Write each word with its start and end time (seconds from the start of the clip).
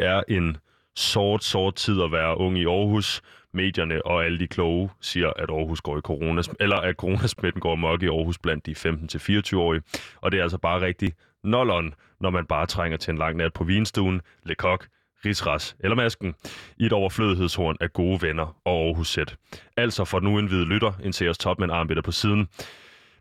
Det 0.00 0.08
er 0.08 0.22
en 0.28 0.56
sort, 0.96 1.44
sort 1.44 1.74
tid 1.74 2.02
at 2.02 2.12
være 2.12 2.38
ung 2.38 2.58
i 2.58 2.66
Aarhus. 2.66 3.22
Medierne 3.52 4.06
og 4.06 4.24
alle 4.24 4.38
de 4.38 4.46
kloge 4.46 4.90
siger, 5.00 5.32
at 5.36 5.50
Aarhus 5.50 5.80
går 5.80 5.98
i 5.98 6.00
corona, 6.00 6.42
eller 6.60 6.76
at 6.76 6.96
coronasmitten 6.96 7.60
går 7.60 7.74
mok 7.74 8.02
i 8.02 8.06
Aarhus 8.06 8.38
blandt 8.38 8.66
de 8.66 8.72
15-24-årige. 8.72 9.82
Og 10.20 10.32
det 10.32 10.38
er 10.38 10.42
altså 10.42 10.58
bare 10.58 10.80
rigtig 10.80 11.12
nollon, 11.44 11.94
når 12.20 12.30
man 12.30 12.46
bare 12.46 12.66
trænger 12.66 12.98
til 12.98 13.10
en 13.12 13.18
lang 13.18 13.36
nat 13.36 13.52
på 13.52 13.64
vinstuen, 13.64 14.20
Le 14.44 14.54
Coq, 14.54 14.86
Rigsras 15.24 15.76
eller 15.80 15.96
Masken 15.96 16.34
i 16.78 16.86
et 16.86 16.92
overflødighedshorn 16.92 17.76
af 17.80 17.92
gode 17.92 18.22
venner 18.22 18.56
og 18.64 18.86
Aarhus 18.86 19.08
Sæt. 19.08 19.36
Altså 19.76 20.04
for 20.04 20.20
nu 20.20 20.38
en 20.38 20.46
hvide 20.46 20.64
lytter, 20.64 20.92
en 21.04 21.12
seers 21.12 21.38
top 21.38 21.58
med 21.58 21.68
en 21.68 21.74
armbitter 21.74 22.02
på 22.02 22.12
siden. 22.12 22.48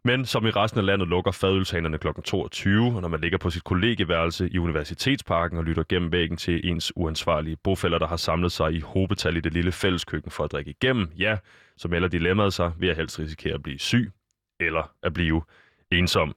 Men 0.03 0.25
som 0.25 0.45
i 0.45 0.49
resten 0.49 0.79
af 0.79 0.85
landet 0.85 1.07
lukker 1.07 1.31
fadølshanerne 1.31 1.97
kl. 1.97 2.07
22, 2.25 2.95
og 2.95 3.01
når 3.01 3.07
man 3.07 3.21
ligger 3.21 3.37
på 3.37 3.49
sit 3.49 3.63
kollegeværelse 3.63 4.49
i 4.49 4.57
Universitetsparken 4.57 5.57
og 5.57 5.63
lytter 5.63 5.83
gennem 5.89 6.11
væggen 6.11 6.37
til 6.37 6.69
ens 6.69 6.93
uansvarlige 6.95 7.57
bofælder, 7.63 7.97
der 7.97 8.07
har 8.07 8.17
samlet 8.17 8.51
sig 8.51 8.73
i 8.73 8.79
hobetal 8.79 9.37
i 9.37 9.39
det 9.39 9.53
lille 9.53 9.71
fælleskøkken 9.71 10.31
for 10.31 10.43
at 10.43 10.51
drikke 10.51 10.71
igennem, 10.81 11.11
ja, 11.17 11.37
så 11.77 11.87
melder 11.87 12.07
dilemmaet 12.07 12.53
sig 12.53 12.71
ved 12.77 12.89
at 12.89 12.95
helst 12.95 13.19
risikere 13.19 13.53
at 13.53 13.63
blive 13.63 13.79
syg 13.79 14.11
eller 14.59 14.91
at 15.03 15.13
blive 15.13 15.41
ensom. 15.91 16.35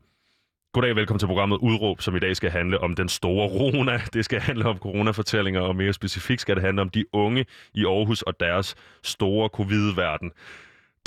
Goddag 0.73 0.91
og 0.91 0.97
velkommen 0.97 1.19
til 1.19 1.27
programmet 1.27 1.56
Udråb, 1.56 2.01
som 2.01 2.17
i 2.17 2.19
dag 2.19 2.37
skal 2.37 2.51
handle 2.51 2.81
om 2.81 2.95
den 2.95 3.09
store 3.09 3.48
corona. 3.48 4.01
Det 4.12 4.25
skal 4.25 4.41
handle 4.41 4.65
om 4.65 4.79
coronafortællinger, 4.79 5.61
og 5.61 5.77
mere 5.77 5.92
specifikt 5.92 6.41
skal 6.41 6.56
det 6.56 6.65
handle 6.65 6.83
om 6.83 6.89
de 6.89 7.05
unge 7.12 7.47
i 7.75 7.84
Aarhus 7.84 8.23
og 8.23 8.41
deres 8.41 8.75
store 9.03 9.48
covid-verden. 9.48 10.33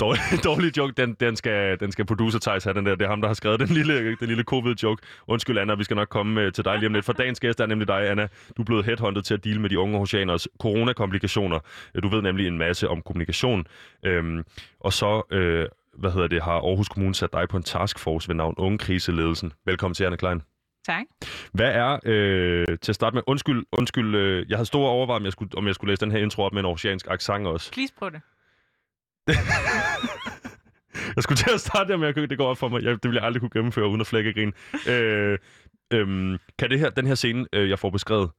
Dårlig, 0.00 0.20
dårlig 0.44 0.76
joke, 0.76 0.92
den, 0.96 1.14
den, 1.14 1.36
skal, 1.36 1.80
den 1.80 1.92
skal 1.92 2.04
producer 2.04 2.38
Thijs 2.38 2.64
have, 2.64 2.74
den 2.74 2.86
der. 2.86 2.94
Det 2.94 3.04
er 3.04 3.08
ham, 3.08 3.20
der 3.20 3.28
har 3.28 3.34
skrevet 3.34 3.60
den 3.60 3.68
lille, 3.68 4.16
den 4.16 4.28
lille 4.28 4.42
covid-joke. 4.42 5.02
Undskyld, 5.26 5.58
Anna, 5.58 5.74
vi 5.74 5.84
skal 5.84 5.96
nok 5.96 6.08
komme 6.08 6.40
øh, 6.40 6.52
til 6.52 6.64
dig 6.64 6.78
lige 6.78 6.86
om 6.86 6.94
lidt. 6.94 7.04
For 7.04 7.12
dagens 7.12 7.40
gæst 7.40 7.60
er 7.60 7.66
nemlig 7.66 7.88
dig, 7.88 8.10
Anna. 8.10 8.28
Du 8.56 8.62
er 8.62 8.66
blevet 8.66 8.84
headhunted 8.84 9.22
til 9.22 9.34
at 9.34 9.44
deale 9.44 9.60
med 9.60 9.70
de 9.70 9.78
unge 9.78 9.98
oceaners 9.98 10.48
coronakomplikationer. 10.60 11.58
Du 12.02 12.08
ved 12.08 12.22
nemlig 12.22 12.46
en 12.46 12.58
masse 12.58 12.88
om 12.88 13.02
kommunikation. 13.02 13.66
Øhm, 14.04 14.44
og 14.80 14.92
så 14.92 15.22
øh, 15.30 15.66
hvad 15.98 16.10
hedder 16.10 16.28
det, 16.28 16.42
har 16.42 16.52
Aarhus 16.52 16.88
Kommune 16.88 17.14
sat 17.14 17.32
dig 17.32 17.48
på 17.48 17.56
en 17.56 17.62
taskforce 17.62 18.28
ved 18.28 18.34
navn 18.34 18.54
Unge 18.58 18.78
Kriseledelsen. 18.78 19.52
Velkommen 19.66 19.94
til, 19.94 20.04
Anna 20.04 20.16
Klein. 20.16 20.42
Tak. 20.86 21.04
Hvad 21.52 21.72
er, 21.72 21.98
øh, 22.04 22.66
til 22.82 22.92
at 22.92 22.94
starte 22.94 23.14
med, 23.14 23.22
undskyld, 23.26 23.64
undskyld 23.72 24.14
øh, 24.14 24.46
jeg 24.48 24.58
havde 24.58 24.66
store 24.66 24.90
overvejet, 24.90 25.20
om 25.20 25.24
jeg, 25.24 25.32
skulle, 25.32 25.50
om 25.56 25.66
jeg 25.66 25.74
skulle 25.74 25.90
læse 25.90 26.00
den 26.00 26.12
her 26.12 26.18
intro 26.18 26.42
op 26.42 26.52
med 26.52 26.60
en 26.60 26.66
oceansk 26.66 27.06
accent 27.10 27.46
også. 27.46 27.72
Please 27.72 27.94
prøv 27.98 28.10
det 28.10 28.20
jeg 31.16 31.22
skulle 31.22 31.36
til 31.36 31.50
at 31.54 31.60
starte 31.60 31.92
der, 31.92 31.96
med, 31.96 32.08
at 32.08 32.30
det 32.30 32.38
går 32.38 32.46
op 32.46 32.58
for 32.58 32.68
mig. 32.68 32.82
Jeg, 32.82 32.92
det 32.92 33.04
ville 33.04 33.16
jeg 33.16 33.26
aldrig 33.26 33.40
kunne 33.40 33.50
gennemføre 33.50 33.88
uden 33.88 34.00
at 34.00 34.06
flække 34.06 34.32
grin. 34.32 34.52
Øh, 34.88 35.38
øh, 35.92 36.38
kan 36.58 36.70
det 36.70 36.78
her, 36.78 36.90
den 36.90 37.06
her 37.06 37.14
scene, 37.14 37.46
øh, 37.52 37.68
jeg 37.70 37.78
får 37.78 37.90
beskrevet, 37.90 38.30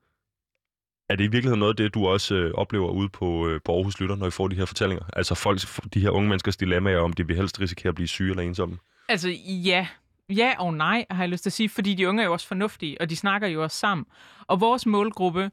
er 1.10 1.16
det 1.16 1.24
i 1.24 1.28
virkeligheden 1.28 1.60
noget 1.60 1.74
af 1.74 1.76
det, 1.76 1.94
du 1.94 2.08
også 2.08 2.36
øh, 2.36 2.54
oplever 2.54 2.90
ude 2.90 3.10
på, 3.10 3.48
øh, 3.48 3.62
på 3.66 3.76
Aarhus 3.76 4.00
Lytter, 4.00 4.16
når 4.16 4.28
I 4.28 4.32
får 4.32 4.48
de 4.48 4.56
her 4.56 4.66
fortællinger? 4.66 5.06
Altså 5.14 5.36
folk, 5.36 5.60
de 5.94 6.00
her 6.00 6.10
unge 6.10 6.30
menneskers 6.30 6.58
dilemmaer, 6.58 7.00
om 7.00 7.14
de 7.14 7.28
vil 7.28 7.36
helst 7.36 7.62
risikere 7.62 7.90
at 7.90 7.96
blive 7.96 8.08
syge 8.08 8.30
eller 8.30 8.44
ensomme? 8.44 8.78
Altså 9.10 9.30
ja, 9.46 9.88
ja 10.30 10.54
og 10.60 10.74
nej, 10.74 11.06
har 11.10 11.24
jeg 11.24 11.30
lyst 11.30 11.44
til 11.44 11.50
at 11.50 11.54
sige, 11.54 11.70
fordi 11.70 11.94
de 11.94 12.10
unge 12.10 12.22
er 12.22 12.26
jo 12.26 12.34
også 12.34 12.48
fornuftige, 12.48 13.02
og 13.02 13.10
de 13.10 13.16
snakker 13.16 13.48
jo 13.48 13.64
også 13.64 13.78
sammen. 13.78 14.06
Og 14.48 14.62
vores 14.62 14.86
målgruppe 14.86 15.52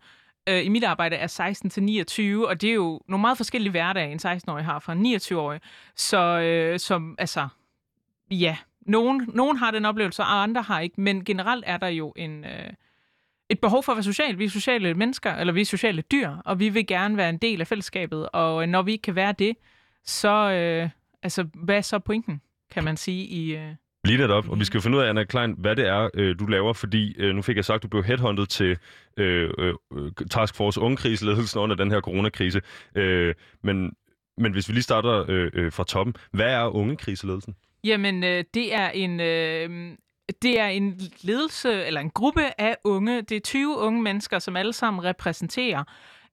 øh, 0.48 0.64
i 0.64 0.68
mit 0.68 0.84
arbejde 0.84 1.16
er 1.16 1.26
16 1.26 1.70
til 1.70 1.82
29, 1.82 2.48
og 2.48 2.60
det 2.60 2.70
er 2.70 2.74
jo 2.74 3.00
nogle 3.08 3.20
meget 3.20 3.36
forskellige 3.36 3.70
hverdage, 3.70 4.12
en 4.12 4.20
16-årig 4.24 4.64
har 4.64 4.78
fra 4.78 4.92
en 4.92 5.06
29-årig. 5.06 5.60
Så 5.96 6.40
øh, 6.40 6.78
som, 6.78 7.14
altså, 7.18 7.48
ja, 8.30 8.56
nogen, 8.80 9.30
nogen 9.34 9.56
har 9.56 9.70
den 9.70 9.84
oplevelse, 9.84 10.22
og 10.22 10.42
andre 10.42 10.62
har 10.62 10.80
ikke, 10.80 11.00
men 11.00 11.24
generelt 11.24 11.64
er 11.66 11.76
der 11.76 11.88
jo 11.88 12.12
en... 12.16 12.44
Øh, 12.44 12.70
et 13.48 13.60
behov 13.60 13.82
for 13.82 13.92
at 13.92 13.96
være 13.96 14.02
social. 14.02 14.38
Vi 14.38 14.44
er 14.44 14.50
sociale 14.50 14.94
mennesker, 14.94 15.34
eller 15.34 15.52
vi 15.52 15.60
er 15.60 15.64
sociale 15.64 16.02
dyr, 16.02 16.30
og 16.44 16.60
vi 16.60 16.68
vil 16.68 16.86
gerne 16.86 17.16
være 17.16 17.28
en 17.28 17.38
del 17.38 17.60
af 17.60 17.66
fællesskabet. 17.66 18.28
Og 18.32 18.62
øh, 18.62 18.68
når 18.68 18.82
vi 18.82 18.92
ikke 18.92 19.02
kan 19.02 19.14
være 19.14 19.32
det, 19.32 19.56
så 20.04 20.50
øh, 20.50 20.90
altså, 21.22 21.46
hvad 21.54 21.76
er 21.76 21.80
så 21.80 21.98
pointen, 21.98 22.40
kan 22.70 22.84
man 22.84 22.96
sige, 22.96 23.24
i... 23.26 23.56
Øh, 23.56 23.74
Lige 24.04 24.22
det 24.22 24.30
op, 24.30 24.48
og 24.48 24.60
vi 24.60 24.64
skal 24.64 24.80
finde 24.80 24.98
ud 24.98 25.02
af, 25.02 25.08
Anna 25.08 25.24
Klein, 25.24 25.54
hvad 25.58 25.76
det 25.76 25.88
er, 25.88 26.10
øh, 26.14 26.38
du 26.38 26.46
laver, 26.46 26.72
fordi 26.72 27.14
øh, 27.18 27.34
nu 27.34 27.42
fik 27.42 27.56
jeg 27.56 27.64
sagt, 27.64 27.76
at 27.76 27.82
du 27.82 27.88
blev 27.88 28.04
headhunted 28.04 28.46
til 28.46 28.78
øh, 29.16 29.50
øh, 29.58 29.74
Task 30.30 30.54
Force 30.54 30.80
Ungkriseledelsen 30.80 31.60
under 31.60 31.76
den 31.76 31.90
her 31.90 32.00
coronakrise. 32.00 32.60
Øh, 32.94 33.34
men, 33.62 33.92
men 34.38 34.52
hvis 34.52 34.68
vi 34.68 34.72
lige 34.72 34.82
starter 34.82 35.24
øh, 35.28 35.50
øh, 35.54 35.72
fra 35.72 35.84
toppen, 35.84 36.16
hvad 36.30 36.46
er 36.46 36.74
Ungekriseledelsen? 36.74 37.54
Jamen, 37.84 38.24
øh, 38.24 38.44
det 38.54 38.74
er 38.74 38.90
en... 38.90 39.20
Øh, 39.20 39.96
det 40.42 40.60
er 40.60 40.66
en 40.66 41.00
ledelse, 41.22 41.84
eller 41.84 42.00
en 42.00 42.10
gruppe 42.10 42.60
af 42.60 42.76
unge. 42.84 43.22
Det 43.22 43.36
er 43.36 43.40
20 43.40 43.78
unge 43.78 44.02
mennesker, 44.02 44.38
som 44.38 44.56
alle 44.56 44.72
sammen 44.72 45.04
repræsenterer 45.04 45.84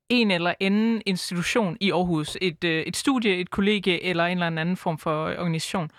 en 0.10 0.32
eller 0.32 0.54
anden 0.60 1.02
institution 1.06 1.78
i 1.80 1.92
Aarhus. 1.92 2.38
Et, 2.42 2.64
øh, 2.64 2.84
et 2.84 2.98
studie, 2.98 3.38
et 3.38 3.50
kollega 3.50 3.98
eller 4.02 4.26
en 4.26 4.44
eller 4.44 4.62
anden 4.62 4.78
form 4.78 4.98
for 4.98 5.12
organisation. 5.12 5.90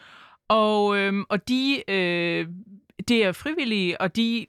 Og, 0.52 0.96
øh, 0.96 1.24
og 1.28 1.48
de, 1.48 1.90
øh, 1.90 2.46
det 3.08 3.24
er 3.24 3.32
frivillige, 3.32 4.00
og 4.00 4.16
de 4.16 4.46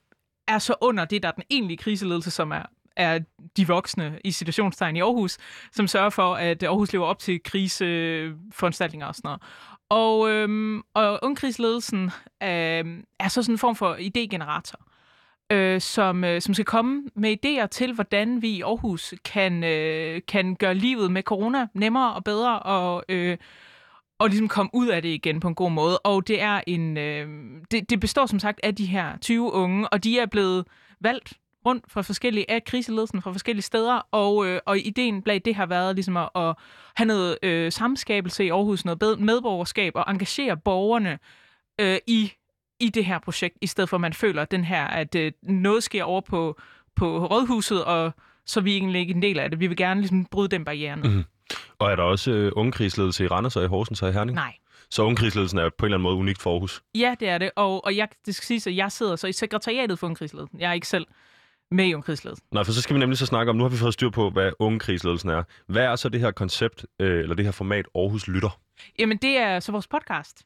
er 0.47 0.59
så 0.59 0.75
under 0.81 1.05
det, 1.05 1.23
der 1.23 1.29
er 1.29 1.33
den 1.33 1.43
egentlige 1.49 1.77
kriseledelse, 1.77 2.31
som 2.31 2.51
er 2.51 2.63
er 2.95 3.19
de 3.57 3.67
voksne 3.67 4.19
i 4.23 4.31
situationstegn 4.31 4.95
i 4.95 5.01
Aarhus, 5.01 5.37
som 5.71 5.87
sørger 5.87 6.09
for, 6.09 6.35
at 6.35 6.63
Aarhus 6.63 6.93
lever 6.93 7.05
op 7.05 7.19
til 7.19 7.43
kriseforanstaltninger 7.43 9.07
og 9.07 9.15
sådan 9.15 9.27
noget. 9.27 9.41
Og, 9.89 10.29
øhm, 10.29 10.81
og 10.93 11.19
ungkrigsledelsen 11.23 12.03
øhm, 12.43 13.03
er 13.19 13.27
så 13.27 13.43
sådan 13.43 13.53
en 13.55 13.59
form 13.59 13.75
for 13.75 13.95
idégenerator, 13.95 14.85
øh, 15.51 15.81
som, 15.81 16.23
øh, 16.23 16.41
som 16.41 16.53
skal 16.53 16.65
komme 16.65 17.03
med 17.15 17.37
idéer 17.45 17.67
til, 17.67 17.93
hvordan 17.93 18.41
vi 18.41 18.49
i 18.49 18.61
Aarhus 18.61 19.13
kan, 19.25 19.63
øh, 19.63 20.21
kan 20.27 20.55
gøre 20.55 20.75
livet 20.75 21.11
med 21.11 21.23
corona 21.23 21.67
nemmere 21.73 22.13
og 22.13 22.23
bedre, 22.23 22.59
og, 22.59 23.03
øh, 23.09 23.37
og 24.23 24.29
ligesom 24.29 24.47
komme 24.47 24.69
ud 24.73 24.87
af 24.87 25.01
det 25.01 25.09
igen 25.09 25.39
på 25.39 25.47
en 25.47 25.55
god 25.55 25.71
måde. 25.71 25.99
Og 25.99 26.27
det 26.27 26.41
er 26.41 26.61
en 26.67 26.97
øh, 26.97 27.27
det, 27.71 27.89
det 27.89 27.99
består 27.99 28.25
som 28.25 28.39
sagt 28.39 28.59
af 28.63 28.75
de 28.75 28.85
her 28.85 29.17
20 29.17 29.53
unge, 29.53 29.89
og 29.89 30.03
de 30.03 30.19
er 30.19 30.25
blevet 30.25 30.65
valgt 31.01 31.33
rundt 31.65 31.85
fra 31.91 32.01
forskellige 32.01 32.51
af 32.51 32.63
kriseledelsen 32.63 33.21
fra 33.21 33.31
forskellige 33.31 33.63
steder, 33.63 34.07
og, 34.11 34.47
øh, 34.47 34.59
og 34.65 34.79
ideen 34.79 35.21
bag 35.21 35.41
det 35.45 35.55
har 35.55 35.65
været 35.65 35.95
ligesom 35.95 36.17
at, 36.17 36.29
at 36.35 36.55
have 36.95 37.07
noget 37.07 37.37
øh, 37.43 37.71
samskabelse 37.71 38.45
i 38.45 38.49
Aarhus, 38.49 38.85
noget 38.85 39.19
medborgerskab, 39.19 39.93
og 39.95 40.05
engagere 40.07 40.57
borgerne 40.57 41.19
øh, 41.81 41.97
i, 42.07 42.31
i 42.79 42.89
det 42.89 43.05
her 43.05 43.19
projekt, 43.19 43.57
i 43.61 43.67
stedet 43.67 43.89
for 43.89 43.97
at 43.97 44.01
man 44.01 44.13
føler 44.13 44.45
den 44.45 44.63
her, 44.63 44.85
at 44.85 45.15
øh, 45.15 45.31
noget 45.41 45.83
sker 45.83 46.03
over 46.03 46.21
på, 46.21 46.59
på 46.95 47.25
rådhuset, 47.25 47.83
og 47.85 48.13
så 48.45 48.59
er 48.59 48.63
vi 48.63 48.73
egentlig 48.73 49.01
ikke 49.01 49.13
en 49.13 49.21
del 49.21 49.39
af 49.39 49.49
det. 49.49 49.59
Vi 49.59 49.67
vil 49.67 49.77
gerne 49.77 50.01
ligesom 50.01 50.25
bryde 50.25 50.49
den 50.49 50.65
barriere 50.65 50.97
ned. 50.97 51.09
Mm. 51.09 51.23
Og 51.79 51.91
er 51.91 51.95
der 51.95 52.03
også 52.03 52.31
øh, 52.31 52.51
ungekrigsledelse 52.55 53.23
i 53.23 53.27
Randers 53.27 53.55
og 53.55 53.63
i 53.63 53.67
Horsens 53.67 54.01
og 54.01 54.09
i 54.09 54.11
Herning? 54.11 54.35
Nej. 54.35 54.53
Så 54.89 55.03
ungekrigsledelsen 55.03 55.59
er 55.59 55.69
på 55.77 55.85
en 55.85 55.87
eller 55.87 55.97
anden 55.97 56.03
måde 56.03 56.15
unikt 56.15 56.41
for 56.41 56.51
Aarhus? 56.51 56.83
Ja, 56.95 57.15
det 57.19 57.29
er 57.29 57.37
det. 57.37 57.51
Og, 57.55 57.85
og 57.85 57.95
jeg, 57.95 58.07
det 58.25 58.35
skal 58.35 58.45
sige, 58.45 58.71
at 58.71 58.77
jeg 58.77 58.91
sidder 58.91 59.15
så 59.15 59.27
i 59.27 59.31
sekretariatet 59.31 59.99
for 59.99 60.07
ungekrigsledelsen. 60.07 60.59
Jeg 60.59 60.69
er 60.69 60.73
ikke 60.73 60.87
selv 60.87 61.07
med 61.71 61.85
i 61.85 61.93
ungekrigsledelsen. 61.93 62.47
Nej, 62.51 62.63
for 62.63 62.71
så 62.71 62.81
skal 62.81 62.93
vi 62.93 62.99
nemlig 62.99 63.17
så 63.17 63.25
snakke 63.25 63.49
om, 63.49 63.55
nu 63.55 63.63
har 63.63 63.69
vi 63.69 63.77
fået 63.77 63.93
styr 63.93 64.09
på, 64.09 64.29
hvad 64.29 64.51
ungekrigsledelsen 64.59 65.29
er. 65.29 65.43
Hvad 65.67 65.83
er 65.83 65.95
så 65.95 66.09
det 66.09 66.19
her 66.21 66.31
koncept, 66.31 66.85
øh, 66.99 67.19
eller 67.19 67.35
det 67.35 67.45
her 67.45 67.51
format, 67.51 67.85
Aarhus 67.95 68.27
Lytter? 68.27 68.59
Jamen, 68.99 69.17
det 69.17 69.37
er 69.37 69.59
så 69.59 69.71
vores 69.71 69.87
podcast. 69.87 70.43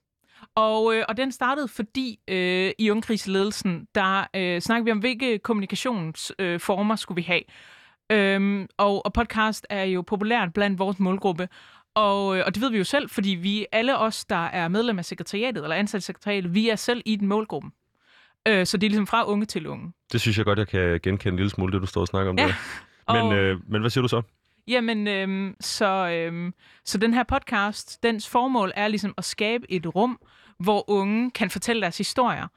Og, 0.56 0.96
øh, 0.96 1.06
og 1.10 1.18
den 1.18 1.32
startede, 1.32 1.68
fordi 1.68 2.20
øh, 2.28 2.72
i 2.80 2.90
ungekrigsledelsen, 2.90 3.88
der 3.96 4.28
øh, 4.36 4.62
snakker 4.62 4.84
vi 4.84 4.92
om, 4.92 5.00
hvilke 5.00 5.40
kommunikationsformer 5.40 6.94
øh, 6.94 6.98
skulle 6.98 7.16
vi 7.16 7.22
have. 7.22 7.42
Øhm, 8.10 8.68
og, 8.78 9.06
og 9.06 9.14
podcast 9.14 9.66
er 9.70 9.84
jo 9.84 10.02
populært 10.02 10.54
blandt 10.54 10.80
vores 10.80 11.00
målgruppe. 11.00 11.50
Og, 11.96 12.38
øh, 12.38 12.44
og 12.46 12.56
det 12.56 12.62
ved 12.62 12.72
vi 12.72 12.78
jo 12.78 12.84
selv, 12.84 13.10
fordi 13.10 13.30
vi 13.30 13.66
alle 13.72 13.98
os, 13.98 14.26
der 14.26 14.46
er 14.46 14.68
medlem 14.68 15.00
af 15.00 15.06
sekretariatet, 15.06 15.64
eller 15.64 15.76
ansat 15.76 16.04
sekretariatet, 16.04 16.54
vi 16.54 16.70
er 16.70 16.76
selv 16.76 17.02
i 17.06 17.16
den 17.16 17.28
målgruppe. 17.28 17.70
Øh, 18.48 18.66
så 18.66 18.78
det 18.78 18.88
er 18.88 18.90
ligesom 18.90 19.08
fra 19.08 19.26
unge 19.26 19.46
til 19.46 19.68
unge. 19.68 19.94
Det 20.12 20.22
synes 20.22 20.38
jeg 20.38 20.46
godt, 20.46 20.60
jeg 20.60 20.68
kan 20.68 21.00
genkende 21.04 21.30
en 21.32 21.36
lille 21.36 21.50
smule, 21.50 21.74
det 21.74 21.82
du 21.82 21.88
står 21.88 22.02
og 22.02 22.08
snakker 22.08 22.30
om 22.30 22.38
ja. 22.38 22.48
der. 22.48 22.54
Men, 23.14 23.22
og... 23.22 23.34
øh, 23.34 23.60
men 23.68 23.82
hvad 23.82 23.90
siger 23.90 24.02
du 24.02 24.08
så? 24.08 24.22
Jamen, 24.68 25.08
øh, 25.08 25.54
så, 25.60 26.10
øh, 26.10 26.52
så 26.86 26.98
den 26.98 27.14
her 27.14 27.24
podcast, 27.24 28.04
dens 28.04 28.30
formål 28.30 28.72
er 28.76 28.88
ligesom 28.88 29.14
at 29.18 29.26
skabe 29.26 29.72
et 29.72 29.96
rum, 29.96 30.20
hvor 30.60 30.90
unge 30.90 31.32
kan 31.32 31.50
fortælle 31.50 31.82
deres 31.82 31.98
historier. 31.98 32.48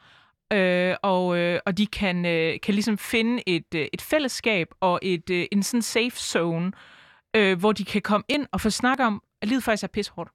Øh, 0.52 0.94
og, 1.02 1.38
øh, 1.38 1.60
og 1.66 1.78
de 1.78 1.86
kan, 1.86 2.26
øh, 2.26 2.60
kan 2.62 2.74
ligesom 2.74 2.98
finde 2.98 3.42
et, 3.46 3.74
øh, 3.74 3.86
et 3.92 4.02
fællesskab 4.02 4.68
og 4.80 4.98
et, 5.02 5.30
øh, 5.30 5.46
en 5.52 5.62
sådan 5.62 5.82
safe 5.82 6.16
zone, 6.16 6.72
øh, 7.36 7.58
hvor 7.58 7.72
de 7.72 7.84
kan 7.84 8.02
komme 8.02 8.24
ind 8.28 8.46
og 8.52 8.60
få 8.60 8.70
snakke 8.70 9.04
om, 9.04 9.22
at 9.42 9.48
livet 9.48 9.64
faktisk 9.64 9.84
er 9.84 9.88
pishårdt. 9.88 10.30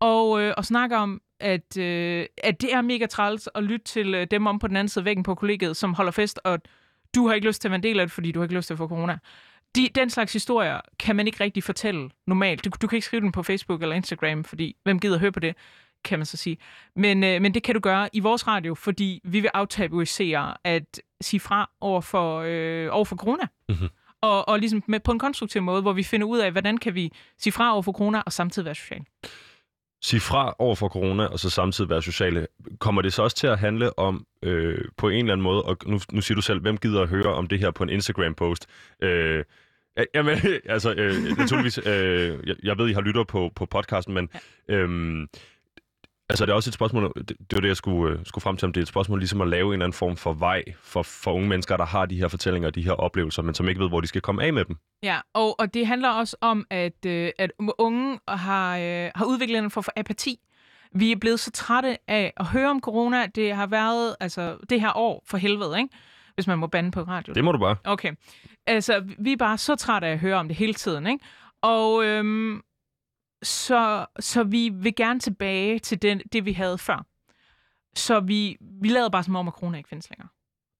Og, 0.00 0.42
øh, 0.42 0.54
og 0.56 0.64
snakke 0.64 0.96
om, 0.96 1.20
at, 1.40 1.76
øh, 1.78 2.26
at 2.38 2.60
det 2.60 2.74
er 2.74 2.82
mega 2.82 3.06
træls 3.06 3.48
at 3.54 3.64
lytte 3.64 3.84
til 3.84 4.14
øh, 4.14 4.26
dem 4.30 4.46
om 4.46 4.58
på 4.58 4.66
den 4.66 4.76
anden 4.76 4.88
side 4.88 5.02
af 5.02 5.04
væggen 5.04 5.22
på 5.22 5.34
kollegiet, 5.34 5.76
som 5.76 5.94
holder 5.94 6.12
fest, 6.12 6.40
og 6.44 6.58
du 7.14 7.26
har 7.26 7.34
ikke 7.34 7.46
lyst 7.46 7.60
til 7.60 7.68
at 7.68 7.70
være 7.70 7.76
en 7.76 7.82
del 7.82 8.00
af 8.00 8.06
det, 8.06 8.12
fordi 8.12 8.32
du 8.32 8.40
har 8.40 8.44
ikke 8.44 8.54
lyst 8.54 8.66
til 8.66 8.74
at 8.74 8.78
få 8.78 8.88
corona. 8.88 9.18
De, 9.76 9.88
den 9.94 10.10
slags 10.10 10.32
historier 10.32 10.80
kan 10.98 11.16
man 11.16 11.26
ikke 11.26 11.44
rigtig 11.44 11.64
fortælle 11.64 12.10
normalt. 12.26 12.64
Du, 12.64 12.70
du 12.82 12.86
kan 12.86 12.96
ikke 12.96 13.06
skrive 13.06 13.20
den 13.20 13.32
på 13.32 13.42
Facebook 13.42 13.82
eller 13.82 13.96
Instagram, 13.96 14.44
fordi 14.44 14.76
hvem 14.82 14.98
gider 14.98 15.18
høre 15.18 15.32
på 15.32 15.40
det, 15.40 15.56
kan 16.04 16.18
man 16.18 16.26
så 16.26 16.36
sige. 16.36 16.58
Men, 16.96 17.24
øh, 17.24 17.42
men 17.42 17.54
det 17.54 17.62
kan 17.62 17.74
du 17.74 17.80
gøre 17.80 18.08
i 18.12 18.20
vores 18.20 18.46
radio, 18.46 18.74
fordi 18.74 19.20
vi 19.24 19.40
vil 19.40 19.50
aftabuisere 19.54 20.54
at 20.64 21.00
sige 21.20 21.40
fra 21.40 21.70
over 21.80 22.00
for, 22.00 22.42
øh, 22.46 22.88
over 22.90 23.04
for 23.04 23.16
corona. 23.16 23.46
Mm-hmm. 23.68 23.88
Og, 24.22 24.48
og 24.48 24.58
ligesom 24.58 24.82
med, 24.86 25.00
på 25.00 25.12
en 25.12 25.18
konstruktiv 25.18 25.62
måde, 25.62 25.82
hvor 25.82 25.92
vi 25.92 26.02
finder 26.02 26.26
ud 26.26 26.38
af, 26.38 26.52
hvordan 26.52 26.78
kan 26.78 26.94
vi 26.94 27.12
sige 27.38 27.52
fra 27.52 27.72
over 27.72 27.82
for 27.82 27.92
corona 27.92 28.22
og 28.26 28.32
samtidig 28.32 28.66
være 28.66 28.74
social. 28.74 29.04
Sige 30.02 30.20
fra 30.20 30.54
over 30.58 30.74
for 30.74 30.88
corona, 30.88 31.24
og 31.24 31.38
så 31.38 31.50
samtidig 31.50 31.90
være 31.90 32.02
sociale. 32.02 32.46
Kommer 32.78 33.02
det 33.02 33.12
så 33.12 33.22
også 33.22 33.36
til 33.36 33.46
at 33.46 33.58
handle 33.58 33.98
om, 33.98 34.26
øh, 34.42 34.84
på 34.96 35.08
en 35.08 35.18
eller 35.18 35.32
anden 35.32 35.42
måde, 35.42 35.62
og 35.62 35.76
nu, 35.86 36.00
nu 36.12 36.20
siger 36.20 36.36
du 36.36 36.42
selv, 36.42 36.60
hvem 36.60 36.76
gider 36.76 37.02
at 37.02 37.08
høre 37.08 37.34
om 37.34 37.46
det 37.46 37.58
her 37.58 37.70
på 37.70 37.82
en 37.82 37.90
Instagram-post? 37.90 38.66
Øh, 39.02 39.44
Jamen, 40.14 40.38
altså, 40.74 40.92
øh, 40.92 41.38
naturligvis, 41.38 41.78
øh, 41.78 42.38
jeg, 42.46 42.56
jeg 42.62 42.78
ved, 42.78 42.88
I 42.88 42.92
har 42.92 43.00
lytter 43.00 43.24
på, 43.24 43.50
på 43.56 43.66
podcasten, 43.66 44.14
men 44.14 44.28
ja. 44.68 44.74
Altså, 46.30 46.46
det 46.46 46.52
er 46.52 46.56
også 46.56 46.70
et 46.70 46.74
spørgsmål, 46.74 47.12
det, 47.16 47.28
det 47.28 47.54
var 47.54 47.60
det, 47.60 47.68
jeg 47.68 47.76
skulle, 47.76 48.18
øh, 48.18 48.18
skulle 48.24 48.42
frem 48.42 48.56
til, 48.56 48.66
om 48.66 48.72
det 48.72 48.80
er 48.80 48.82
et 48.82 48.88
spørgsmål 48.88 49.18
ligesom 49.18 49.40
at 49.40 49.48
lave 49.48 49.66
en 49.66 49.72
eller 49.72 49.84
anden 49.84 49.96
form 49.96 50.16
for 50.16 50.32
vej 50.32 50.64
for, 50.82 51.02
for 51.02 51.32
unge 51.32 51.48
mennesker, 51.48 51.76
der 51.76 51.84
har 51.84 52.06
de 52.06 52.16
her 52.16 52.28
fortællinger, 52.28 52.70
de 52.70 52.82
her 52.82 52.92
oplevelser, 52.92 53.42
men 53.42 53.54
som 53.54 53.68
ikke 53.68 53.80
ved, 53.80 53.88
hvor 53.88 54.00
de 54.00 54.06
skal 54.06 54.20
komme 54.20 54.42
af 54.42 54.52
med 54.52 54.64
dem. 54.64 54.76
Ja, 55.02 55.18
og, 55.34 55.60
og 55.60 55.74
det 55.74 55.86
handler 55.86 56.08
også 56.08 56.36
om, 56.40 56.66
at, 56.70 57.06
øh, 57.06 57.30
at 57.38 57.52
unge 57.78 58.18
har, 58.28 58.78
øh, 58.78 59.10
har 59.14 59.24
udviklet 59.24 59.58
en 59.58 59.70
form 59.70 59.84
for 59.84 59.92
apati. 59.96 60.38
Vi 60.94 61.12
er 61.12 61.16
blevet 61.16 61.40
så 61.40 61.50
trætte 61.50 61.98
af 62.08 62.32
at 62.36 62.46
høre 62.46 62.70
om 62.70 62.80
corona. 62.80 63.26
Det 63.26 63.54
har 63.54 63.66
været 63.66 64.16
altså, 64.20 64.56
det 64.70 64.80
her 64.80 64.96
år 64.96 65.24
for 65.26 65.36
helvede, 65.36 65.78
ikke? 65.78 65.88
hvis 66.34 66.46
man 66.46 66.58
må 66.58 66.66
bande 66.66 66.90
på 66.90 67.00
radio. 67.00 67.32
Det 67.32 67.44
må 67.44 67.52
du 67.52 67.58
bare. 67.58 67.76
Okay. 67.84 68.12
Altså, 68.66 69.04
vi 69.18 69.32
er 69.32 69.36
bare 69.36 69.58
så 69.58 69.76
trætte 69.76 70.06
af 70.06 70.12
at 70.12 70.18
høre 70.18 70.36
om 70.36 70.48
det 70.48 70.56
hele 70.56 70.74
tiden, 70.74 71.06
ikke? 71.06 71.24
Og 71.62 72.04
øhm, 72.04 72.62
så, 73.42 74.06
så 74.20 74.44
vi 74.44 74.68
vil 74.68 74.94
gerne 74.94 75.20
tilbage 75.20 75.78
til 75.78 76.02
den, 76.02 76.20
det, 76.32 76.44
vi 76.44 76.52
havde 76.52 76.78
før. 76.78 77.06
Så 77.96 78.20
vi, 78.20 78.56
vi 78.60 78.88
lavede 78.88 79.10
bare 79.10 79.22
som 79.22 79.36
om, 79.36 79.48
at 79.48 79.54
corona 79.54 79.76
ikke 79.76 79.88
findes 79.88 80.10
længere. 80.10 80.28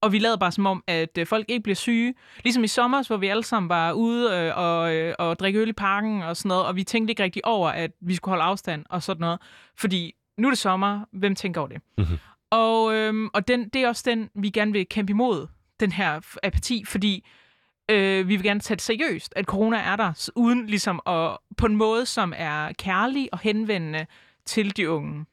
Og 0.02 0.12
vi 0.12 0.18
lavede 0.18 0.38
bare 0.38 0.52
som 0.52 0.66
om, 0.66 0.84
at 0.86 1.18
øh, 1.18 1.26
folk 1.26 1.44
ikke 1.48 1.62
bliver 1.62 1.76
syge. 1.76 2.14
Ligesom 2.44 2.64
i 2.64 2.66
sommer, 2.66 3.06
hvor 3.06 3.16
vi 3.16 3.26
alle 3.26 3.44
sammen 3.44 3.68
var 3.68 3.92
ude 3.92 4.36
øh, 4.36 4.56
og, 4.56 4.94
øh, 4.94 5.14
og 5.18 5.38
drikke 5.38 5.58
øl 5.58 5.68
i 5.68 5.72
parken 5.72 6.22
og 6.22 6.36
sådan 6.36 6.48
noget, 6.48 6.66
og 6.66 6.76
vi 6.76 6.84
tænkte 6.84 7.12
ikke 7.12 7.22
rigtig 7.22 7.44
over, 7.44 7.68
at 7.68 7.90
vi 8.00 8.14
skulle 8.14 8.32
holde 8.32 8.44
afstand 8.44 8.84
og 8.90 9.02
sådan 9.02 9.20
noget. 9.20 9.40
Fordi 9.76 10.14
nu 10.38 10.48
er 10.48 10.50
det 10.50 10.58
sommer, 10.58 11.04
hvem 11.12 11.34
tænker 11.34 11.60
over 11.60 11.68
det? 11.68 11.80
Mm-hmm. 11.98 12.18
Og, 12.50 12.94
øhm, 12.94 13.28
og 13.34 13.48
den, 13.48 13.68
det 13.68 13.82
er 13.82 13.88
også 13.88 14.02
den, 14.06 14.30
vi 14.34 14.50
gerne 14.50 14.72
vil 14.72 14.86
kæmpe 14.88 15.10
imod, 15.10 15.46
den 15.80 15.92
her 15.92 16.20
apati, 16.42 16.84
fordi 16.84 17.26
øh, 17.90 18.28
vi 18.28 18.37
vil 18.37 18.44
gerne 18.44 18.60
tage 18.60 18.76
det 18.76 18.82
seriøst, 18.82 19.32
at 19.37 19.44
corona 19.44 19.78
er 19.78 19.96
der, 19.96 20.31
uden 20.34 20.66
ligesom 20.66 21.00
at, 21.06 21.37
på 21.56 21.66
en 21.66 21.76
måde, 21.76 22.06
som 22.06 22.32
er 22.37 22.72
kærlig 22.78 23.28
og 23.32 23.38
henvendende 23.38 24.06
til 24.46 24.76
de 24.76 24.90
unge. 24.90 25.26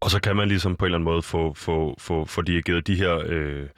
Og 0.00 0.10
så 0.10 0.20
kan 0.20 0.36
man 0.36 0.48
ligesom 0.48 0.76
på 0.76 0.84
en 0.84 0.86
eller 0.86 0.98
anden 0.98 1.04
måde 1.04 1.22
få, 1.22 1.54
få, 1.54 1.94
få, 1.98 2.24
få 2.24 2.42
dirigeret 2.42 2.86
de 2.86 2.94
her 2.94 3.22
øh, 3.26 3.68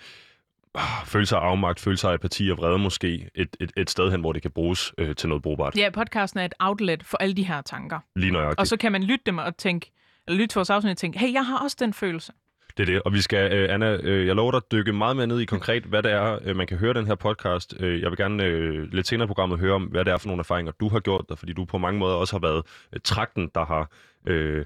følelser 1.06 1.36
af 1.36 1.48
afmagt, 1.48 1.80
følelser 1.80 2.08
af 2.08 2.14
apati 2.14 2.50
og 2.50 2.58
vrede 2.58 2.78
måske 2.78 3.30
et, 3.34 3.56
et, 3.60 3.72
et 3.76 3.90
sted 3.90 4.10
hen, 4.10 4.20
hvor 4.20 4.32
det 4.32 4.42
kan 4.42 4.50
bruges 4.50 4.92
øh, 4.98 5.16
til 5.16 5.28
noget 5.28 5.42
brugbart. 5.42 5.76
Ja, 5.76 5.90
podcasten 5.90 6.40
er 6.40 6.44
et 6.44 6.54
outlet 6.58 7.04
for 7.04 7.18
alle 7.18 7.34
de 7.34 7.42
her 7.42 7.62
tanker. 7.62 7.98
Lige 8.16 8.32
nøjagtigt. 8.32 8.60
Og 8.60 8.66
så 8.66 8.76
kan 8.76 8.92
man 8.92 9.02
lytte 9.02 9.22
dem 9.26 9.38
og 9.38 9.56
tænke, 9.56 9.92
eller 10.26 10.38
lytte 10.38 10.52
til 10.52 10.58
vores 10.58 10.70
afsnit 10.70 10.90
og 10.90 10.96
tænke, 10.96 11.18
hey, 11.18 11.32
jeg 11.32 11.46
har 11.46 11.58
også 11.58 11.76
den 11.80 11.94
følelse. 11.94 12.32
Det 12.76 12.82
er 12.82 12.92
det, 12.92 13.02
og 13.02 13.12
vi 13.12 13.20
skal, 13.20 13.52
øh, 13.52 13.74
Anna, 13.74 13.98
øh, 14.02 14.26
jeg 14.26 14.34
lover 14.34 14.50
dig 14.50 14.56
at 14.56 14.72
dykke 14.72 14.92
meget 14.92 15.16
mere 15.16 15.26
ned 15.26 15.40
i 15.40 15.44
konkret, 15.44 15.82
hvad 15.82 16.02
det 16.02 16.12
er, 16.12 16.38
øh, 16.44 16.56
man 16.56 16.66
kan 16.66 16.78
høre 16.78 16.94
den 16.94 17.06
her 17.06 17.14
podcast. 17.14 17.74
Øh, 17.80 18.00
jeg 18.00 18.10
vil 18.10 18.18
gerne 18.18 18.44
øh, 18.44 18.92
lidt 18.92 19.06
senere 19.06 19.24
i 19.24 19.26
programmet 19.26 19.58
høre 19.58 19.74
om, 19.74 19.82
hvad 19.82 20.04
det 20.04 20.12
er 20.12 20.18
for 20.18 20.26
nogle 20.26 20.40
erfaringer, 20.40 20.72
du 20.80 20.88
har 20.88 21.00
gjort 21.00 21.24
dig, 21.28 21.38
fordi 21.38 21.52
du 21.52 21.64
på 21.64 21.78
mange 21.78 21.98
måder 21.98 22.14
også 22.14 22.34
har 22.34 22.40
været 22.40 22.62
øh, 22.92 23.00
trakten, 23.04 23.50
der 23.54 23.64
har... 23.64 23.90
Øh, 24.26 24.64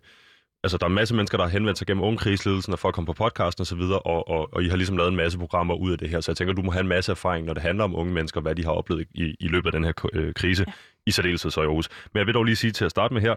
altså, 0.65 0.79
der 0.79 0.87
er 0.87 0.89
en 0.89 0.95
masse 0.95 1.15
mennesker, 1.15 1.39
der 1.39 1.45
har 1.45 1.51
henvendt 1.51 1.79
sig 1.79 1.87
gennem 1.87 2.05
ungekrigsledelsen 2.05 2.77
for 2.77 2.89
at 2.89 2.95
komme 2.95 3.07
på 3.07 3.13
podcasten 3.13 3.63
osv., 3.63 3.81
og, 3.81 4.07
og, 4.07 4.29
og, 4.29 4.49
og 4.53 4.63
I 4.63 4.69
har 4.69 4.77
ligesom 4.77 4.97
lavet 4.97 5.11
en 5.11 5.17
masse 5.17 5.39
programmer 5.39 5.75
ud 5.75 5.93
af 5.93 5.99
det 5.99 6.09
her, 6.09 6.21
så 6.21 6.31
jeg 6.33 6.37
tænker, 6.37 6.55
du 6.55 6.63
må 6.63 6.71
have 6.71 6.81
en 6.81 6.89
masse 6.89 7.13
erfaring, 7.13 7.47
når 7.47 7.55
det 7.55 7.63
handler 7.63 7.85
om 7.85 7.97
unge 7.97 8.13
mennesker, 8.13 8.41
hvad 8.41 8.55
de 8.55 8.65
har 8.65 8.73
oplevet 8.73 9.07
i, 9.15 9.37
i 9.41 9.49
løbet 9.49 9.67
af 9.67 9.73
den 9.73 9.85
her 9.85 9.93
øh, 10.13 10.35
krise. 10.35 10.65
Ja 10.69 10.73
i 11.07 11.11
særdeleshed 11.11 11.51
så 11.51 11.61
i 11.61 11.65
Aarhus. 11.65 11.89
Men 12.13 12.19
jeg 12.19 12.27
vil 12.27 12.35
dog 12.35 12.45
lige 12.45 12.57
sige 12.57 12.71
til 12.71 12.85
at 12.85 12.91
starte 12.91 13.15
med 13.15 13.23
her, 13.23 13.35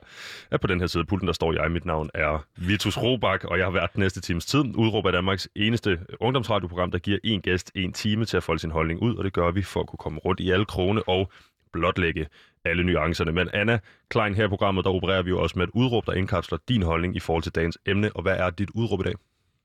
at 0.51 0.61
på 0.61 0.67
den 0.67 0.79
her 0.79 0.87
side 0.87 1.01
af 1.01 1.07
pulten, 1.07 1.27
der 1.27 1.33
står 1.33 1.53
jeg. 1.53 1.71
Mit 1.71 1.85
navn 1.85 2.09
er 2.13 2.45
Vitus 2.55 2.97
Robak, 2.97 3.43
og 3.43 3.57
jeg 3.57 3.65
har 3.65 3.71
været 3.71 3.93
den 3.93 3.99
næste 3.99 4.21
times 4.21 4.45
tid. 4.45 4.59
Udråb 4.59 5.05
af 5.05 5.11
Danmarks 5.11 5.49
eneste 5.55 5.99
ungdomsradioprogram, 6.19 6.91
der 6.91 6.99
giver 6.99 7.17
en 7.23 7.41
gæst 7.41 7.71
en 7.75 7.93
time 7.93 8.25
til 8.25 8.37
at 8.37 8.43
folde 8.43 8.59
sin 8.59 8.71
holdning 8.71 9.01
ud, 9.01 9.15
og 9.15 9.23
det 9.23 9.33
gør 9.33 9.51
vi 9.51 9.61
for 9.61 9.79
at 9.79 9.87
kunne 9.87 9.97
komme 9.97 10.19
rundt 10.19 10.39
i 10.39 10.51
alle 10.51 10.65
krone 10.65 11.03
og 11.03 11.31
blotlægge 11.73 12.27
alle 12.65 12.83
nuancerne. 12.83 13.31
Men 13.31 13.49
Anna 13.53 13.79
Klein 14.09 14.35
her 14.35 14.45
i 14.45 14.47
programmet, 14.47 14.85
der 14.85 14.91
opererer 14.91 15.21
vi 15.21 15.29
jo 15.29 15.41
også 15.41 15.59
med 15.59 15.67
et 15.67 15.71
udråb, 15.73 16.05
der 16.05 16.13
indkapsler 16.13 16.57
din 16.69 16.81
holdning 16.81 17.15
i 17.15 17.19
forhold 17.19 17.43
til 17.43 17.55
dagens 17.55 17.77
emne. 17.85 18.15
Og 18.15 18.21
hvad 18.21 18.37
er 18.37 18.49
dit 18.49 18.69
udråb 18.73 18.99
i 18.99 19.03
dag? 19.03 19.13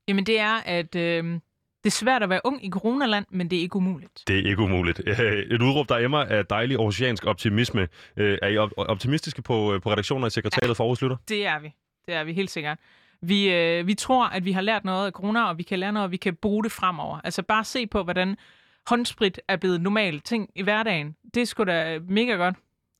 Jamen 0.07 0.25
det 0.25 0.39
er, 0.39 0.55
at 0.65 0.95
øh, 0.95 1.39
det 1.85 1.91
er 1.91 1.95
svært 1.95 2.23
at 2.23 2.29
være 2.29 2.41
ung 2.43 2.65
i 2.65 2.69
coronaland, 2.69 3.25
men 3.29 3.49
det 3.49 3.57
er 3.57 3.61
ikke 3.61 3.75
umuligt. 3.75 4.23
Det 4.27 4.39
er 4.39 4.49
ikke 4.49 4.61
umuligt. 4.61 4.99
Et 5.53 5.61
udråb, 5.61 5.89
der 5.89 5.97
emmer 5.97 6.19
af 6.19 6.45
dejlig 6.45 6.79
oceansk 6.79 7.25
optimisme. 7.25 7.87
Øh, 8.17 8.37
er 8.41 8.47
I 8.47 8.57
optimistiske 8.77 9.41
på, 9.41 9.73
øh, 9.73 9.81
på 9.81 9.91
redaktioner 9.91 10.27
i 10.27 10.29
sekretariatet 10.29 10.69
ja, 10.69 10.73
for 10.73 10.83
Aarhus 10.83 11.01
Lytter? 11.01 11.17
Det 11.29 11.45
er 11.45 11.59
vi. 11.59 11.73
Det 12.07 12.15
er 12.15 12.23
vi 12.23 12.33
helt 12.33 12.51
sikkert. 12.51 12.77
Vi, 13.21 13.53
øh, 13.53 13.87
vi 13.87 13.93
tror, 13.93 14.25
at 14.25 14.45
vi 14.45 14.51
har 14.51 14.61
lært 14.61 14.85
noget 14.85 15.05
af 15.05 15.11
corona, 15.11 15.43
og 15.49 15.57
vi 15.57 15.63
kan 15.63 15.79
lære 15.79 15.91
noget, 15.91 16.03
og 16.05 16.11
vi 16.11 16.17
kan 16.17 16.35
bruge 16.35 16.63
det 16.63 16.71
fremover. 16.71 17.19
Altså 17.23 17.43
bare 17.43 17.63
se 17.63 17.87
på, 17.87 18.03
hvordan 18.03 18.37
håndsprit 18.87 19.39
er 19.47 19.55
blevet 19.55 19.81
normal 19.81 20.19
ting 20.19 20.49
i 20.55 20.61
hverdagen. 20.61 21.15
Det 21.33 21.41
er 21.41 21.45
sgu 21.45 21.63
da 21.63 21.99
mega 22.07 22.31
godt. 22.31 22.55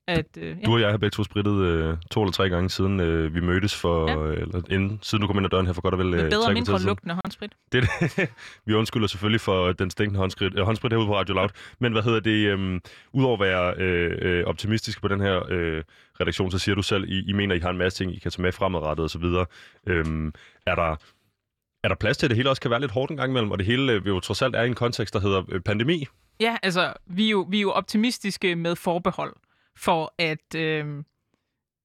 At, 0.07 0.25
øh, 0.37 0.57
ja. 0.61 0.65
Du 0.65 0.73
og 0.73 0.81
jeg 0.81 0.89
har 0.89 0.97
begge 0.97 1.15
to 1.15 1.23
sprittet 1.23 1.61
øh, 1.61 1.97
to 2.11 2.21
eller 2.21 2.31
tre 2.31 2.49
gange 2.49 2.69
siden 2.69 2.99
øh, 2.99 3.35
vi 3.35 3.39
mødtes 3.39 3.75
for, 3.75 4.09
ja. 4.09 4.25
øh, 4.25 4.41
eller 4.41 4.61
inden, 4.69 4.99
siden 5.01 5.21
du 5.21 5.27
kom 5.27 5.37
ind 5.37 5.45
ad 5.45 5.49
døren 5.49 5.65
her 5.65 5.73
for 5.73 5.81
godt 5.81 5.93
og 5.93 5.99
vel 5.99 6.13
øh, 6.13 6.29
bedre 6.29 6.53
mindre 6.53 6.81
lugtende 6.81 7.15
håndsprit. 7.15 7.51
Det, 7.71 7.83
det. 8.01 8.29
vi 8.65 8.73
undskylder 8.73 9.07
selvfølgelig 9.07 9.41
for 9.41 9.71
den 9.71 9.89
stinkende 9.89 10.19
håndsprit, 10.19 10.59
øh, 10.59 10.65
håndsprit 10.65 10.91
herude 10.91 11.07
på 11.07 11.15
Radio 11.15 11.33
Loud. 11.35 11.49
Men 11.79 11.91
hvad 11.91 12.01
hedder 12.01 12.19
det, 12.19 12.47
øh, 12.47 12.81
udover 13.13 13.33
at 13.33 13.39
være 13.39 13.73
øh, 13.77 14.17
øh, 14.21 14.45
optimistisk 14.45 15.01
på 15.01 15.07
den 15.07 15.21
her 15.21 15.43
øh, 15.49 15.83
redaktion, 16.19 16.51
så 16.51 16.59
siger 16.59 16.75
du 16.75 16.81
selv, 16.81 17.03
I, 17.07 17.29
I 17.29 17.33
mener, 17.33 17.55
I 17.55 17.59
har 17.59 17.69
en 17.69 17.77
masse 17.77 18.03
ting, 18.03 18.15
I 18.15 18.19
kan 18.19 18.31
tage 18.31 18.41
med 18.41 18.51
fremadrettet 18.51 19.03
osv. 19.03 19.23
Øh, 19.87 20.31
er 20.65 20.75
der 20.75 20.95
er 21.83 21.87
der 21.87 21.95
plads 21.95 22.17
til, 22.17 22.25
at 22.25 22.29
det 22.29 22.37
hele 22.37 22.49
også 22.49 22.61
kan 22.61 22.71
være 22.71 22.79
lidt 22.79 22.91
hårdt 22.91 23.11
en 23.11 23.17
gang 23.17 23.29
imellem, 23.29 23.51
og 23.51 23.57
det 23.57 23.65
hele 23.65 23.91
øh, 23.91 24.07
jo 24.07 24.19
trods 24.19 24.41
alt 24.41 24.55
er 24.55 24.61
i 24.61 24.67
en 24.67 24.75
kontekst, 24.75 25.13
der 25.13 25.19
hedder 25.19 25.43
øh, 25.49 25.61
pandemi? 25.61 26.05
Ja, 26.39 26.57
altså, 26.63 26.93
vi 27.05 27.25
er 27.25 27.29
jo, 27.29 27.47
vi 27.49 27.57
er 27.57 27.61
jo 27.61 27.71
optimistiske 27.71 28.55
med 28.55 28.75
forbehold 28.75 29.33
for 29.77 30.13
at... 30.17 30.55
Øh, 30.55 31.03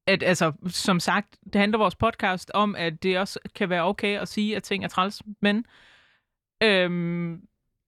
at 0.06 0.22
altså, 0.22 0.52
som 0.68 1.00
sagt, 1.00 1.38
det 1.52 1.60
handler 1.60 1.78
vores 1.78 1.94
podcast 1.94 2.50
om, 2.54 2.76
at 2.76 3.02
det 3.02 3.18
også 3.18 3.38
kan 3.54 3.70
være 3.70 3.82
okay 3.82 4.18
at 4.18 4.28
sige, 4.28 4.56
at 4.56 4.62
ting 4.62 4.84
er 4.84 4.88
træls, 4.88 5.22
men 5.40 5.64
øhm, 6.62 7.42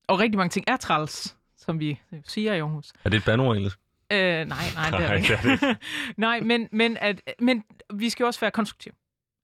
og 0.08 0.18
rigtig 0.18 0.36
mange 0.36 0.50
ting 0.50 0.64
er 0.68 0.76
træls, 0.76 1.36
som 1.56 1.80
vi 1.80 2.00
siger 2.24 2.54
i 2.54 2.58
Aarhus. 2.58 2.92
Er 3.04 3.10
det 3.10 3.16
et 3.16 3.24
bandord 3.24 3.56
egentlig? 3.56 3.72
Øh, 4.12 4.18
nej, 4.18 4.64
nej, 4.74 4.90
det 4.90 5.06
er 5.06 5.12
det 5.42 5.52
ikke. 5.52 5.76
nej, 6.16 6.40
men, 6.40 6.68
men, 6.72 6.96
at, 7.00 7.20
men 7.38 7.64
vi 7.94 8.10
skal 8.10 8.26
også 8.26 8.40
være 8.40 8.50
konstruktive. 8.50 8.94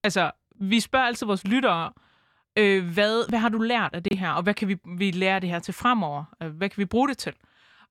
Altså, 0.04 0.30
vi 0.60 0.80
spørger 0.80 1.06
altid 1.06 1.26
vores 1.26 1.44
lyttere, 1.44 1.92
øh, 2.58 2.92
hvad, 2.92 3.28
hvad 3.28 3.38
har 3.38 3.48
du 3.48 3.58
lært 3.58 3.90
af 3.92 4.02
det 4.02 4.18
her, 4.18 4.30
og 4.30 4.42
hvad 4.42 4.54
kan 4.54 4.68
vi, 4.68 4.76
vi 4.98 5.10
lære 5.10 5.40
det 5.40 5.48
her 5.48 5.58
til 5.58 5.74
fremover? 5.74 6.24
Øh, 6.42 6.50
hvad 6.50 6.68
kan 6.68 6.80
vi 6.80 6.84
bruge 6.84 7.08
det 7.08 7.18
til? 7.18 7.32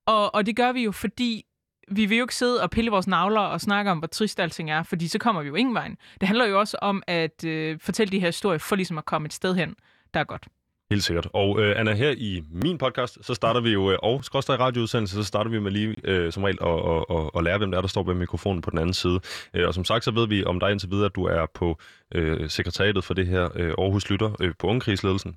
Og, 0.06 0.36
og 0.36 0.46
det 0.46 0.56
gør 0.56 0.72
vi 0.72 0.84
jo, 0.84 0.92
fordi 0.92 1.46
vi 1.92 2.06
vil 2.06 2.18
jo 2.18 2.24
ikke 2.24 2.36
sidde 2.36 2.64
og 2.64 2.70
pille 2.70 2.92
vores 2.92 3.08
navler 3.08 3.42
og 3.42 3.62
snakke 3.62 3.92
om, 3.92 3.98
hvor 3.98 4.08
trist 4.08 4.40
alting 4.40 4.72
er, 4.72 4.84
fordi 4.84 5.08
så 5.08 5.20
kommer 5.20 5.42
vi 5.42 5.48
jo 5.48 5.56
ingen 5.56 5.76
vejen. 5.76 5.98
Det 6.20 6.28
handler 6.28 6.46
jo 6.46 6.60
også 6.60 6.78
om 6.82 7.04
at 7.08 7.44
øh, 7.46 7.80
fortælle 7.80 8.12
de 8.12 8.20
her 8.20 8.28
historier, 8.28 8.58
for 8.58 8.76
ligesom 8.76 8.98
at 8.98 9.06
komme 9.06 9.26
et 9.26 9.34
sted 9.34 9.56
hen, 9.56 9.76
der 10.14 10.20
er 10.20 10.24
godt. 10.24 10.48
Helt 10.90 11.04
sikkert. 11.04 11.28
Og 11.34 11.60
øh, 11.60 11.80
Anna, 11.80 11.94
her 11.94 12.10
i 12.18 12.44
min 12.52 12.78
podcast, 12.78 13.18
så 13.22 13.34
starter 13.34 13.62
vi 13.62 13.70
jo, 13.70 13.92
øh, 13.92 13.98
og 14.04 14.26
skråstrej 14.26 14.56
radioudsendelse, 14.56 15.16
så 15.16 15.24
starter 15.24 15.52
vi 15.52 15.60
med 15.60 15.72
lige 15.72 15.96
øh, 16.04 16.32
som 16.32 16.44
regel 16.44 16.58
at, 16.62 16.68
at, 16.68 17.06
at, 17.18 17.32
at 17.38 17.44
lære, 17.44 17.58
hvem 17.58 17.72
der 17.72 17.78
er, 17.78 17.82
der 17.82 17.88
står 17.88 18.04
ved 18.04 18.14
mikrofonen 18.14 18.62
på 18.62 18.70
den 18.70 18.80
anden 18.80 18.94
side. 18.94 19.20
Øh, 19.54 19.68
og 19.68 19.74
som 19.74 19.86
sagt, 19.86 20.04
så 20.04 20.12
ved 20.12 20.28
vi 20.28 20.44
om 20.44 20.60
dig 20.60 20.72
indtil 20.72 20.92
videre, 20.92 21.06
at 21.06 21.16
du 21.16 21.24
er 21.24 21.46
på 21.54 21.80
øh, 22.16 22.50
sekretariatet 22.50 23.04
for 23.04 23.14
det 23.14 23.28
her 23.28 23.50
øh, 23.56 23.74
Aarhus 23.78 24.10
Lytter 24.10 24.36
øh, 24.42 24.54
på 24.60 24.68
Ungkrigsledelsen 24.68 25.36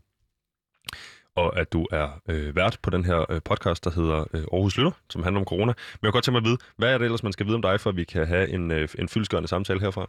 og 1.37 1.59
at 1.59 1.73
du 1.73 1.87
er 1.93 2.21
øh, 2.29 2.57
vært 2.57 2.79
på 2.83 2.91
den 2.91 3.05
her 3.05 3.33
øh, 3.33 3.41
podcast, 3.45 3.85
der 3.85 3.91
hedder 3.91 4.25
øh, 4.35 4.45
Aarhus 4.53 4.77
Lytter, 4.77 4.93
som 5.11 5.23
handler 5.23 5.41
om 5.41 5.47
corona. 5.47 5.67
Men 5.67 5.75
jeg 6.03 6.07
kan 6.07 6.13
godt 6.13 6.25
tænke 6.25 6.41
mig 6.41 6.47
at 6.47 6.51
vide, 6.51 6.59
hvad 6.77 6.95
er 6.95 6.99
det 6.99 7.05
ellers, 7.05 7.23
man 7.23 7.33
skal 7.33 7.47
vide 7.47 7.55
om 7.55 7.63
dig, 7.63 7.81
for 7.81 7.91
at 7.91 7.97
vi 7.97 8.05
kan 8.05 8.27
have 8.27 8.49
en, 8.49 8.71
øh, 8.71 8.89
en 8.99 9.09
fyldskørende 9.09 9.49
samtale 9.49 9.81
herfra? 9.81 10.07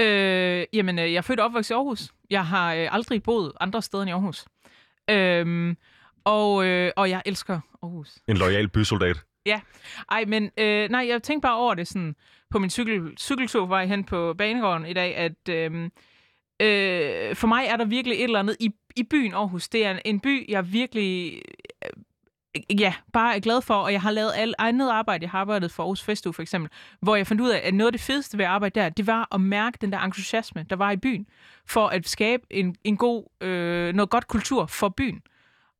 Øh, 0.00 0.64
jamen, 0.72 0.98
øh, 0.98 1.12
jeg 1.12 1.18
er 1.18 1.22
født 1.22 1.40
og 1.40 1.46
opvokset 1.46 1.70
i 1.70 1.74
Aarhus. 1.74 2.12
Jeg 2.30 2.46
har 2.46 2.74
øh, 2.74 2.88
aldrig 2.94 3.22
boet 3.22 3.52
andre 3.60 3.82
steder 3.82 4.02
end 4.02 4.10
i 4.10 4.12
Aarhus. 4.12 4.44
Øh, 5.10 5.74
og, 6.24 6.66
øh, 6.66 6.92
og 6.96 7.10
jeg 7.10 7.22
elsker 7.26 7.60
Aarhus. 7.82 8.18
En 8.28 8.36
lojal 8.36 8.68
bysoldat. 8.68 9.24
Ja. 9.46 9.60
Ej, 10.10 10.24
men 10.24 10.50
øh, 10.58 10.90
nej, 10.90 11.06
jeg 11.08 11.22
tænkte 11.22 11.42
bare 11.46 11.56
over 11.56 11.74
det 11.74 11.88
sådan 11.88 12.16
på 12.50 12.58
min 12.58 12.70
cykel, 12.70 13.18
cykeltur 13.18 13.66
vej 13.66 13.86
hen 13.86 14.04
på 14.04 14.34
banegården 14.38 14.86
i 14.86 14.92
dag, 14.92 15.16
at 15.16 15.48
øh, 15.48 15.84
øh, 16.62 17.36
for 17.36 17.46
mig 17.46 17.66
er 17.66 17.76
der 17.76 17.84
virkelig 17.84 18.18
et 18.18 18.24
eller 18.24 18.38
andet 18.38 18.56
i 18.60 18.70
i 18.96 19.02
byen 19.02 19.34
Aarhus. 19.34 19.68
Det 19.68 19.86
er 19.86 19.98
en 20.04 20.20
by, 20.20 20.44
jeg 20.48 20.72
virkelig 20.72 21.42
øh, 21.84 22.80
ja, 22.80 22.94
bare 23.12 23.36
er 23.36 23.40
glad 23.40 23.62
for, 23.62 23.74
og 23.74 23.92
jeg 23.92 24.00
har 24.02 24.10
lavet 24.10 24.32
alt 24.36 24.54
andet 24.58 24.90
arbejde. 24.90 25.22
Jeg 25.22 25.30
har 25.30 25.38
arbejdet 25.38 25.70
for 25.70 25.82
Aarhus 25.82 26.02
Festu 26.02 26.32
for 26.32 26.42
eksempel, 26.42 26.70
hvor 27.00 27.16
jeg 27.16 27.26
fandt 27.26 27.42
ud 27.42 27.50
af, 27.50 27.60
at 27.64 27.74
noget 27.74 27.88
af 27.88 27.92
det 27.92 28.00
fedeste 28.00 28.38
ved 28.38 28.44
at 28.44 28.50
arbejde 28.50 28.80
der, 28.80 28.88
det 28.88 29.06
var 29.06 29.28
at 29.34 29.40
mærke 29.40 29.78
den 29.80 29.92
der 29.92 29.98
entusiasme, 29.98 30.66
der 30.70 30.76
var 30.76 30.90
i 30.90 30.96
byen, 30.96 31.26
for 31.66 31.86
at 31.86 32.08
skabe 32.08 32.42
en, 32.50 32.76
en 32.84 32.96
god, 32.96 33.24
øh, 33.40 33.94
noget 33.94 34.10
godt 34.10 34.28
kultur 34.28 34.66
for 34.66 34.88
byen. 34.88 35.22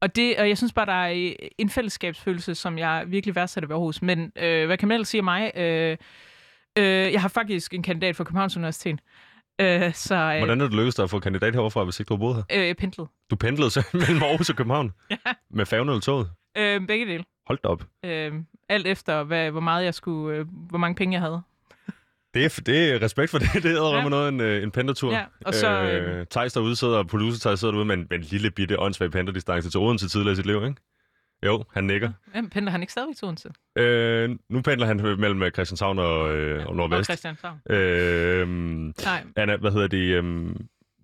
Og, 0.00 0.16
det, 0.16 0.38
og 0.38 0.48
jeg 0.48 0.58
synes 0.58 0.72
bare, 0.72 0.86
der 0.86 0.92
er 0.92 1.34
en 1.58 1.70
fællesskabsfølelse, 1.70 2.54
som 2.54 2.78
jeg 2.78 3.04
virkelig 3.06 3.34
værdsætter 3.34 3.68
ved 3.68 3.76
Aarhus. 3.76 4.02
Men 4.02 4.32
øh, 4.36 4.66
hvad 4.66 4.78
kan 4.78 4.88
man 4.88 4.94
ellers 4.94 5.08
sige 5.08 5.22
mig? 5.22 5.52
Øh, 5.56 5.96
øh, 6.78 7.12
jeg 7.12 7.20
har 7.20 7.28
faktisk 7.28 7.74
en 7.74 7.82
kandidat 7.82 8.16
for 8.16 8.24
Københavns 8.24 8.56
Universitet. 8.56 9.00
Øh, 9.60 9.94
så, 9.94 10.14
øh, 10.14 10.38
Hvordan 10.38 10.60
er 10.60 10.64
det 10.64 10.74
lykkedes 10.74 10.94
dig 10.94 11.02
at 11.02 11.10
få 11.10 11.20
kandidat 11.20 11.54
heroverfra, 11.54 11.84
hvis 11.84 12.00
ikke 12.00 12.08
du 12.08 12.14
har 12.14 12.18
boet 12.18 12.36
her? 12.36 12.60
Øh, 12.60 12.66
jeg 12.66 12.76
pendlede. 12.76 13.08
Du 13.30 13.36
pendlede 13.36 13.70
så 13.70 13.86
mellem 13.92 14.22
Aarhus 14.22 14.50
og 14.50 14.56
København? 14.56 14.92
ja. 15.10 15.16
Med 15.50 15.66
færgen 15.66 15.88
eller 15.88 16.00
toget? 16.00 16.30
Øh, 16.58 16.86
begge 16.86 17.06
dele. 17.06 17.24
Hold 17.46 17.58
da 17.64 17.68
op. 17.68 17.84
Øh, 18.04 18.32
alt 18.68 18.86
efter, 18.86 19.22
hvad, 19.22 19.50
hvor 19.50 19.60
meget 19.60 19.84
jeg 19.84 19.94
skulle, 19.94 20.38
øh, 20.38 20.46
hvor 20.68 20.78
mange 20.78 20.94
penge 20.94 21.12
jeg 21.12 21.20
havde. 21.20 21.42
Det 22.34 22.44
er, 22.44 22.62
det 22.66 22.92
er 22.92 23.02
respekt 23.02 23.30
for 23.30 23.38
det. 23.44 23.48
Det 23.52 23.64
er 23.64 23.96
ja. 23.96 24.08
noget 24.08 24.28
en, 24.28 24.40
øh, 24.40 24.62
en 24.62 24.70
pendlertur. 24.70 25.12
Ja, 25.12 25.24
og 25.44 25.54
så... 25.54 25.82
Øh, 25.82 26.18
øh 26.20 26.26
Thijs 26.26 26.52
derude 26.52 26.76
sidder, 26.76 26.98
og 26.98 27.06
producer 27.06 27.40
Thijs 27.40 27.60
sidder 27.60 27.72
derude 27.72 27.86
med 27.86 27.94
en, 27.94 28.06
med 28.10 28.18
en 28.18 28.24
lille 28.24 28.50
bitte 28.50 28.80
åndssvag 28.80 29.10
pendlerdistance 29.10 29.70
til 29.70 29.80
Odense 29.80 30.08
tidligere 30.08 30.32
i 30.32 30.36
sit 30.36 30.46
liv, 30.46 30.64
ikke? 30.64 30.76
Jo, 31.44 31.64
han 31.72 31.84
nikker. 31.84 32.12
Hvem 32.32 32.50
pendler 32.50 32.70
han 32.72 32.82
ikke 32.82 32.92
stadigvæk 32.92 33.16
til 33.16 33.24
Odense? 33.24 33.50
Øh, 33.78 34.30
nu 34.48 34.60
pendler 34.62 34.86
han 34.86 34.96
mellem 34.96 35.42
øh, 35.42 35.50
Christianshavn 35.50 35.98
og, 35.98 36.36
øh, 36.36 36.66
og 36.66 36.76
Nordvest. 36.76 36.98
Og 36.98 37.04
Christianshavn. 37.04 37.58
Øh, 37.70 38.48
Nej. 38.48 39.24
Anna, 39.36 39.56
hvad 39.56 39.72
hedder 39.72 39.86
det? 39.86 39.98
Øh, 39.98 40.54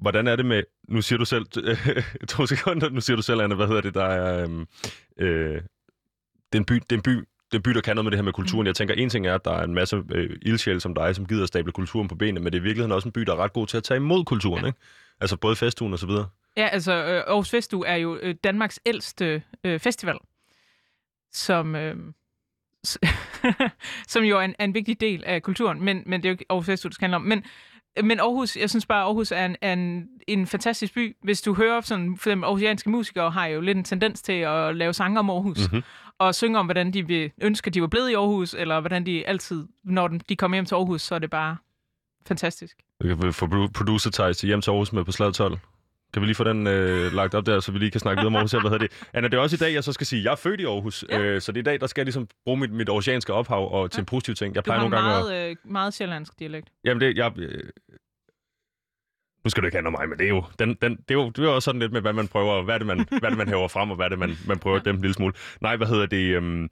hvordan 0.01 0.27
er 0.27 0.37
det 0.37 0.47
med... 0.47 0.63
Nu 0.89 1.03
siger 1.03 1.19
du 1.19 1.25
selv... 1.25 1.47
to 2.29 2.47
sekunder. 2.47 2.91
Nu 2.91 3.01
siger 3.01 3.17
du 3.17 3.23
selv, 3.23 3.41
Anna, 3.41 3.55
hvad 3.55 3.67
hedder 3.67 3.81
det? 3.81 3.95
Der 3.95 4.05
er... 4.05 4.49
Øh, 4.49 4.67
øh, 5.19 5.63
det 6.53 6.59
er 6.59 6.61
en 6.61 6.65
by, 6.65 6.75
det 6.75 6.93
er 6.93 6.97
en 6.97 7.03
by 7.03 7.25
det 7.53 7.59
er 7.59 7.63
by, 7.63 7.71
der 7.71 7.81
kan 7.81 7.97
noget 7.97 8.05
med 8.05 8.11
det 8.11 8.19
her 8.19 8.25
med 8.25 8.33
kulturen. 8.33 8.65
Mm. 8.65 8.67
Jeg 8.67 8.75
tænker, 8.75 8.95
en 8.95 9.11
ting 9.11 9.27
er, 9.27 9.35
at 9.35 9.45
der 9.45 9.51
er 9.51 9.65
en 9.65 9.75
masse 9.75 10.03
øh, 10.13 10.37
ildsjæl 10.43 10.81
som 10.81 10.95
dig, 10.95 11.17
som 11.17 11.27
gider 11.27 11.43
at 11.43 11.49
stable 11.49 11.73
kulturen 11.73 12.09
på 12.09 12.15
benene, 12.15 12.41
men 12.41 12.53
det 12.53 12.59
er 12.59 12.61
i 12.61 12.65
virkeligheden 12.65 12.93
også 12.93 13.09
en 13.09 13.13
by, 13.13 13.21
der 13.21 13.33
er 13.33 13.37
ret 13.37 13.53
god 13.53 13.67
til 13.67 13.77
at 13.77 13.83
tage 13.83 13.97
imod 13.97 14.25
kulturen, 14.25 14.63
ja. 14.63 14.67
ikke? 14.67 14.79
Altså 15.21 15.37
både 15.37 15.57
festugen 15.57 15.93
og 15.93 15.99
så 15.99 16.07
videre. 16.07 16.27
Ja, 16.57 16.67
altså 16.67 16.93
øh, 16.93 17.23
Aarhus 17.27 17.51
Festuge 17.51 17.87
er 17.87 17.97
jo 17.97 18.19
øh, 18.23 18.35
Danmarks 18.45 18.81
ældste 18.87 19.43
øh, 19.65 19.81
festival, 19.81 20.17
som, 21.33 21.75
øh, 21.77 21.97
som 24.13 24.25
jo 24.25 24.39
er 24.39 24.43
en, 24.43 24.55
er 24.59 24.65
en 24.65 24.75
vigtig 24.75 25.01
del 25.01 25.25
af 25.27 25.43
kulturen, 25.43 25.85
men, 25.85 26.03
men 26.07 26.23
det 26.23 26.29
er 26.29 26.31
jo 26.31 26.35
ikke 26.35 26.45
Aarhus 26.51 26.67
Festuge, 26.67 26.91
det 26.91 26.95
skal 26.95 27.05
handle 27.05 27.17
om. 27.17 27.23
Men, 27.23 27.45
men 28.03 28.21
Aarhus, 28.21 28.57
jeg 28.57 28.71
synes 28.71 28.87
bare, 28.87 29.03
Aarhus 29.03 29.33
er 29.33 29.47
en, 29.47 29.57
er 29.61 29.73
en, 29.73 30.09
en 30.29 30.47
fantastisk 30.47 30.95
by. 30.95 31.17
Hvis 31.23 31.43
du 31.43 31.55
hører 31.55 31.81
sådan, 31.81 32.17
for 32.17 32.31
eksempel 32.31 32.45
aarhusianske 32.45 32.91
musikere 32.91 33.31
har 33.31 33.47
jo 33.47 33.61
lidt 33.61 33.79
en 33.79 33.85
tendens 33.85 34.23
til 34.23 34.33
at 34.33 34.77
lave 34.77 34.93
sange 34.93 35.19
om 35.19 35.31
Aarhus. 35.31 35.59
Mm-hmm 35.59 35.83
og 36.21 36.35
synge 36.35 36.59
om, 36.59 36.67
hvordan 36.67 36.93
de 36.93 37.07
vil 37.07 37.31
ønske, 37.43 37.69
at 37.69 37.75
de 37.75 37.81
var 37.81 37.87
blevet 37.87 38.11
i 38.11 38.15
Aarhus, 38.15 38.55
eller 38.55 38.81
hvordan 38.81 39.07
de 39.07 39.27
altid, 39.27 39.67
når 39.85 40.09
de 40.09 40.37
kommer 40.37 40.57
hjem 40.57 40.65
til 40.65 40.75
Aarhus, 40.75 41.03
så 41.03 41.15
er 41.15 41.19
det 41.19 41.31
bare 41.31 41.57
fantastisk. 42.27 42.77
Vi 43.01 43.09
kan 43.09 43.33
få 43.33 43.47
producer 43.75 44.11
Thijs 44.11 44.41
hjem 44.41 44.61
til 44.61 44.71
Aarhus 44.71 44.93
med 44.93 45.05
på 45.05 45.13
slag 45.13 45.35
12. 45.35 45.59
Kan 46.13 46.23
vi 46.23 46.27
lige 46.27 46.35
få 46.35 46.45
den 46.45 46.67
øh, 46.67 47.13
lagt 47.13 47.35
op 47.35 47.47
der, 47.47 47.61
så 47.61 47.73
vi 47.73 47.79
lige 47.79 47.91
kan 47.91 48.01
snakke 48.01 48.21
videre 48.21 48.27
om 48.27 48.37
Aarhus 48.37 48.53
her? 48.53 48.61
Hvad 48.61 48.71
hedder 48.71 48.87
det? 48.87 49.09
Anna, 49.13 49.29
det 49.29 49.37
er 49.37 49.41
også 49.41 49.57
i 49.57 49.59
dag, 49.59 49.75
jeg 49.75 49.85
så 49.85 49.93
skal 49.93 50.07
sige, 50.07 50.23
jeg 50.25 50.33
er 50.33 50.37
født 50.37 50.61
i 50.61 50.65
Aarhus. 50.65 51.05
Ja. 51.09 51.21
Øh, 51.21 51.41
så 51.41 51.53
det 51.53 51.59
er 51.59 51.61
i 51.61 51.65
dag, 51.65 51.81
der 51.81 51.87
skal 51.87 52.01
jeg 52.01 52.07
ligesom 52.07 52.29
bruge 52.45 52.59
mit, 52.59 52.73
mit 52.73 52.89
aarhusianske 52.89 53.33
ophav 53.33 53.73
og 53.73 53.91
til 53.91 53.99
ja. 53.99 54.03
en 54.03 54.07
positiv 54.07 54.35
ting. 54.35 54.55
Jeg 54.55 54.65
plejer 54.65 54.81
du 54.81 54.85
har 54.85 54.91
nogle 54.91 55.09
meget, 55.09 55.25
gange 55.25 55.45
at... 55.45 55.51
øh, 55.51 55.57
meget 55.65 55.95
sjællandsk 55.95 56.39
dialekt. 56.39 56.69
Jamen, 56.85 57.01
det, 57.01 57.17
jeg, 57.17 57.33
øh, 57.39 57.63
nu 59.45 59.51
skal 59.51 59.63
du 59.63 59.67
ikke 59.67 59.77
handle 59.77 59.87
om 59.87 59.93
mig, 59.99 60.09
men 60.09 60.19
det 60.19 60.25
er 60.25 60.29
jo, 60.29 60.45
den, 60.59 60.75
den, 60.83 60.97
det 60.97 61.11
er 61.11 61.15
jo, 61.15 61.29
det 61.29 61.39
er 61.39 61.43
jo 61.43 61.55
også 61.55 61.65
sådan 61.65 61.81
lidt 61.81 61.93
med, 61.93 62.01
hvad 62.01 62.13
man 62.13 62.29
prøver, 62.29 62.63
hvad 62.63 62.75
er 62.75 62.79
det, 62.79 62.87
man, 62.87 62.99
hvad 63.09 63.23
er 63.23 63.29
det, 63.29 63.39
man 63.39 63.49
hæver 63.49 63.69
frem, 63.69 63.91
og 63.91 63.97
hvad 63.97 64.07
er 64.07 64.09
det, 64.09 64.19
man, 64.19 64.37
man 64.47 64.59
prøver 64.59 64.77
at 64.77 64.85
dæmpe 64.85 64.99
en 64.99 65.03
lille 65.03 65.15
smule. 65.15 65.33
Nej, 65.61 65.77
hvad 65.77 65.87
hedder 65.87 66.07
det? 66.07 66.37
Øhm, 66.37 66.69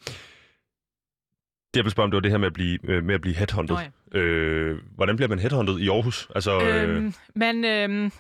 det, 1.75 1.76
jeg 1.76 1.85
vil 1.85 1.90
spørge 1.90 2.04
om, 2.04 2.11
det 2.11 2.16
var 2.16 2.21
det 2.21 2.30
her 2.30 2.38
med 2.38 2.47
at 2.47 2.52
blive, 2.52 2.78
øh, 2.85 3.04
med 3.04 3.14
at 3.14 3.21
blive 3.21 3.35
headhunted. 3.35 3.76
Oh, 3.76 3.83
ja. 4.14 4.18
øh, 4.18 4.78
hvordan 4.95 5.16
bliver 5.16 5.28
man 5.28 5.38
headhunted 5.38 5.78
i 5.78 5.88
Aarhus? 5.88 6.28
Altså, 6.35 6.61
øh... 6.61 6.97
øhm, 6.97 7.14
man, 7.35 7.64
øh, 7.64 8.11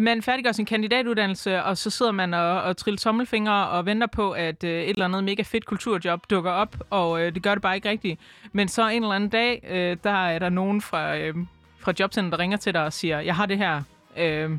man 0.00 0.22
færdiggør 0.22 0.52
sin 0.52 0.66
kandidatuddannelse, 0.66 1.62
og 1.62 1.78
så 1.78 1.90
sidder 1.90 2.12
man 2.12 2.34
og, 2.34 2.62
og 2.62 2.76
triller 2.76 2.98
tommelfingre 2.98 3.68
og 3.68 3.86
venter 3.86 4.06
på, 4.06 4.30
at 4.30 4.64
øh, 4.64 4.82
et 4.82 4.90
eller 4.90 5.04
andet 5.04 5.24
mega 5.24 5.42
fedt 5.42 5.64
kulturjob 5.64 6.30
dukker 6.30 6.50
op, 6.50 6.76
og 6.90 7.22
øh, 7.22 7.34
det 7.34 7.42
gør 7.42 7.54
det 7.54 7.62
bare 7.62 7.74
ikke 7.74 7.88
rigtigt. 7.88 8.20
Men 8.52 8.68
så 8.68 8.88
en 8.88 9.02
eller 9.02 9.14
anden 9.14 9.30
dag, 9.30 9.64
øh, 9.70 9.96
der 10.04 10.26
er 10.26 10.38
der 10.38 10.48
nogen 10.48 10.80
fra... 10.82 11.16
Øh, 11.16 11.34
fra 11.82 11.92
jobcenter, 12.00 12.30
der 12.30 12.38
ringer 12.38 12.56
til 12.56 12.74
dig 12.74 12.84
og 12.84 12.92
siger, 12.92 13.20
jeg 13.20 13.36
har 13.36 13.46
det 13.46 13.58
her, 13.58 13.82
øh, 14.16 14.50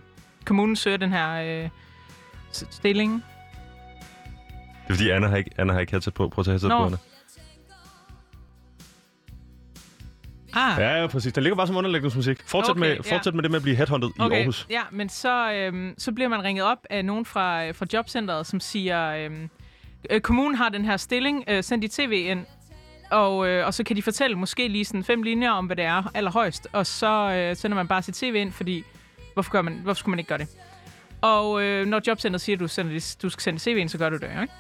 kommunen 0.46 0.76
søger 0.76 0.98
den 0.98 1.12
her 1.12 1.64
øh, 1.64 1.70
stilling. 2.52 3.24
Det 4.88 4.90
er 4.90 4.94
fordi, 4.94 5.10
Anna 5.10 5.28
har 5.28 5.38
ikke, 5.38 5.52
Anna 5.58 5.74
har 5.74 5.80
ikke 5.80 5.92
headset 5.92 6.14
på. 6.14 6.30
Prøv 6.30 6.42
at 6.42 6.46
tage 6.46 6.54
headset 6.54 6.72
på, 6.72 6.86
Anna. 6.86 6.98
Ah. 10.56 10.82
Ja, 10.82 11.02
ja, 11.02 11.08
præcis. 11.08 11.34
Den 11.34 11.44
ligger 11.44 11.56
bare 11.56 11.68
som 11.68 11.76
underlægningsmusik. 11.76 12.38
Fortsæt, 12.46 12.72
okay, 12.72 12.80
med, 12.80 12.98
fortsæt 12.98 13.26
ja. 13.26 13.32
med 13.32 13.44
det 13.44 13.52
med 13.52 13.58
at 13.58 13.64
blive 13.64 13.76
headhunted 13.76 14.10
okay. 14.20 14.36
i 14.36 14.40
Aarhus. 14.40 14.68
Ja, 14.70 14.82
men 14.92 15.10
så, 15.10 15.54
øhm, 15.54 15.94
så 15.98 16.12
bliver 16.12 16.28
man 16.28 16.44
ringet 16.44 16.66
op 16.66 16.78
af 16.90 17.06
nogen 17.06 17.26
fra, 17.26 17.72
fra 17.72 17.86
jobcentret, 17.94 18.48
som 18.48 18.60
siger, 18.60 19.10
øhm, 19.10 19.50
øh, 20.10 20.22
kommunen 20.22 20.56
har 20.56 20.70
den 20.70 20.86
her 20.86 20.98
stilling, 20.98 21.44
øh, 21.48 21.64
send 21.64 21.82
dit 21.82 21.92
tv 21.92 22.26
ind, 22.26 22.46
og, 23.12 23.48
øh, 23.48 23.66
og 23.66 23.74
så 23.74 23.84
kan 23.84 23.96
de 23.96 24.02
fortælle 24.02 24.38
måske 24.38 24.68
lige 24.68 24.86
sådan 24.86 25.04
fem 25.04 25.24
linjer 25.24 25.52
om, 25.52 25.66
hvad 25.66 25.76
det 25.76 25.86
er 25.86 26.12
allerhøjst, 26.14 26.68
og 26.72 26.86
så 26.86 27.32
øh, 27.32 27.56
sender 27.56 27.76
man 27.76 27.88
bare 27.88 28.02
sit 28.02 28.16
tv 28.16 28.36
ind, 28.36 28.52
fordi 28.52 28.84
hvorfor, 29.34 29.52
gør 29.52 29.62
man, 29.62 29.80
hvorfor 29.84 30.00
skulle 30.00 30.12
man 30.12 30.20
ikke 30.20 30.30
gøre 30.30 30.38
det? 30.38 30.48
Og 31.22 31.64
øh, 31.64 31.86
når 31.86 32.02
jobcenteret 32.08 32.42
siger, 32.42 32.56
at 32.56 32.60
du, 32.60 32.68
sender, 32.68 33.16
du 33.22 33.30
skal 33.30 33.42
sende 33.42 33.60
CV 33.60 33.78
ind, 33.78 33.90
så 33.90 33.98
gør 33.98 34.10
du 34.10 34.18
det, 34.18 34.30
ikke? 34.42 34.54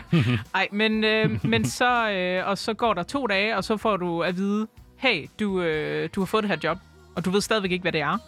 Ej, 0.54 0.68
men, 0.72 1.04
øh, 1.04 1.46
men 1.46 1.64
så, 1.64 2.10
øh, 2.10 2.48
og 2.48 2.58
så 2.58 2.74
går 2.74 2.94
der 2.94 3.02
to 3.02 3.26
dage, 3.26 3.56
og 3.56 3.64
så 3.64 3.76
får 3.76 3.96
du 3.96 4.22
at 4.22 4.36
vide, 4.36 4.66
hey, 5.02 5.28
du, 5.40 5.62
øh, 5.62 6.08
du 6.14 6.20
har 6.20 6.26
fået 6.26 6.42
det 6.42 6.50
her 6.50 6.58
job, 6.64 6.78
og 7.16 7.24
du 7.24 7.30
ved 7.30 7.40
stadigvæk 7.40 7.70
ikke, 7.72 7.82
hvad 7.82 7.92
det 7.92 8.00
er, 8.00 8.18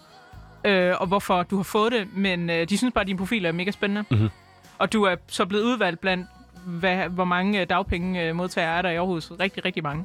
øh, 0.65 0.95
og 1.01 1.07
hvorfor 1.07 1.43
du 1.43 1.57
har 1.57 1.63
fået 1.63 1.93
det, 1.93 2.17
men 2.17 2.51
øh, 2.51 2.69
de 2.69 2.79
synes 2.79 2.95
bare, 2.95 3.03
at 3.03 3.09
din 3.09 3.17
profil 3.17 3.45
er 3.45 3.53
mega 3.53 3.71
spændende. 3.71 4.05
Mm-hmm. 4.11 4.29
Og 4.79 4.93
du 4.93 5.03
er 5.03 5.17
så 5.27 5.47
blevet 5.47 5.65
udvalgt 5.65 6.01
blandt 6.01 6.27
hvad, 6.67 7.09
hvor 7.09 7.25
mange 7.25 7.61
øh, 7.61 7.69
dagpengemodtagere 7.69 8.79
er 8.79 8.83
der 8.83 8.91
i 8.91 8.97
Aarhus. 8.97 9.31
Rigtig, 9.41 9.65
rigtig 9.65 9.83
mange. 9.83 10.05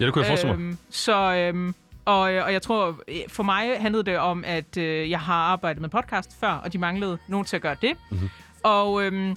Ja, 0.00 0.04
det 0.04 0.12
kunne 0.12 0.22
jeg 0.22 0.30
forestille 0.30 0.56
mig. 0.56 0.62
Øhm, 0.62 0.78
så, 0.90 1.34
øhm, 1.34 1.74
og, 2.04 2.20
og 2.20 2.52
jeg 2.52 2.62
tror, 2.62 3.00
for 3.28 3.42
mig 3.42 3.80
handlede 3.80 4.04
det 4.04 4.18
om, 4.18 4.44
at 4.46 4.76
øh, 4.76 5.10
jeg 5.10 5.20
har 5.20 5.34
arbejdet 5.34 5.80
med 5.80 5.88
podcast 5.88 6.40
før, 6.40 6.52
og 6.52 6.72
de 6.72 6.78
manglede 6.78 7.18
nogen 7.28 7.46
til 7.46 7.56
at 7.56 7.62
gøre 7.62 7.76
det. 7.82 7.92
Mm-hmm. 8.10 8.30
Og, 8.62 9.04
øhm, 9.04 9.36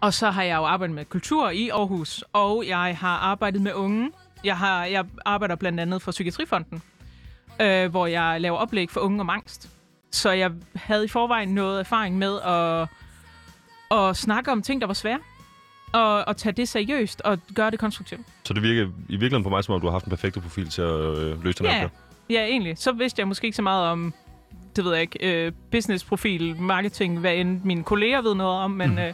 og 0.00 0.14
så 0.14 0.30
har 0.30 0.42
jeg 0.42 0.56
jo 0.56 0.64
arbejdet 0.64 0.94
med 0.94 1.04
kultur 1.04 1.50
i 1.50 1.68
Aarhus, 1.68 2.24
og 2.32 2.64
jeg 2.66 2.96
har 3.00 3.16
arbejdet 3.16 3.62
med 3.62 3.72
unge. 3.74 4.10
Jeg, 4.44 4.58
har, 4.58 4.84
jeg 4.84 5.04
arbejder 5.24 5.56
blandt 5.56 5.80
andet 5.80 6.02
for 6.02 6.10
Psykiatrifonden, 6.10 6.82
øh, 7.60 7.90
hvor 7.90 8.06
jeg 8.06 8.40
laver 8.40 8.56
oplæg 8.56 8.90
for 8.90 9.00
unge 9.00 9.22
og 9.22 9.34
angst. 9.34 9.70
Så 10.10 10.30
jeg 10.30 10.50
havde 10.74 11.04
i 11.04 11.08
forvejen 11.08 11.48
noget 11.48 11.80
erfaring 11.80 12.18
med 12.18 12.40
at, 12.40 12.88
at 13.98 14.16
snakke 14.16 14.52
om 14.52 14.62
ting, 14.62 14.80
der 14.80 14.86
var 14.86 14.94
svære 14.94 15.18
og, 15.92 16.28
og 16.28 16.36
tage 16.36 16.52
det 16.52 16.68
seriøst 16.68 17.20
og 17.20 17.38
gøre 17.54 17.70
det 17.70 17.78
konstruktivt. 17.78 18.20
Så 18.44 18.54
det 18.54 18.62
virker 18.62 18.82
i 18.82 18.86
virkeligheden 19.08 19.42
på 19.42 19.50
mig, 19.50 19.64
som 19.64 19.74
om 19.74 19.80
du 19.80 19.86
har 19.86 19.92
haft 19.92 20.04
en 20.04 20.10
perfekt 20.10 20.42
profil 20.42 20.68
til 20.68 20.82
at 20.82 21.18
øh, 21.18 21.44
løse 21.44 21.58
den 21.58 21.66
ja. 21.66 21.88
Ja, 22.30 22.46
egentlig. 22.46 22.78
Så 22.78 22.92
vidste 22.92 23.20
jeg 23.20 23.28
måske 23.28 23.44
ikke 23.44 23.56
så 23.56 23.62
meget 23.62 23.88
om, 23.88 24.14
det 24.76 24.84
ved 24.84 24.92
jeg 24.92 25.02
ikke, 25.02 25.46
øh, 25.46 25.52
business-profil, 25.70 26.56
marketing, 26.60 27.18
hvad 27.18 27.34
end 27.34 27.60
mine 27.64 27.84
kolleger 27.84 28.22
ved 28.22 28.34
noget 28.34 28.58
om, 28.58 28.70
men 28.70 28.90
mm. 28.90 28.98
øh, 28.98 29.12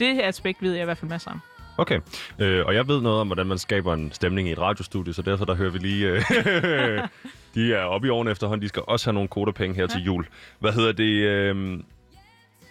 det 0.00 0.20
aspekt 0.20 0.62
ved 0.62 0.72
jeg 0.72 0.82
i 0.82 0.84
hvert 0.84 0.98
fald 0.98 1.10
masser 1.10 1.30
om. 1.30 1.40
Okay, 1.80 2.00
øh, 2.38 2.66
og 2.66 2.74
jeg 2.74 2.88
ved 2.88 3.00
noget 3.00 3.20
om, 3.20 3.26
hvordan 3.26 3.46
man 3.46 3.58
skaber 3.58 3.94
en 3.94 4.12
stemning 4.12 4.48
i 4.48 4.52
et 4.52 4.58
radiostudie, 4.58 5.12
så 5.12 5.22
derfor 5.22 5.44
der 5.44 5.54
hører 5.54 5.70
vi 5.70 5.78
lige... 5.78 6.08
Øh, 6.08 6.22
de 7.54 7.74
er 7.74 7.82
oppe 7.82 8.06
i 8.06 8.10
årene 8.10 8.30
efterhånden, 8.30 8.62
de 8.62 8.68
skal 8.68 8.82
også 8.86 9.06
have 9.06 9.14
nogle 9.14 9.28
kodepenge 9.28 9.74
her 9.74 9.82
ja. 9.82 9.86
til 9.86 10.02
jul. 10.02 10.26
Hvad 10.58 10.72
hedder 10.72 10.92
det? 10.92 11.04
Øh, 11.04 11.80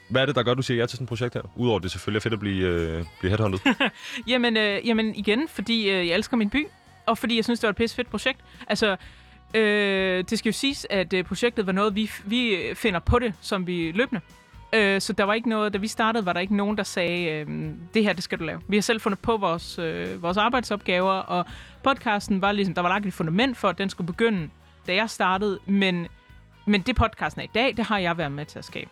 hvad 0.10 0.22
er 0.22 0.26
det, 0.26 0.36
der 0.36 0.44
gør, 0.44 0.54
du 0.54 0.62
siger 0.62 0.78
ja 0.78 0.86
til 0.86 0.98
sådan 0.98 1.04
et 1.04 1.08
projekt 1.08 1.34
her? 1.34 1.42
Udover 1.56 1.80
det 1.80 1.92
selvfølgelig 1.92 2.20
er 2.20 2.22
fedt 2.22 2.34
at 2.34 2.40
blive, 2.40 2.68
øh, 2.68 3.04
blive 3.20 3.30
headhunted. 3.30 3.60
jamen, 4.32 4.58
øh, 4.58 4.88
jamen 4.88 5.16
igen, 5.16 5.48
fordi 5.48 5.90
øh, 5.90 6.08
jeg 6.08 6.16
elsker 6.16 6.38
min 6.38 6.50
by, 6.50 6.68
og 7.06 7.18
fordi 7.18 7.36
jeg 7.36 7.44
synes, 7.44 7.60
det 7.60 7.68
var 7.68 7.72
et 7.72 7.76
pisse 7.76 7.96
fedt 7.96 8.10
projekt. 8.10 8.40
Altså, 8.68 8.96
øh, 9.54 10.24
det 10.30 10.40
skal 10.40 10.50
jo 10.50 10.54
siges, 10.54 10.88
at 10.90 11.14
øh, 11.14 11.24
projektet 11.24 11.68
var 11.68 11.72
noget, 11.72 11.96
vi, 11.96 12.12
vi 12.26 12.58
finder 12.74 13.00
på 13.00 13.20
det, 13.20 13.34
som 13.42 13.68
vi 13.68 13.92
løbende. 13.92 14.22
Øh, 14.74 15.02
så 15.02 15.14
der 15.14 15.24
var 15.24 15.34
ikke 15.34 15.50
noget, 15.50 15.74
da 15.74 15.78
vi 15.78 15.88
startede, 15.88 16.26
var 16.26 16.34
der 16.34 16.40
ikke 16.40 16.56
nogen, 16.56 16.78
der 16.78 16.84
sagde, 16.84 17.32
øh, 17.32 17.48
det 17.94 18.04
her, 18.04 18.14
det 18.14 18.24
skal 18.24 18.40
du 18.40 18.44
lave. 18.44 18.62
Vi 18.68 18.78
har 18.78 18.82
selv 18.82 19.02
fundet 19.02 19.20
på 19.20 19.38
vores, 19.38 19.80
øh, 19.80 20.24
vores 20.24 20.38
arbejdsopgaver, 20.38 21.12
og 21.12 21.46
podcasten 21.84 22.42
var 22.42 22.52
ligesom, 22.52 22.74
der 22.74 22.82
var 22.82 22.90
lagt 22.90 23.06
et 23.06 23.14
fundament 23.14 23.58
for, 23.58 23.70
at 23.70 23.78
den 23.78 23.90
skulle 23.90 24.08
begynde, 24.08 24.50
da 24.88 24.96
jeg 24.96 25.10
startede, 25.10 25.60
men, 25.66 26.08
men 26.66 26.82
det 26.82 26.96
podcasten 26.96 27.42
er 27.42 27.46
i 27.46 27.50
dag, 27.54 27.78
det 27.78 27.86
har 27.86 27.98
jeg 27.98 28.18
været 28.18 28.32
med 28.32 28.46
til 28.46 28.60
at 28.60 28.66
skabe. 28.66 28.90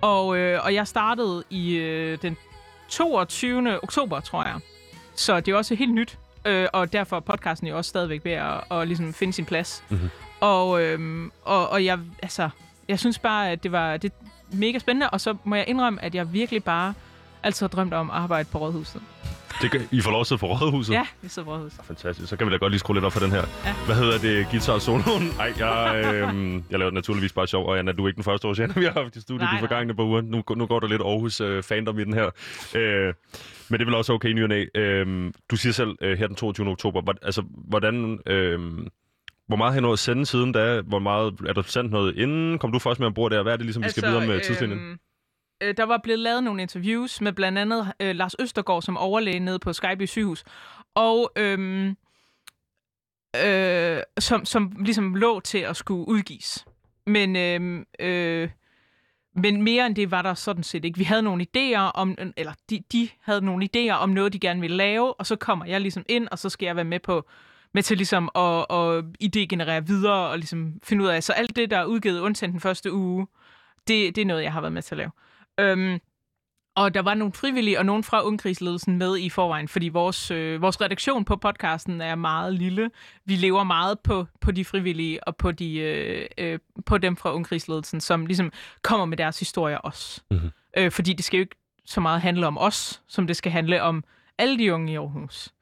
Og, 0.00 0.36
øh, 0.38 0.64
og 0.64 0.74
jeg 0.74 0.88
startede 0.88 1.44
i 1.50 1.74
øh, 1.74 2.18
den 2.22 2.36
22. 2.88 3.82
oktober, 3.82 4.20
tror 4.20 4.44
jeg. 4.44 4.60
Så 5.14 5.40
det 5.40 5.52
er 5.52 5.56
også 5.56 5.74
helt 5.74 5.94
nyt. 5.94 6.18
Øh, 6.44 6.68
og 6.72 6.92
derfor 6.92 7.16
er 7.16 7.20
podcasten 7.20 7.68
jo 7.68 7.76
også 7.76 7.88
stadigvæk 7.88 8.24
ved 8.24 8.32
at, 8.32 8.64
at 8.70 8.88
ligesom 8.88 9.14
finde 9.14 9.32
sin 9.32 9.44
plads. 9.44 9.84
Mm-hmm. 9.88 10.10
Og, 10.40 10.82
øh, 10.82 11.30
og, 11.44 11.68
og 11.68 11.84
jeg, 11.84 11.98
altså, 12.22 12.48
jeg 12.88 12.98
synes 12.98 13.18
bare, 13.18 13.50
at 13.50 13.62
det 13.62 13.72
var 13.72 13.96
det 13.96 14.12
mega 14.52 14.78
spændende. 14.78 15.10
Og 15.10 15.20
så 15.20 15.36
må 15.44 15.54
jeg 15.54 15.64
indrømme, 15.68 16.04
at 16.04 16.14
jeg 16.14 16.32
virkelig 16.32 16.64
bare 16.64 16.94
altid 17.42 17.64
har 17.64 17.68
drømt 17.68 17.94
om 17.94 18.10
at 18.10 18.16
arbejde 18.16 18.48
på 18.52 18.58
Rådhuset. 18.58 19.02
Det 19.62 19.70
kan, 19.70 19.88
I 19.90 20.00
får 20.00 20.10
lov 20.10 20.20
at 20.20 20.40
på 20.40 20.46
rådhuset? 20.46 20.92
Ja, 20.94 21.06
vi 21.22 21.28
sidder 21.28 21.46
på 21.46 21.54
rådhuset. 21.54 21.80
Fantastisk. 21.84 22.28
Så 22.28 22.36
kan 22.36 22.46
vi 22.46 22.52
da 22.52 22.56
godt 22.56 22.72
lige 22.72 22.78
skrue 22.78 22.94
lidt 22.96 23.04
op 23.04 23.12
for 23.12 23.20
den 23.20 23.30
her. 23.30 23.44
Ja. 23.64 23.74
Hvad 23.86 23.96
hedder 23.96 24.18
det? 24.18 24.46
Guitar 24.50 24.78
soloen? 24.78 25.28
Ej, 25.40 25.52
jeg, 25.58 26.02
øh, 26.04 26.60
jeg 26.70 26.78
laver 26.78 26.90
naturligvis 26.90 27.32
bare 27.32 27.46
sjov. 27.46 27.66
Og 27.68 27.78
Anna, 27.78 27.92
du 27.92 28.04
er 28.04 28.08
ikke 28.08 28.16
den 28.16 28.24
første 28.24 28.48
årsjænder, 28.48 28.74
vi 28.80 28.84
har 28.84 28.92
haft 28.92 29.16
i 29.16 29.20
studiet 29.20 29.42
Nej, 29.42 29.54
de 29.54 29.60
forgangne 29.60 29.94
par 29.94 30.04
uger. 30.04 30.20
Nu, 30.20 30.42
nu 30.56 30.66
går 30.66 30.80
der 30.80 30.88
lidt 30.88 31.02
Aarhus 31.02 31.40
øh, 31.40 31.62
fandom 31.62 31.98
i 31.98 32.04
den 32.04 32.14
her. 32.14 32.30
Øh, 32.74 33.14
men 33.68 33.78
det 33.78 33.80
er 33.80 33.84
vel 33.84 33.94
også 33.94 34.12
okay, 34.12 34.28
ny 34.28 34.42
og 34.42 34.48
næ. 34.48 34.64
øh, 34.74 35.32
Du 35.50 35.56
siger 35.56 35.72
selv 35.72 35.90
øh, 36.00 36.18
her 36.18 36.26
den 36.26 36.36
22. 36.36 36.68
oktober. 36.68 37.12
Altså, 37.22 37.42
hvordan... 37.68 38.18
Øh, 38.26 38.60
hvor 39.46 39.56
meget 39.56 39.72
har 39.72 39.78
I 39.78 39.82
nået 39.82 39.92
at 39.92 39.98
sende 39.98 40.26
siden 40.26 40.52
da? 40.52 40.80
Hvor 40.80 40.98
meget 40.98 41.40
er 41.48 41.52
der 41.52 41.62
sendt 41.62 41.92
noget 41.92 42.16
inden? 42.16 42.58
Kom 42.58 42.72
du 42.72 42.78
først 42.78 43.00
med 43.00 43.06
ombord 43.06 43.30
der? 43.30 43.42
Hvad 43.42 43.52
er 43.52 43.56
det 43.56 43.66
ligesom, 43.66 43.82
vi 43.82 43.88
skal 43.88 44.08
videre 44.08 44.26
med 44.26 44.40
tidslinjen? 44.40 44.78
øhm, 44.78 44.98
øh, 45.62 45.76
der 45.76 45.84
var 45.84 46.00
blevet 46.02 46.18
lavet 46.18 46.44
nogle 46.44 46.62
interviews 46.62 47.20
med 47.20 47.32
blandt 47.32 47.58
andet 47.58 47.92
øh, 48.00 48.16
Lars 48.16 48.34
Østergaard 48.38 48.82
som 48.82 48.96
overlæge 48.96 49.40
nede 49.40 49.58
på 49.58 49.72
Skyby 49.72 50.06
sygehus. 50.06 50.44
Og 50.94 51.32
øhm, 51.36 51.96
øh, 53.44 54.02
som, 54.18 54.44
som 54.44 54.76
ligesom 54.78 55.14
lå 55.14 55.40
til 55.40 55.58
at 55.58 55.76
skulle 55.76 56.08
udgives. 56.08 56.66
Men, 57.06 57.36
øhm, 57.36 57.84
øh, 58.00 58.50
men 59.34 59.62
mere 59.62 59.86
end 59.86 59.94
det 59.96 60.10
var 60.10 60.22
der 60.22 60.34
sådan 60.34 60.62
set 60.62 60.84
ikke. 60.84 60.98
Vi 60.98 61.04
havde 61.04 61.22
nogle 61.22 61.46
idéer 61.56 61.90
om, 61.94 62.18
eller 62.36 62.52
de, 62.70 62.82
de 62.92 63.08
havde 63.20 63.40
nogle 63.40 63.68
idéer 63.76 63.92
om 63.92 64.08
noget, 64.08 64.32
de 64.32 64.38
gerne 64.38 64.60
ville 64.60 64.76
lave, 64.76 65.14
og 65.14 65.26
så 65.26 65.36
kommer 65.36 65.64
jeg 65.64 65.80
ligesom 65.80 66.04
ind, 66.08 66.28
og 66.30 66.38
så 66.38 66.48
skal 66.48 66.66
jeg 66.66 66.76
være 66.76 66.84
med 66.84 67.00
på 67.00 67.28
med 67.76 67.82
til 67.82 67.96
ligesom 67.96 68.30
at, 68.34 68.66
at 68.70 69.04
idégenerere 69.22 69.86
videre 69.86 70.28
og 70.28 70.38
ligesom 70.38 70.80
finde 70.84 71.04
ud 71.04 71.08
af. 71.08 71.22
Så 71.22 71.32
alt 71.32 71.56
det, 71.56 71.70
der 71.70 71.78
er 71.78 71.84
udgivet 71.84 72.20
undtagen 72.20 72.52
den 72.52 72.60
første 72.60 72.92
uge, 72.92 73.26
det, 73.88 74.16
det 74.16 74.22
er 74.22 74.26
noget, 74.26 74.42
jeg 74.42 74.52
har 74.52 74.60
været 74.60 74.72
med 74.72 74.82
til 74.82 74.94
at 74.94 74.98
lave. 74.98 75.10
Øhm, 75.60 76.00
og 76.76 76.94
der 76.94 77.02
var 77.02 77.14
nogle 77.14 77.32
frivillige 77.32 77.78
og 77.78 77.86
nogle 77.86 78.04
fra 78.04 78.22
Ungkrigsledelsen 78.22 78.98
med 78.98 79.18
i 79.18 79.28
forvejen, 79.28 79.68
fordi 79.68 79.88
vores, 79.88 80.30
øh, 80.30 80.62
vores 80.62 80.80
redaktion 80.80 81.24
på 81.24 81.36
podcasten 81.36 82.00
er 82.00 82.14
meget 82.14 82.54
lille. 82.54 82.90
Vi 83.24 83.36
lever 83.36 83.64
meget 83.64 84.00
på, 84.00 84.26
på 84.40 84.50
de 84.52 84.64
frivillige 84.64 85.28
og 85.28 85.36
på, 85.36 85.52
de, 85.52 85.78
øh, 85.78 86.26
øh, 86.38 86.58
på 86.86 86.98
dem 86.98 87.16
fra 87.16 87.34
Ungkrigsledelsen, 87.34 88.00
som 88.00 88.26
ligesom 88.26 88.52
kommer 88.82 89.06
med 89.06 89.16
deres 89.16 89.38
historier 89.38 89.78
også. 89.78 90.22
Mhm. 90.30 90.50
Øh, 90.76 90.90
fordi 90.90 91.12
det 91.12 91.24
skal 91.24 91.38
jo 91.38 91.42
ikke 91.42 91.56
så 91.84 92.00
meget 92.00 92.20
handle 92.20 92.46
om 92.46 92.58
os, 92.58 93.02
som 93.08 93.26
det 93.26 93.36
skal 93.36 93.52
handle 93.52 93.82
om 93.82 94.04
alle 94.38 94.58
de 94.58 94.74
unge 94.74 94.92
i 94.92 94.96
Aarhus. 94.96 95.52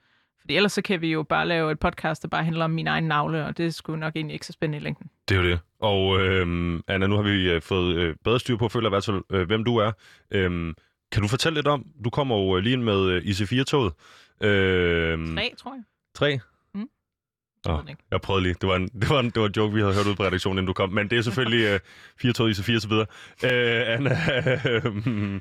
Fordi 0.45 0.57
ellers 0.57 0.73
så 0.73 0.83
kan 0.83 1.01
vi 1.01 1.13
jo 1.13 1.23
bare 1.23 1.47
lave 1.49 1.73
et 1.73 1.79
podcast, 1.79 2.23
der 2.23 2.29
bare 2.29 2.45
handler 2.45 2.65
om 2.65 2.71
min 2.71 2.87
egen 2.87 3.05
navle, 3.05 3.47
og 3.47 3.59
det 3.59 3.75
skulle 3.75 4.01
nok 4.01 4.17
egentlig 4.17 4.35
ikke 4.35 4.47
så 4.47 4.53
spændende 4.53 4.79
i 4.79 4.85
længden. 4.85 5.11
Det 5.29 5.37
er 5.37 5.41
jo 5.43 5.47
det. 5.51 5.61
Og 5.81 6.21
øh, 6.21 6.81
Anna, 6.89 7.07
nu 7.07 7.17
har 7.17 7.23
vi 7.23 7.51
øh, 7.51 7.63
fået 7.63 7.97
øh, 7.97 8.17
bedre 8.25 8.41
styr 8.41 8.57
på, 8.57 8.69
føler 8.69 8.87
jeg 8.87 8.91
i 8.91 8.95
hvert 8.95 9.05
fald, 9.05 9.23
øh, 9.31 9.47
hvem 9.47 9.65
du 9.65 9.77
er. 9.77 9.93
Øh, 10.31 10.75
kan 11.13 11.23
du 11.23 11.29
fortælle 11.29 11.55
lidt 11.55 11.67
om, 11.67 11.87
du 12.05 12.11
kommer 12.11 12.37
jo 12.37 12.57
øh, 12.57 12.63
lige 12.63 12.73
ind 12.73 12.83
med 12.83 13.09
øh, 13.11 13.23
IC4-toget. 13.23 13.93
Øh, 14.41 15.37
Tre, 15.37 15.53
tror 15.59 15.75
jeg. 15.75 15.83
Tre? 16.15 16.39
Mm. 16.75 16.89
Åh, 17.69 17.81
Jeg 18.11 18.21
prøvede 18.21 18.43
lige. 18.43 18.55
Det 18.61 18.69
var, 18.69 18.77
en, 18.77 18.89
det, 18.89 19.09
var 19.09 19.21
en, 19.21 19.31
det 19.31 19.41
var 19.41 19.47
en 19.47 19.55
joke, 19.57 19.75
vi 19.75 19.81
havde 19.81 19.95
hørt 19.95 20.07
ud 20.07 20.15
på 20.15 20.23
redaktionen, 20.25 20.59
inden 20.59 20.67
du 20.67 20.73
kom. 20.73 20.91
Men 20.93 21.11
det 21.11 21.19
er 21.19 21.23
selvfølgelig 21.23 21.67
øh, 21.67 21.81
fire 22.21 22.33
tog 22.33 22.49
IC4 22.51 22.75
og 22.77 22.81
så 22.83 22.89
videre. 22.89 23.07
Øh, 23.45 23.95
Anna, 23.95 24.11
øh, 24.71 25.41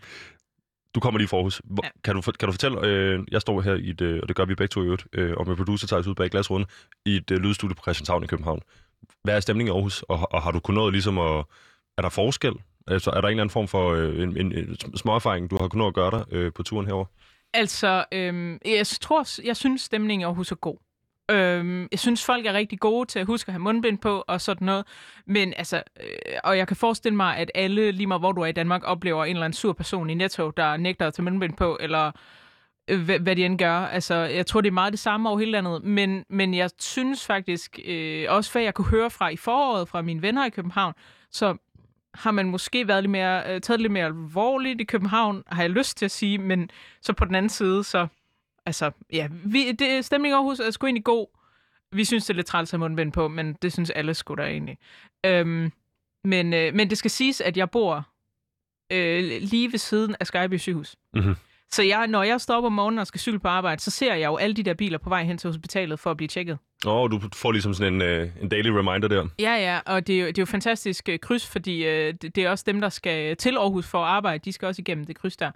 du 0.96 1.00
kommer 1.00 1.18
lige 1.18 1.28
fra 1.28 1.38
Aarhus. 1.38 1.62
Hvor, 1.64 1.84
Ja. 1.86 1.90
kan, 2.04 2.16
du, 2.16 2.22
kan 2.22 2.48
du 2.48 2.52
fortælle, 2.52 2.86
øh, 2.88 3.20
jeg 3.32 3.42
står 3.42 3.62
her 3.62 3.74
i 3.74 3.90
et, 3.90 4.02
øh, 4.02 4.20
og 4.22 4.28
det 4.28 4.36
gør 4.36 4.46
vi 4.46 4.56
begge 4.56 4.72
to 4.72 4.82
i 4.82 4.86
øvrigt, 4.86 5.08
øh, 5.14 5.34
og 5.38 5.48
med 5.48 5.56
producer 5.56 5.88
tager 5.88 6.00
os 6.00 6.08
ud 6.08 6.16
bag 6.16 6.30
glasrunden, 6.30 6.70
i 7.06 7.16
et 7.16 7.32
øh, 7.32 7.38
lydstudie 7.38 7.76
på 7.76 7.82
Christianshavn 7.82 8.24
i 8.24 8.28
København. 8.28 8.62
Hvad 9.24 9.36
er 9.36 9.40
stemningen 9.40 9.76
i 9.76 9.78
Aarhus, 9.78 10.02
og, 10.02 10.28
og 10.32 10.42
har 10.42 10.52
du 10.52 10.60
kunnet 10.60 10.76
noget 10.76 10.94
ligesom 10.94 11.18
at... 11.18 11.46
Er 11.98 12.02
der 12.02 12.10
forskel? 12.10 12.54
Altså, 12.88 13.12
er 13.12 13.22
der 13.22 13.28
en 13.28 13.32
eller 13.32 13.44
anden 13.44 13.50
form 13.54 13.68
for 13.68 13.92
øh, 13.94 14.24
en, 14.24 14.38
en, 14.38 14.54
en 14.58 14.98
små 14.98 15.16
erfaring, 15.16 15.50
du 15.52 15.58
har 15.62 15.68
kunnet 15.68 15.94
gøre 15.94 16.12
dig 16.12 16.26
øh, 16.32 16.54
på 16.54 16.64
turen 16.64 16.86
herover? 16.86 17.06
Altså, 17.54 18.06
øhm, 18.12 18.60
jeg 18.66 18.88
tror, 18.88 19.46
jeg 19.46 19.58
synes, 19.58 19.82
stemningen 19.82 20.22
i 20.22 20.24
Aarhus 20.24 20.52
er 20.52 20.56
god. 20.56 20.78
Øhm, 21.34 21.88
jeg 21.92 22.00
synes, 22.00 22.26
folk 22.26 22.46
er 22.46 22.54
rigtig 22.54 22.80
gode 22.80 23.10
til 23.10 23.20
at 23.20 23.26
huske 23.26 23.50
at 23.50 23.54
have 23.54 23.62
mundbind 23.62 23.98
på 23.98 24.24
og 24.28 24.42
sådan 24.42 24.66
noget. 24.66 24.86
Men 25.26 25.54
altså, 25.58 25.84
øh, 26.00 26.38
og 26.44 26.58
jeg 26.58 26.68
kan 26.68 26.78
forestille 26.78 27.16
mig, 27.16 27.38
at 27.38 27.52
alle, 27.56 27.92
lige 27.92 28.08
meget 28.08 28.22
hvor 28.22 28.32
du 28.32 28.42
er 28.42 28.46
i 28.46 28.52
Danmark, 28.52 28.82
oplever 28.86 29.26
en 29.26 29.36
eller 29.36 29.46
anden 29.46 29.58
sur 29.58 29.74
person 29.74 30.10
i 30.10 30.14
Netto, 30.14 30.50
der 30.50 30.78
nægter 30.78 31.08
at 31.08 31.14
tage 31.14 31.24
mundbind 31.24 31.54
på, 31.54 31.78
eller 31.80 32.12
øh, 32.88 33.02
hvad, 33.02 33.20
hvad 33.20 33.36
de 33.36 33.46
end 33.46 33.60
gør. 33.60 33.78
Altså, 33.78 34.16
jeg 34.16 34.46
tror, 34.46 34.62
det 34.62 34.68
er 34.68 34.74
meget 34.74 34.94
det 34.94 35.00
samme 35.00 35.30
over 35.30 35.40
hele 35.40 35.52
landet. 35.52 35.84
Men, 35.84 36.26
men 36.30 36.54
jeg 36.54 36.70
synes 36.80 37.26
faktisk, 37.26 37.80
øh, 37.86 38.26
også 38.30 38.52
hvad 38.52 38.62
jeg 38.62 38.74
kunne 38.74 38.90
høre 38.90 39.10
fra 39.10 39.30
i 39.30 39.38
foråret 39.38 39.90
fra 39.90 40.02
mine 40.02 40.22
venner 40.22 40.46
i 40.46 40.50
København, 40.50 40.94
så 41.32 41.58
har 42.14 42.32
man 42.32 42.50
måske 42.50 42.88
været 42.88 43.04
lidt 43.04 43.12
mere, 43.12 43.54
øh, 43.54 43.62
taget 43.62 43.82
lidt 43.82 43.92
mere 43.92 44.06
alvorligt 44.06 44.82
i 44.82 44.84
København, 44.84 45.44
har 45.48 45.62
jeg 45.62 45.70
lyst 45.70 45.98
til 45.98 46.06
at 46.06 46.12
sige, 46.12 46.38
men 46.38 46.70
så 47.02 47.14
på 47.14 47.26
den 47.26 47.36
anden 47.36 47.50
side, 47.50 47.84
så 47.84 48.08
altså, 48.66 48.92
ja, 49.14 49.28
vi, 49.46 49.72
det, 49.72 50.06
stemningen 50.06 50.36
i 50.36 50.38
Aarhus 50.38 50.60
er 50.60 50.72
sgu 50.72 50.88
egentlig 50.88 51.04
god. 51.04 51.28
Vi 51.92 52.06
synes, 52.06 52.26
det 52.26 52.34
er 52.34 52.36
lidt 52.36 52.48
træls 52.48 52.74
at 52.74 52.80
mundbind 52.80 53.12
på, 53.12 53.28
men 53.28 53.54
det 53.54 53.74
synes 53.74 53.90
alle 53.90 54.14
sgu 54.14 54.36
da 54.36 54.44
egentlig. 54.44 54.78
Øhm, 55.26 55.72
men, 56.24 56.54
øh, 56.54 56.74
men 56.74 56.90
det 56.90 56.98
skal 56.98 57.12
siges, 57.12 57.42
at 57.42 57.58
jeg 57.58 57.70
bor 57.70 58.08
øh, 58.92 59.42
lige 59.42 59.72
ved 59.72 59.80
siden 59.80 60.16
af 60.20 60.28
Skyby 60.28 60.58
sygehus. 60.58 60.96
Mhm. 61.14 61.36
Så 61.72 61.84
jeg, 61.84 62.08
når 62.08 62.24
jeg 62.24 62.42
står 62.42 62.56
op 62.56 62.64
om 62.64 62.74
morgenen 62.74 63.00
og 63.00 63.08
skal 63.08 63.20
cykle 63.20 63.40
på 63.40 63.48
arbejde, 63.48 63.82
så 63.82 63.92
ser 63.92 64.14
jeg 64.14 64.26
jo 64.26 64.36
alle 64.36 64.56
de 64.56 64.64
der 64.64 64.74
biler 64.74 64.98
på 64.98 65.10
vej 65.10 65.24
hen 65.24 65.38
til 65.38 65.48
hospitalet 65.48 66.00
for 66.00 66.12
at 66.12 66.18
blive 66.18 66.28
tjekket. 66.28 66.58
Åh, 66.86 66.94
oh, 66.96 67.12
du 67.12 67.22
får 67.34 67.52
ligesom 67.52 67.74
sådan 67.74 67.94
en, 67.94 68.02
øh, 68.02 68.30
en 68.42 68.50
daily 68.50 68.68
reminder 68.68 69.08
der. 69.08 69.28
Ja, 69.40 69.56
ja, 69.56 69.80
og 69.86 70.08
det 70.08 70.16
er 70.16 70.22
jo, 70.22 70.28
det 70.28 70.38
er 70.38 70.42
jo 70.42 70.46
fantastisk 70.46 71.10
øh, 71.10 71.20
kryds, 71.20 71.48
fordi 71.48 71.86
øh, 71.86 72.14
det, 72.22 72.36
det 72.36 72.44
er 72.44 72.50
også 72.50 72.64
dem, 72.68 72.82
der 72.82 72.90
skal 72.90 73.38
til 73.38 73.58
Aarhus 73.58 73.88
for 73.88 73.98
at 73.98 74.10
arbejde. 74.10 74.42
De 74.46 74.52
skal 74.52 74.68
også 74.68 74.82
igennem 74.82 75.06
det 75.06 75.16
kryds 75.16 75.38
der. 75.38 75.52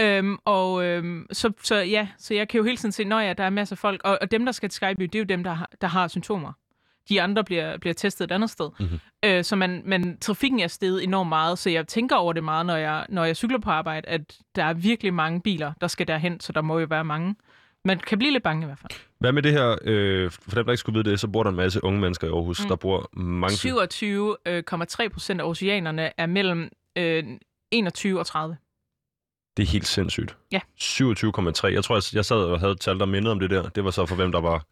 Øhm, 0.00 0.38
og 0.44 0.84
øhm, 0.84 1.26
så, 1.32 1.52
så 1.62 1.74
ja, 1.74 2.08
så 2.18 2.34
jeg 2.34 2.48
kan 2.48 2.58
jo 2.58 2.64
hele 2.64 2.76
tiden 2.76 2.92
se, 2.92 3.04
når 3.04 3.20
ja, 3.20 3.32
der 3.32 3.44
er 3.44 3.50
masser 3.50 3.74
af 3.74 3.78
folk, 3.78 4.00
og, 4.04 4.18
og 4.20 4.30
dem, 4.30 4.44
der 4.44 4.52
skal 4.52 4.68
til 4.68 4.76
Skyby, 4.76 5.02
det 5.02 5.14
er 5.14 5.18
jo 5.18 5.24
dem, 5.24 5.44
der 5.44 5.52
har, 5.52 5.70
der 5.80 5.86
har 5.86 6.08
symptomer. 6.08 6.52
De 7.08 7.22
andre 7.22 7.44
bliver, 7.44 7.78
bliver 7.78 7.94
testet 7.94 8.24
et 8.24 8.32
andet 8.32 8.50
sted. 8.50 8.70
Mhm. 8.80 9.00
Øh, 9.24 9.44
så 9.44 9.56
man, 9.56 9.82
men 9.84 10.18
trafikken 10.18 10.60
er 10.60 10.66
steget 10.66 11.04
enormt 11.04 11.28
meget, 11.28 11.58
så 11.58 11.70
jeg 11.70 11.86
tænker 11.86 12.16
over 12.16 12.32
det 12.32 12.44
meget, 12.44 12.66
når 12.66 12.76
jeg, 12.76 13.06
når 13.08 13.24
jeg 13.24 13.36
cykler 13.36 13.58
på 13.58 13.70
arbejde, 13.70 14.08
at 14.08 14.38
der 14.56 14.64
er 14.64 14.72
virkelig 14.72 15.14
mange 15.14 15.40
biler, 15.40 15.72
der 15.80 15.86
skal 15.86 16.08
derhen, 16.08 16.40
så 16.40 16.52
der 16.52 16.60
må 16.60 16.78
jo 16.78 16.86
være 16.90 17.04
mange. 17.04 17.34
Man 17.84 17.98
kan 17.98 18.18
blive 18.18 18.32
lidt 18.32 18.42
bange 18.42 18.62
i 18.62 18.66
hvert 18.66 18.78
fald. 18.78 18.92
Hvad 19.18 19.32
med 19.32 19.42
det 19.42 19.52
her, 19.52 19.78
øh, 19.82 20.30
for 20.30 20.54
dem, 20.54 20.64
der 20.64 20.72
ikke 20.72 20.80
skulle 20.80 20.98
vide 20.98 21.10
det, 21.10 21.20
så 21.20 21.28
bor 21.28 21.42
der 21.42 21.50
en 21.50 21.56
masse 21.56 21.84
unge 21.84 22.00
mennesker 22.00 22.26
i 22.26 22.30
Aarhus. 22.30 22.62
Mm. 22.62 22.68
Der 22.68 22.76
bor 22.76 23.10
mange... 23.12 23.54
27,3 25.04 25.08
procent 25.08 25.40
af 25.40 25.44
oceanerne 25.44 26.20
er 26.20 26.26
mellem 26.26 26.70
øh, 26.96 27.24
21 27.70 28.18
og 28.18 28.26
30. 28.26 28.56
Det 29.56 29.62
er 29.62 29.66
helt 29.66 29.86
sindssygt. 29.86 30.36
Ja. 30.52 30.60
27,3. 30.80 31.66
Jeg 31.66 31.84
tror, 31.84 31.94
jeg, 31.94 32.02
jeg 32.14 32.24
sad 32.24 32.36
og 32.36 32.60
havde 32.60 32.74
talt 32.74 33.02
og 33.02 33.08
mindet 33.08 33.30
om 33.30 33.40
det 33.40 33.50
der. 33.50 33.68
Det 33.68 33.84
var 33.84 33.90
så 33.90 34.06
for 34.06 34.16
hvem, 34.16 34.32
der 34.32 34.40
var... 34.40 34.66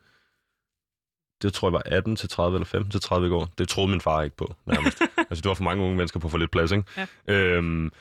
Det 1.42 1.52
tror 1.52 1.68
jeg 1.68 1.72
var 1.72 1.82
18 1.86 2.16
til 2.16 2.28
30 2.28 2.56
eller 2.56 2.66
15 2.66 2.90
til 2.90 3.00
30 3.00 3.26
i 3.26 3.30
går. 3.30 3.48
Det 3.58 3.68
troede 3.68 3.90
min 3.90 4.00
far 4.00 4.22
ikke 4.22 4.36
på, 4.36 4.54
nærmest. 4.66 5.02
altså, 5.30 5.42
det 5.42 5.48
var 5.48 5.54
for 5.54 5.64
mange 5.64 5.84
unge 5.84 5.96
mennesker 5.96 6.20
på 6.20 6.28
for 6.28 6.38
lidt 6.38 6.50
plads, 6.50 6.72
ikke? 6.72 6.84
Ja. 7.28 7.34
Øhm, 7.34 7.92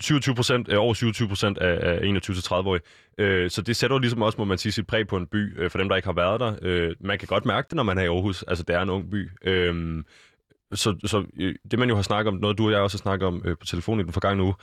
27 0.00 0.34
procent, 0.34 0.68
øh, 0.68 0.78
over 0.78 0.94
27 0.94 1.28
procent 1.28 1.58
af, 1.58 1.78
af 1.92 2.28
21-30-årige. 2.28 2.82
Øh, 3.18 3.50
så 3.50 3.62
det 3.62 3.76
sætter 3.76 3.94
jo 3.94 3.98
ligesom 3.98 4.22
også, 4.22 4.38
må 4.38 4.44
man 4.44 4.58
sige, 4.58 4.72
sit 4.72 4.86
præg 4.86 5.08
på 5.08 5.16
en 5.16 5.26
by, 5.26 5.60
øh, 5.60 5.70
for 5.70 5.78
dem, 5.78 5.88
der 5.88 5.96
ikke 5.96 6.08
har 6.08 6.12
været 6.12 6.40
der. 6.40 6.54
Øh, 6.62 6.96
man 7.00 7.18
kan 7.18 7.28
godt 7.28 7.44
mærke 7.44 7.66
det, 7.68 7.76
når 7.76 7.82
man 7.82 7.98
er 7.98 8.02
i 8.02 8.06
Aarhus. 8.06 8.42
Altså, 8.42 8.64
det 8.64 8.76
er 8.76 8.80
en 8.80 8.90
ung 8.90 9.10
by. 9.10 9.30
Øh, 9.44 10.04
så, 10.72 10.96
så 11.04 11.24
øh, 11.36 11.54
det, 11.70 11.78
man 11.78 11.88
jo 11.88 11.94
har 11.94 12.02
snakket 12.02 12.32
om, 12.32 12.40
noget 12.40 12.58
du 12.58 12.66
og 12.66 12.72
jeg 12.72 12.80
også 12.80 12.96
har 12.96 13.02
snakket 13.02 13.26
om 13.26 13.42
øh, 13.44 13.56
på 13.60 13.66
telefonen 13.66 14.00
i 14.00 14.04
den 14.04 14.12
forgangne 14.12 14.42
uge, 14.42 14.54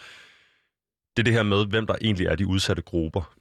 det 1.17 1.21
er 1.21 1.23
det 1.23 1.33
her 1.33 1.43
med, 1.43 1.65
hvem 1.65 1.87
der 1.87 1.95
egentlig 2.01 2.27
er 2.27 2.35
de 2.35 2.47
udsatte 2.47 2.81
grupper. 2.81 3.33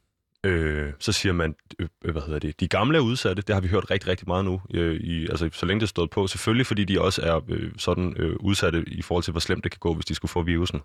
Øh, 0.45 0.93
så 0.99 1.13
siger 1.13 1.33
man, 1.33 1.55
øh, 1.79 1.89
hvad 2.01 2.23
hedder 2.23 2.39
det, 2.39 2.61
de 2.61 2.69
gamle 2.69 2.99
er 2.99 3.03
udsatte, 3.03 3.43
det 3.43 3.55
har 3.55 3.61
vi 3.61 3.69
hørt 3.69 3.91
rigtig, 3.91 4.11
rigtig 4.11 4.29
meget 4.29 4.45
nu, 4.45 4.61
øh, 4.75 5.01
i, 5.01 5.27
altså 5.27 5.51
så 5.53 5.67
længe 5.67 5.81
det 5.81 5.89
stod 5.89 6.09
på. 6.09 6.27
Selvfølgelig 6.27 6.67
fordi 6.67 6.85
de 6.85 7.01
også 7.01 7.23
er 7.23 7.41
øh, 7.49 7.73
sådan 7.79 8.15
øh, 8.17 8.37
udsatte 8.41 8.85
i 8.87 9.03
forhold 9.03 9.25
til, 9.25 9.31
hvor 9.31 9.41
slemt 9.41 9.65
det 9.65 9.73
kan 9.73 9.79
gå, 9.79 9.95
hvis 9.95 10.05
de 10.05 10.15
skulle 10.15 10.31
få 10.31 10.43
virusen. 10.43 10.81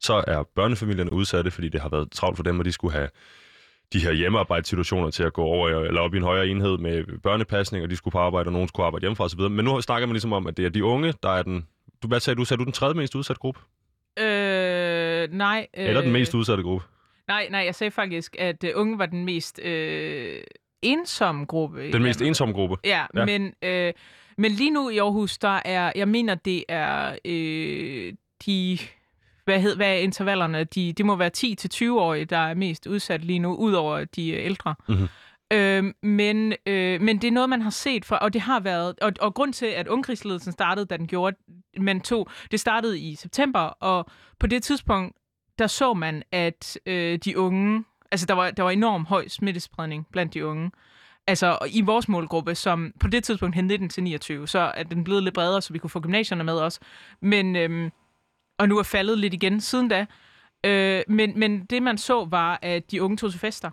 Så 0.00 0.24
er 0.26 0.42
børnefamilierne 0.54 1.12
udsatte, 1.12 1.50
fordi 1.50 1.68
det 1.68 1.80
har 1.80 1.88
været 1.88 2.10
travlt 2.10 2.36
for 2.36 2.42
dem, 2.42 2.60
at 2.60 2.66
de 2.66 2.72
skulle 2.72 2.92
have 2.92 3.08
de 3.92 3.98
her 3.98 4.12
hjemmearbejdssituationer 4.12 5.10
til 5.10 5.22
at 5.22 5.32
gå 5.32 5.42
over 5.42 5.68
øh, 5.68 5.86
eller 5.86 6.00
op 6.00 6.14
i 6.14 6.16
en 6.16 6.22
højere 6.22 6.48
enhed 6.48 6.78
med 6.78 7.04
børnepasning, 7.22 7.84
og 7.84 7.90
de 7.90 7.96
skulle 7.96 8.12
på 8.12 8.18
arbejde, 8.18 8.48
og 8.48 8.52
nogen 8.52 8.68
skulle 8.68 8.86
arbejde 8.86 9.02
hjemmefra 9.02 9.24
osv. 9.24 9.40
Men 9.40 9.64
nu 9.64 9.80
snakker 9.80 10.06
man 10.06 10.14
ligesom 10.14 10.32
om, 10.32 10.46
at 10.46 10.56
det 10.56 10.64
er 10.64 10.70
de 10.70 10.84
unge, 10.84 11.14
der 11.22 11.30
er 11.30 11.42
den... 11.42 11.66
Du, 12.02 12.08
hvad 12.08 12.20
sagde 12.20 12.38
du? 12.38 12.44
Sagde 12.44 12.58
du 12.58 12.64
den 12.64 12.72
tredje 12.72 12.94
mest 12.94 13.14
udsatte 13.14 13.40
gruppe? 13.40 13.60
Øh, 15.32 15.38
nej. 15.38 15.66
Øh, 15.76 15.88
Eller 15.88 16.00
den 16.00 16.12
mest 16.12 16.34
udsatte 16.34 16.62
gruppe? 16.62 16.86
Nej, 17.28 17.48
nej, 17.50 17.60
jeg 17.60 17.74
sagde 17.74 17.90
faktisk, 17.90 18.36
at 18.38 18.64
uh, 18.64 18.80
unge 18.80 18.98
var 18.98 19.06
den 19.06 19.24
mest 19.24 19.60
øh, 19.64 20.42
ensomme 20.82 21.44
gruppe. 21.44 21.92
Den 21.92 22.02
mest 22.02 22.22
ensomme 22.22 22.54
gruppe? 22.54 22.76
Ja, 22.84 23.06
Ja. 23.16 23.24
Men, 23.24 23.54
øh, 23.62 23.92
men 24.38 24.52
lige 24.52 24.70
nu 24.70 24.88
i 24.88 24.98
Aarhus, 24.98 25.38
der 25.38 25.60
er, 25.64 25.92
jeg 25.94 26.08
mener, 26.08 26.34
det 26.34 26.64
er 26.68 27.16
øh, 27.24 28.12
de, 28.46 28.78
hvad, 29.44 29.60
hed, 29.60 29.76
hvad 29.76 29.88
er 29.88 29.94
intervallerne? 29.98 30.64
De, 30.64 30.92
det 30.92 31.06
må 31.06 31.16
være 31.16 31.30
10-20-årige, 31.36 32.24
der 32.24 32.36
er 32.38 32.54
mest 32.54 32.86
udsat 32.86 33.24
lige 33.24 33.38
nu, 33.38 33.54
udover 33.54 34.04
de 34.04 34.30
øh, 34.30 34.44
ældre. 34.44 34.74
Mhm. 34.88 35.08
Øh, 35.52 35.84
men, 36.02 36.54
øh, 36.66 37.00
men 37.00 37.18
det 37.22 37.28
er 37.28 37.32
noget, 37.32 37.48
man 37.50 37.62
har 37.62 37.70
set, 37.70 38.04
for, 38.04 38.16
og 38.16 38.32
det 38.32 38.40
har 38.40 38.60
været, 38.60 38.94
og, 39.00 39.12
og 39.20 39.34
grund 39.34 39.52
til, 39.52 39.66
at 39.66 39.88
Ungkrigsledelsen 39.88 40.52
startede, 40.52 40.86
da 40.86 40.96
den 40.96 41.06
gjorde, 41.06 41.36
men 41.78 42.00
to, 42.00 42.28
det 42.50 42.60
startede 42.60 43.00
i 43.00 43.14
september, 43.14 43.60
og 43.60 44.06
på 44.40 44.46
det 44.46 44.62
tidspunkt, 44.62 45.16
der 45.58 45.66
så 45.66 45.94
man, 45.94 46.22
at 46.32 46.78
øh, 46.86 47.18
de 47.18 47.38
unge, 47.38 47.84
altså 48.10 48.26
der 48.26 48.34
var, 48.34 48.50
der 48.50 48.62
var 48.62 48.70
enorm 48.70 49.06
høj 49.06 49.28
smittespredning 49.28 50.06
blandt 50.12 50.34
de 50.34 50.46
unge. 50.46 50.70
Altså 51.26 51.58
i 51.70 51.80
vores 51.80 52.08
målgruppe, 52.08 52.54
som 52.54 52.92
på 53.00 53.08
det 53.08 53.24
tidspunkt 53.24 53.56
hed 53.56 53.62
19 53.62 53.88
til 53.88 54.02
29, 54.02 54.48
så 54.48 54.58
er 54.58 54.82
den 54.82 55.04
blevet 55.04 55.22
lidt 55.22 55.34
bredere, 55.34 55.62
så 55.62 55.72
vi 55.72 55.78
kunne 55.78 55.90
få 55.90 56.00
gymnasierne 56.00 56.44
med 56.44 56.60
os. 56.60 56.80
Men, 57.20 57.56
øhm, 57.56 57.90
og 58.58 58.68
nu 58.68 58.78
er 58.78 58.82
faldet 58.82 59.18
lidt 59.18 59.34
igen 59.34 59.60
siden 59.60 59.88
da. 59.88 60.06
Øh, 60.64 61.02
men, 61.08 61.38
men 61.38 61.64
det 61.64 61.82
man 61.82 61.98
så 61.98 62.24
var, 62.24 62.58
at 62.62 62.90
de 62.90 63.02
unge 63.02 63.16
tog 63.16 63.30
til 63.30 63.40
fester. 63.40 63.70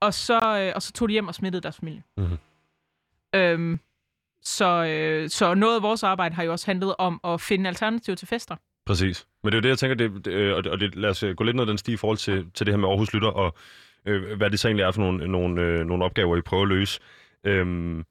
Og 0.00 0.14
så, 0.14 0.58
øh, 0.58 0.72
og 0.74 0.82
så 0.82 0.92
tog 0.92 1.08
de 1.08 1.12
hjem 1.12 1.28
og 1.28 1.34
smittede 1.34 1.62
deres 1.62 1.76
familie. 1.76 2.02
Mhm. 2.16 2.38
Øhm, 3.34 3.80
så, 4.42 4.84
øh, 4.84 5.30
så 5.30 5.54
noget 5.54 5.76
af 5.76 5.82
vores 5.82 6.02
arbejde 6.02 6.34
har 6.34 6.42
jo 6.42 6.52
også 6.52 6.66
handlet 6.66 6.94
om 6.98 7.20
at 7.24 7.40
finde 7.40 7.68
alternativer 7.68 8.16
til 8.16 8.28
fester. 8.28 8.56
Præcis. 8.86 9.26
Men 9.42 9.52
det 9.52 9.54
er 9.54 9.60
jo 9.60 9.62
det, 9.62 9.68
jeg 9.68 9.78
tænker, 9.78 9.94
det, 9.94 10.24
det, 10.24 10.32
øh, 10.32 10.56
og, 10.56 10.64
det, 10.64 10.72
og 10.72 10.80
det, 10.80 10.94
lad 10.94 11.10
os 11.10 11.22
øh, 11.22 11.36
gå 11.36 11.44
lidt 11.44 11.56
ned 11.56 11.62
ad 11.62 11.68
den 11.68 11.78
sti 11.78 11.92
i 11.92 11.96
forhold 11.96 12.18
til, 12.18 12.50
til 12.54 12.66
det 12.66 12.74
her 12.74 12.78
med 12.78 12.88
Aarhus 12.88 13.12
Lytter, 13.12 13.28
og 13.28 13.54
øh, 14.06 14.36
hvad 14.36 14.50
det 14.50 14.60
så 14.60 14.68
egentlig 14.68 14.84
er 14.84 14.90
for 14.90 15.00
nogle, 15.00 15.28
nogle, 15.28 15.62
øh, 15.62 15.86
nogle 15.86 16.04
opgaver, 16.04 16.36
I 16.36 16.40
prøver 16.40 16.62
at 16.62 16.68
løse. 16.68 17.00
Øhm, 17.44 18.04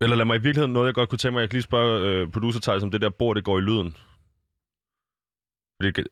eller 0.00 0.16
lad 0.16 0.24
mig 0.24 0.36
i 0.36 0.42
virkeligheden 0.42 0.72
noget, 0.72 0.86
jeg 0.86 0.94
godt 0.94 1.08
kunne 1.08 1.18
tænke 1.18 1.32
mig, 1.32 1.40
jeg 1.40 1.50
kan 1.50 1.56
lige 1.56 1.62
spørge 1.62 2.08
øh, 2.08 2.30
producer 2.30 2.60
Thijs, 2.60 2.82
om 2.82 2.90
det 2.90 3.00
der 3.00 3.10
bord, 3.10 3.36
det 3.36 3.44
går 3.44 3.58
i 3.58 3.62
lyden. 3.62 3.96
Det, 5.80 6.06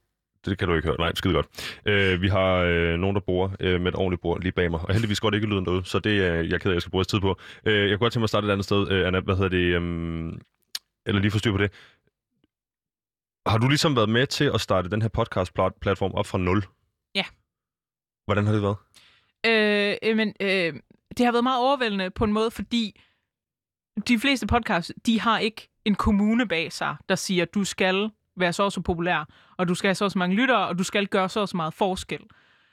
det 0.44 0.58
kan 0.58 0.68
du 0.68 0.74
ikke 0.74 0.88
høre. 0.88 0.96
Nej, 0.98 1.14
skide 1.14 1.34
godt. 1.34 1.78
Øh, 1.86 2.22
vi 2.22 2.28
har 2.28 2.56
øh, 2.56 2.98
nogen, 2.98 3.14
der 3.14 3.20
bor 3.20 3.56
øh, 3.60 3.80
med 3.80 3.88
et 3.88 3.96
ordentligt 3.96 4.22
bord 4.22 4.42
lige 4.42 4.52
bag 4.52 4.70
mig, 4.70 4.80
og 4.80 4.92
heldigvis 4.92 5.20
går 5.20 5.30
det 5.30 5.36
ikke 5.36 5.46
i 5.46 5.50
lyden 5.50 5.64
derude, 5.64 5.84
så 5.84 5.98
det 5.98 6.10
øh, 6.10 6.26
er 6.26 6.42
jeg 6.42 6.60
ked 6.60 6.70
af, 6.70 6.74
jeg 6.74 6.82
skal 6.82 6.90
bruge 6.90 7.04
tid 7.04 7.20
på. 7.20 7.38
Øh, 7.64 7.74
jeg 7.74 7.88
kunne 7.88 7.98
godt 7.98 8.12
tænke 8.12 8.20
mig 8.20 8.24
at 8.24 8.30
starte 8.30 8.46
et 8.46 8.52
andet 8.52 8.64
sted. 8.64 8.90
Øh, 8.90 9.06
Anna, 9.06 9.20
hvad 9.20 9.36
hedder 9.36 9.48
det? 9.48 9.82
øh, 9.82 10.32
eller 11.06 11.20
lige 11.20 11.30
få 11.30 11.38
styr 11.38 11.52
på 11.52 11.58
det. 11.58 11.72
Har 13.46 13.58
du 13.58 13.68
ligesom 13.68 13.96
været 13.96 14.08
med 14.08 14.26
til 14.26 14.50
at 14.54 14.60
starte 14.60 14.90
den 14.90 15.02
her 15.02 15.08
podcast-platform 15.08 16.12
op 16.14 16.26
fra 16.26 16.38
nul? 16.38 16.64
Ja. 17.14 17.24
Hvordan 18.24 18.46
har 18.46 18.52
det 18.52 18.62
været? 18.62 18.76
Øh, 19.46 19.96
øh, 20.02 20.16
men 20.16 20.34
øh, 20.40 20.74
det 21.16 21.26
har 21.26 21.32
været 21.32 21.42
meget 21.44 21.60
overvældende 21.60 22.10
på 22.10 22.24
en 22.24 22.32
måde, 22.32 22.50
fordi 22.50 23.00
de 24.08 24.18
fleste 24.18 24.46
podcasts, 24.46 24.92
de 25.06 25.20
har 25.20 25.38
ikke 25.38 25.68
en 25.84 25.94
kommune 25.94 26.48
bag 26.48 26.72
sig, 26.72 26.96
der 27.08 27.14
siger, 27.14 27.44
du 27.44 27.64
skal 27.64 28.10
være 28.36 28.52
så 28.52 28.62
og 28.62 28.72
så 28.72 28.80
populær, 28.80 29.28
og 29.56 29.68
du 29.68 29.74
skal 29.74 29.88
have 29.88 29.94
så 29.94 30.04
og 30.04 30.10
så 30.10 30.18
mange 30.18 30.36
lyttere, 30.36 30.68
og 30.68 30.78
du 30.78 30.84
skal 30.84 31.06
gøre 31.06 31.28
så 31.28 31.40
og 31.40 31.48
så 31.48 31.56
meget 31.56 31.74
forskel. 31.74 32.20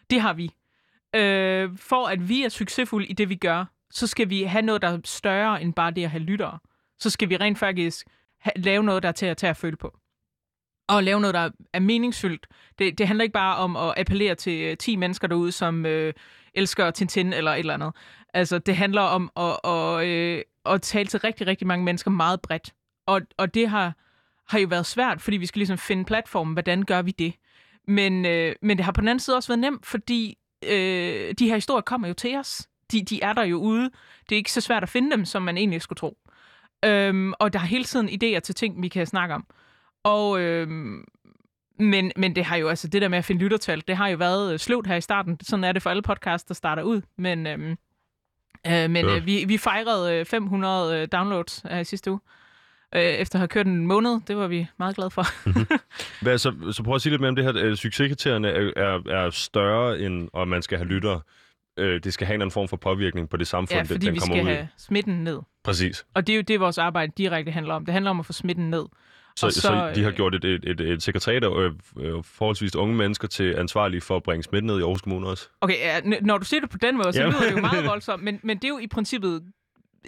Det 0.09 0.21
har 0.21 0.33
vi. 0.33 0.51
Øh, 1.15 1.77
for 1.77 2.07
at 2.07 2.29
vi 2.29 2.43
er 2.43 2.49
succesfulde 2.49 3.07
i 3.07 3.13
det, 3.13 3.29
vi 3.29 3.35
gør, 3.35 3.65
så 3.91 4.07
skal 4.07 4.29
vi 4.29 4.43
have 4.43 4.61
noget, 4.61 4.81
der 4.81 4.87
er 4.87 4.99
større 5.05 5.61
end 5.61 5.73
bare 5.73 5.91
det 5.91 6.03
at 6.03 6.09
have 6.09 6.23
lyttere. 6.23 6.59
Så 6.99 7.09
skal 7.09 7.29
vi 7.29 7.37
rent 7.37 7.59
faktisk 7.59 8.05
ha- 8.39 8.51
lave 8.55 8.83
noget, 8.83 9.03
der 9.03 9.09
er 9.09 9.13
til 9.13 9.25
at 9.25 9.37
tage 9.37 9.49
at 9.49 9.57
føle 9.57 9.75
på 9.77 9.99
at 10.89 11.03
lave 11.03 11.19
noget, 11.21 11.33
der 11.33 11.49
er 11.73 11.79
meningsfyldt. 11.79 12.47
Det, 12.79 12.97
det 12.97 13.07
handler 13.07 13.23
ikke 13.23 13.33
bare 13.33 13.57
om 13.57 13.75
at 13.75 13.93
appellere 13.97 14.35
til 14.35 14.61
øh, 14.61 14.77
10 14.77 14.95
mennesker 14.95 15.27
derude, 15.27 15.51
som 15.51 15.85
øh, 15.85 16.13
elsker 16.53 16.91
Tintin 16.91 17.33
eller 17.33 17.51
et 17.51 17.59
eller 17.59 17.73
andet. 17.73 17.91
Altså, 18.33 18.59
det 18.59 18.75
handler 18.75 19.01
om 19.01 19.31
at, 19.37 19.71
at, 19.71 20.07
øh, 20.07 20.41
at 20.65 20.81
tale 20.81 21.07
til 21.07 21.19
rigtig, 21.19 21.47
rigtig 21.47 21.67
mange 21.67 21.85
mennesker 21.85 22.11
meget 22.11 22.41
bredt. 22.41 22.73
Og, 23.05 23.21
og 23.37 23.53
det 23.53 23.69
har, 23.69 23.93
har 24.49 24.59
jo 24.59 24.67
været 24.67 24.85
svært, 24.85 25.21
fordi 25.21 25.37
vi 25.37 25.45
skal 25.45 25.59
ligesom 25.59 25.77
finde 25.77 26.05
platformen, 26.05 26.53
hvordan 26.53 26.83
gør 26.83 27.01
vi 27.01 27.11
det? 27.11 27.33
Men, 27.87 28.25
øh, 28.25 28.55
men 28.61 28.77
det 28.77 28.85
har 28.85 28.91
på 28.91 29.01
den 29.01 29.07
anden 29.07 29.19
side 29.19 29.35
også 29.35 29.49
været 29.49 29.59
nemt, 29.59 29.85
fordi 29.85 30.37
øh, 30.63 31.33
de 31.39 31.47
her 31.47 31.55
historier 31.55 31.81
kommer 31.81 32.07
jo 32.07 32.13
til 32.13 32.37
os. 32.37 32.67
De, 32.91 33.03
de 33.03 33.21
er 33.21 33.33
der 33.33 33.43
jo 33.43 33.57
ude. 33.57 33.89
Det 34.29 34.35
er 34.35 34.37
ikke 34.37 34.51
så 34.51 34.61
svært 34.61 34.83
at 34.83 34.89
finde 34.89 35.11
dem, 35.11 35.25
som 35.25 35.41
man 35.41 35.57
egentlig 35.57 35.81
skulle 35.81 35.97
tro. 35.97 36.17
Øhm, 36.85 37.33
og 37.39 37.53
der 37.53 37.59
er 37.59 37.63
hele 37.63 37.83
tiden 37.83 38.09
idéer 38.09 38.39
til 38.39 38.55
ting, 38.55 38.81
vi 38.81 38.87
kan 38.87 39.05
snakke 39.05 39.35
om. 39.35 39.45
Og, 40.07 40.39
øhm, 40.41 41.05
men, 41.79 42.11
men 42.15 42.35
det 42.35 42.45
har 42.45 42.57
jo 42.57 42.67
altså 42.69 42.87
det 42.87 43.01
der 43.01 43.07
med 43.07 43.17
at 43.17 43.25
finde 43.25 43.43
lyttertal, 43.43 43.83
det 43.87 43.97
har 43.97 44.07
jo 44.07 44.17
været 44.17 44.53
øh, 44.53 44.59
sløvt 44.59 44.87
her 44.87 44.95
i 44.95 45.01
starten. 45.01 45.39
Sådan 45.43 45.63
er 45.63 45.71
det 45.71 45.81
for 45.81 45.89
alle 45.89 46.01
podcasts, 46.01 46.47
der 46.47 46.53
starter 46.53 46.83
ud. 46.83 47.01
Men, 47.17 47.47
øhm, 47.47 47.77
øh, 48.67 48.89
men 48.89 49.05
øh, 49.05 49.25
vi, 49.25 49.45
vi 49.47 49.57
fejrede 49.57 50.13
øh, 50.19 50.25
500 50.25 51.01
øh, 51.01 51.07
downloads 51.11 51.61
her 51.69 51.79
i 51.79 51.83
sidste 51.83 52.11
uge. 52.11 52.19
Øh, 52.95 53.01
efter 53.01 53.35
at 53.35 53.39
have 53.39 53.47
kørt 53.47 53.67
en 53.67 53.87
måned. 53.87 54.21
Det 54.27 54.37
var 54.37 54.47
vi 54.47 54.67
meget 54.79 54.95
glade 54.95 55.09
for. 55.09 55.25
Hvad, 56.23 56.37
så, 56.37 56.71
så 56.71 56.83
prøv 56.83 56.95
at 56.95 57.01
sige 57.01 57.11
lidt 57.11 57.21
mere 57.21 57.29
om 57.29 57.35
det 57.35 57.45
her. 57.45 57.53
Øh, 57.55 57.75
Succeskriterierne 57.75 58.47
er, 58.47 58.71
er, 58.75 59.25
er 59.25 59.29
større 59.29 59.99
end, 59.99 60.29
at 60.37 60.47
man 60.47 60.61
skal 60.61 60.77
have 60.77 60.87
lyttere. 60.87 61.21
Øh, 61.77 62.03
det 62.03 62.13
skal 62.13 62.27
have 62.27 62.35
en 62.35 62.41
anden 62.41 62.51
form 62.51 62.67
for 62.67 62.77
påvirkning 62.77 63.29
på 63.29 63.37
det 63.37 63.47
samfund, 63.47 63.77
ja, 63.77 63.81
det, 63.81 63.87
fordi 63.87 64.05
den 64.05 64.13
vi 64.13 64.19
kommer 64.19 64.35
skal 64.35 64.45
ud 64.45 64.49
i. 64.49 64.53
have 64.53 64.67
smitten 64.77 65.23
ned. 65.23 65.39
Præcis. 65.63 66.05
Og 66.13 66.27
det 66.27 66.33
er 66.33 66.37
jo 66.37 66.41
det, 66.41 66.59
vores 66.59 66.77
arbejde 66.77 67.11
direkte 67.17 67.51
handler 67.51 67.73
om. 67.73 67.85
Det 67.85 67.93
handler 67.93 68.11
om 68.11 68.19
at 68.19 68.25
få 68.25 68.33
smitten 68.33 68.69
ned. 68.69 68.85
Så, 69.37 69.49
så, 69.49 69.61
så, 69.61 69.91
de 69.95 70.03
har 70.03 70.09
øh, 70.09 70.15
gjort 70.15 70.35
et, 70.35 70.45
et, 70.45 70.65
et, 70.65 70.81
et 70.81 71.03
sekretariat 71.03 71.43
af 71.43 71.59
øh, 71.59 71.71
øh, 71.97 72.23
forholdsvis 72.23 72.75
unge 72.75 72.95
mennesker 72.95 73.27
til 73.27 73.55
ansvarlige 73.57 74.01
for 74.01 74.15
at 74.15 74.23
bringe 74.23 74.43
smitten 74.43 74.67
ned 74.67 74.79
i 74.79 74.81
Aarhus 74.81 75.01
Kommune 75.01 75.27
også. 75.27 75.49
Okay, 75.61 75.77
ja, 75.77 75.99
når 76.21 76.37
du 76.37 76.45
siger 76.45 76.61
det 76.61 76.69
på 76.69 76.77
den 76.77 76.97
måde, 76.97 77.13
så 77.13 77.23
lyder 77.23 77.39
det 77.39 77.51
jo 77.51 77.61
meget 77.61 77.85
voldsomt, 77.91 78.23
men, 78.23 78.39
men 78.43 78.57
det 78.57 78.63
er 78.63 78.69
jo 78.69 78.77
i 78.77 78.87
princippet 78.87 79.43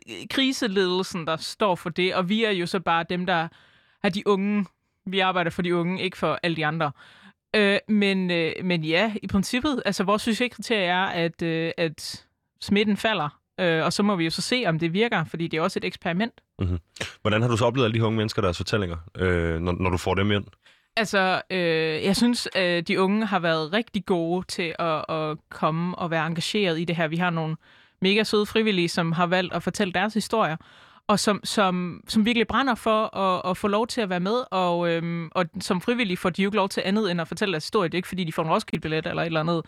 øh, 0.10 0.28
kriseledelsen, 0.30 1.28
der 1.28 1.38
står 1.38 1.76
for 1.76 1.90
det, 1.90 2.16
og 2.16 2.30
vi 2.30 2.44
er 2.44 2.52
jo 2.52 2.66
så 2.66 2.80
bare 2.80 3.06
dem, 3.10 3.26
der 3.26 3.48
er 4.04 4.10
de 4.10 4.28
unge. 4.28 4.66
Vi 5.06 5.20
arbejder 5.20 5.52
for 5.52 5.62
de 5.62 5.76
unge, 5.76 6.02
ikke 6.02 6.18
for 6.18 6.40
alle 6.44 6.56
de 6.56 6.66
andre. 6.66 6.92
Øh, 7.56 7.80
men, 7.88 8.32
øh, 8.32 8.52
men 8.64 8.84
ja, 8.84 9.14
i 9.24 9.28
princippet, 9.28 9.82
altså 9.86 10.04
vores 10.04 10.22
succeskriterie 10.22 10.86
er, 10.86 11.06
at, 11.06 11.42
øh, 11.42 11.72
at 11.78 12.26
smitten 12.62 12.98
falder, 12.98 13.42
øh, 13.60 13.84
og 13.84 13.94
så 13.94 14.04
må 14.04 14.16
vi 14.16 14.24
jo 14.24 14.30
så 14.30 14.42
se, 14.42 14.64
om 14.68 14.80
det 14.80 14.94
virker, 14.94 15.24
fordi 15.24 15.48
det 15.48 15.58
er 15.58 15.62
også 15.62 15.80
et 15.80 15.86
eksperiment. 15.86 16.42
Mm-hmm. 16.60 16.80
Hvordan 17.22 17.42
har 17.42 17.50
du 17.50 17.58
så 17.58 17.66
oplevet 17.66 17.86
alle 17.86 18.00
de 18.00 18.06
unge 18.06 18.18
mennesker, 18.18 18.42
deres 18.42 18.58
fortællinger, 18.58 18.98
øh, 19.16 19.60
når, 19.60 19.72
når 19.80 19.90
du 19.90 19.98
får 19.98 20.16
dem 20.16 20.32
ind? 20.32 20.46
Altså, 20.98 21.42
øh, 21.50 22.04
jeg 22.04 22.16
synes, 22.16 22.48
øh, 22.56 22.82
de 22.82 23.02
unge 23.02 23.26
har 23.26 23.40
været 23.40 23.74
rigtig 23.74 24.06
gode 24.06 24.46
til 24.48 24.76
at, 24.80 25.06
at 25.10 25.38
komme 25.50 25.96
og 25.98 26.12
være 26.12 26.28
engageret 26.28 26.80
i 26.80 26.84
det 26.84 26.96
her. 26.96 27.08
Vi 27.08 27.18
har 27.18 27.30
nogle 27.30 27.56
mega 28.02 28.24
søde 28.24 28.46
frivillige, 28.46 28.90
som 28.90 29.12
har 29.12 29.26
valgt 29.26 29.54
at 29.54 29.64
fortælle 29.64 29.94
deres 29.94 30.14
historier, 30.14 30.58
og 31.08 31.20
som, 31.20 31.42
som, 31.44 32.04
som 32.08 32.26
virkelig 32.26 32.48
brænder 32.48 32.76
for 32.76 33.18
at, 33.18 33.52
at 33.52 33.58
få 33.58 33.68
lov 33.68 33.88
til 33.88 34.02
at 34.02 34.10
være 34.10 34.20
med. 34.20 34.44
Og, 34.52 34.90
øhm, 34.90 35.30
og 35.32 35.46
som 35.62 35.82
frivillige 35.82 36.18
får 36.18 36.30
de 36.30 36.42
jo 36.42 36.48
ikke 36.48 36.56
lov 36.56 36.70
til 36.70 36.84
andet 36.86 37.12
end 37.12 37.22
at 37.22 37.28
fortælle 37.28 37.52
deres 37.52 37.66
historie. 37.66 37.90
Det 37.90 37.94
er 37.94 37.98
ikke, 38.00 38.08
fordi 38.08 38.24
de 38.24 38.34
får 38.34 38.44
en 38.44 38.50
Roskilde-billet 38.50 39.08
eller 39.08 39.22
et 39.22 39.26
eller 39.26 39.40
andet 39.40 39.66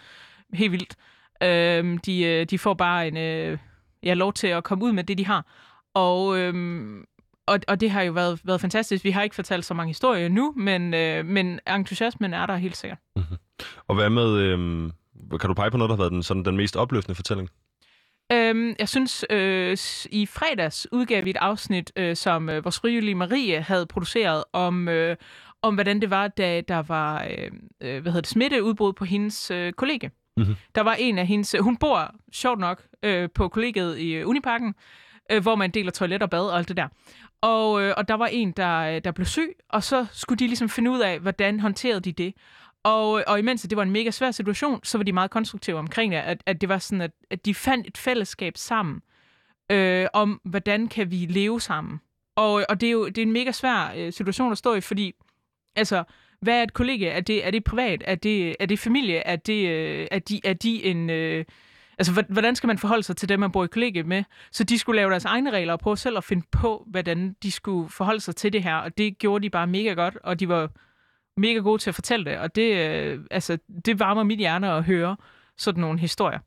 helt 0.53 0.71
vildt. 0.71 0.95
Øhm, 1.43 1.97
de, 1.97 2.23
øh, 2.23 2.45
de 2.45 2.59
får 2.59 2.73
bare 2.73 3.07
en, 3.07 3.17
øh, 3.17 3.57
ja, 4.03 4.13
lov 4.13 4.33
til 4.33 4.47
at 4.47 4.63
komme 4.63 4.85
ud 4.85 4.91
med 4.91 5.03
det, 5.03 5.17
de 5.17 5.25
har. 5.25 5.45
Og, 5.93 6.39
øhm, 6.39 7.05
og, 7.45 7.59
og 7.67 7.81
det 7.81 7.91
har 7.91 8.01
jo 8.01 8.11
været, 8.11 8.41
været 8.43 8.61
fantastisk. 8.61 9.03
Vi 9.03 9.11
har 9.11 9.23
ikke 9.23 9.35
fortalt 9.35 9.65
så 9.65 9.73
mange 9.73 9.89
historier 9.89 10.29
nu, 10.29 10.53
men, 10.57 10.93
øh, 10.93 11.25
men 11.25 11.59
entusiasmen 11.67 12.33
er 12.33 12.45
der 12.45 12.55
helt 12.55 12.77
sikkert. 12.77 12.99
Og 13.87 13.95
hvad 13.95 14.09
med, 14.09 14.37
øh, 14.37 14.91
kan 15.39 15.47
du 15.47 15.53
pege 15.53 15.71
på 15.71 15.77
noget, 15.77 15.89
der 15.89 15.95
har 15.95 16.01
været 16.01 16.11
den, 16.11 16.23
sådan, 16.23 16.45
den 16.45 16.57
mest 16.57 16.75
opløftende 16.75 17.15
fortælling? 17.15 17.49
Øhm, 18.31 18.75
jeg 18.79 18.89
synes, 18.89 19.25
øh, 19.29 19.77
i 20.11 20.25
fredags 20.25 20.87
udgav 20.91 21.25
vi 21.25 21.29
et 21.29 21.37
afsnit, 21.37 21.91
øh, 21.95 22.15
som 22.15 22.49
øh, 22.49 22.63
vores 22.63 22.79
frivillige 22.79 23.15
Marie 23.15 23.61
havde 23.61 23.85
produceret 23.85 24.43
om, 24.53 24.87
øh, 24.87 25.15
om 25.61 25.73
hvordan 25.73 26.01
det 26.01 26.09
var, 26.09 26.27
da 26.27 26.61
der 26.61 26.81
var 26.81 27.23
øh, 27.23 27.51
øh, 27.81 28.01
hvad 28.01 28.11
hedder 28.11 28.21
det, 28.21 28.27
smitteudbrud 28.27 28.93
på 28.93 29.05
hendes 29.05 29.51
øh, 29.51 29.73
kollega. 29.73 30.09
Mhm. 30.37 30.55
Der 30.75 30.81
var 30.81 30.93
en 30.93 31.17
af 31.17 31.27
hendes... 31.27 31.55
Hun 31.59 31.77
bor, 31.77 32.15
sjovt 32.33 32.59
nok, 32.59 32.83
øh, 33.03 33.29
på 33.35 33.47
kollegiet 33.47 33.99
i 33.99 34.11
øh, 34.13 34.27
Uniparken, 34.27 34.75
øh, 35.31 35.41
hvor 35.41 35.55
man 35.55 35.71
deler 35.71 35.91
toilet 35.91 36.23
og 36.23 36.29
bad 36.29 36.45
og 36.45 36.57
alt 36.57 36.67
det 36.67 36.77
der. 36.77 36.87
Og, 37.41 37.81
øh, 37.81 37.93
og 37.97 38.07
der 38.07 38.13
var 38.13 38.27
en, 38.27 38.51
der, 38.51 38.79
øh, 38.79 39.01
der 39.03 39.11
blev 39.11 39.25
syg, 39.25 39.55
og 39.69 39.83
så 39.83 40.05
skulle 40.11 40.39
de 40.39 40.47
ligesom 40.47 40.69
finde 40.69 40.91
ud 40.91 40.99
af, 40.99 41.19
hvordan 41.19 41.59
håndterede 41.59 42.01
de 42.01 42.11
det. 42.11 42.33
Og, 42.83 43.19
øh, 43.19 43.23
og 43.27 43.39
imens 43.39 43.61
det 43.61 43.75
var 43.77 43.83
en 43.83 43.91
mega 43.91 44.11
svær 44.11 44.31
situation, 44.31 44.79
så 44.83 44.97
var 44.97 45.03
de 45.03 45.13
meget 45.13 45.31
konstruktive 45.31 45.77
omkring 45.77 46.11
det, 46.11 46.17
at, 46.17 46.43
at 46.45 46.61
det 46.61 46.69
var 46.69 46.77
sådan, 46.77 47.01
at, 47.01 47.11
at 47.29 47.45
de 47.45 47.55
fandt 47.55 47.87
et 47.87 47.97
fællesskab 47.97 48.57
sammen 48.57 49.01
øh, 49.71 50.07
om, 50.13 50.41
hvordan 50.45 50.87
kan 50.87 51.11
vi 51.11 51.15
leve 51.15 51.61
sammen. 51.61 51.99
Og, 52.35 52.59
øh, 52.59 52.65
og 52.69 52.81
det 52.81 52.87
er 52.87 52.91
jo 52.91 53.07
det 53.07 53.17
er 53.17 53.25
en 53.25 53.31
mega 53.31 53.51
svær 53.51 53.93
øh, 53.97 54.13
situation 54.13 54.51
at 54.51 54.57
stå 54.57 54.75
i, 54.75 54.81
fordi 54.81 55.13
altså, 55.75 56.03
hvad 56.41 56.59
er 56.59 56.63
et 56.63 56.73
kollega? 56.73 57.09
Er 57.09 57.21
det, 57.21 57.47
er 57.47 57.51
det 57.51 57.63
privat? 57.63 58.03
Er 58.07 58.15
det, 58.15 58.55
er 58.59 58.65
det 58.65 58.79
familie? 58.79 59.17
Er, 59.17 59.35
det, 59.35 59.69
øh, 59.69 60.07
er, 60.11 60.19
de, 60.19 60.41
er 60.43 60.53
de 60.53 60.83
en... 60.83 61.09
Øh, 61.09 61.45
altså, 62.01 62.23
hvordan 62.29 62.55
skal 62.55 62.67
man 62.67 62.77
forholde 62.77 63.03
sig 63.03 63.17
til 63.17 63.29
dem, 63.29 63.39
man 63.39 63.51
bor 63.51 63.63
i 63.63 63.67
kollegie 63.67 64.03
med? 64.03 64.23
Så 64.51 64.63
de 64.63 64.79
skulle 64.79 64.95
lave 64.95 65.11
deres 65.11 65.25
egne 65.25 65.51
regler 65.51 65.73
og 65.73 65.79
prøve 65.79 65.97
selv 65.97 66.17
at 66.17 66.23
finde 66.23 66.47
på, 66.51 66.87
hvordan 66.87 67.35
de 67.43 67.51
skulle 67.51 67.89
forholde 67.89 68.19
sig 68.19 68.35
til 68.35 68.53
det 68.53 68.63
her. 68.63 68.75
Og 68.75 68.97
det 68.97 69.17
gjorde 69.17 69.43
de 69.43 69.49
bare 69.49 69.67
mega 69.67 69.93
godt, 69.93 70.17
og 70.23 70.39
de 70.39 70.47
var 70.47 70.69
mega 71.37 71.59
gode 71.59 71.81
til 71.81 71.89
at 71.89 71.95
fortælle 71.95 72.25
det. 72.25 72.37
Og 72.37 72.55
det, 72.55 72.77
øh, 72.77 73.19
altså, 73.31 73.57
det 73.85 73.99
varmer 73.99 74.23
mit 74.23 74.39
hjerne 74.39 74.71
at 74.71 74.83
høre 74.83 75.17
sådan 75.57 75.81
nogle 75.81 75.99
historier. 75.99 76.39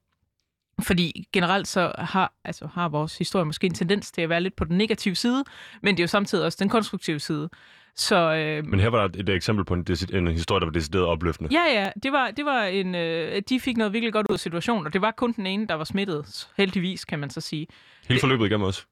Fordi 0.82 1.28
generelt 1.32 1.68
så 1.68 1.92
har, 1.98 2.32
altså, 2.44 2.66
har 2.66 2.88
vores 2.88 3.18
historie 3.18 3.44
måske 3.44 3.66
en 3.66 3.74
tendens 3.74 4.12
til 4.12 4.22
at 4.22 4.28
være 4.28 4.40
lidt 4.40 4.56
på 4.56 4.64
den 4.64 4.78
negative 4.78 5.14
side, 5.14 5.44
men 5.82 5.96
det 5.96 6.00
er 6.00 6.04
jo 6.04 6.08
samtidig 6.08 6.44
også 6.44 6.58
den 6.60 6.68
konstruktive 6.68 7.18
side. 7.18 7.50
Så 7.96 8.34
øh, 8.34 8.66
Men 8.66 8.80
her 8.80 8.88
var 8.88 9.08
der 9.08 9.18
et, 9.20 9.28
eksempel 9.28 9.64
på 9.64 9.74
en, 9.74 9.86
en 10.12 10.28
historie, 10.28 10.60
der 10.60 10.66
var 10.66 10.72
decideret 10.72 11.04
opløftende. 11.04 11.50
Ja, 11.52 11.80
ja, 11.80 11.90
det 12.02 12.12
var, 12.12 12.30
det 12.30 12.44
var 12.44 12.62
en, 12.64 12.94
øh, 12.94 13.42
de 13.48 13.60
fik 13.60 13.76
noget 13.76 13.92
virkelig 13.92 14.12
godt 14.12 14.26
ud 14.30 14.34
af 14.34 14.40
situationen, 14.40 14.86
og 14.86 14.92
det 14.92 15.00
var 15.00 15.10
kun 15.10 15.32
den 15.32 15.46
ene, 15.46 15.66
der 15.66 15.74
var 15.74 15.84
smittet, 15.84 16.48
heldigvis, 16.56 17.04
kan 17.04 17.18
man 17.18 17.30
så 17.30 17.40
sige. 17.40 17.66
Hele 18.08 18.20
forløbet 18.20 18.46
igennem 18.46 18.66
også. 18.66 18.84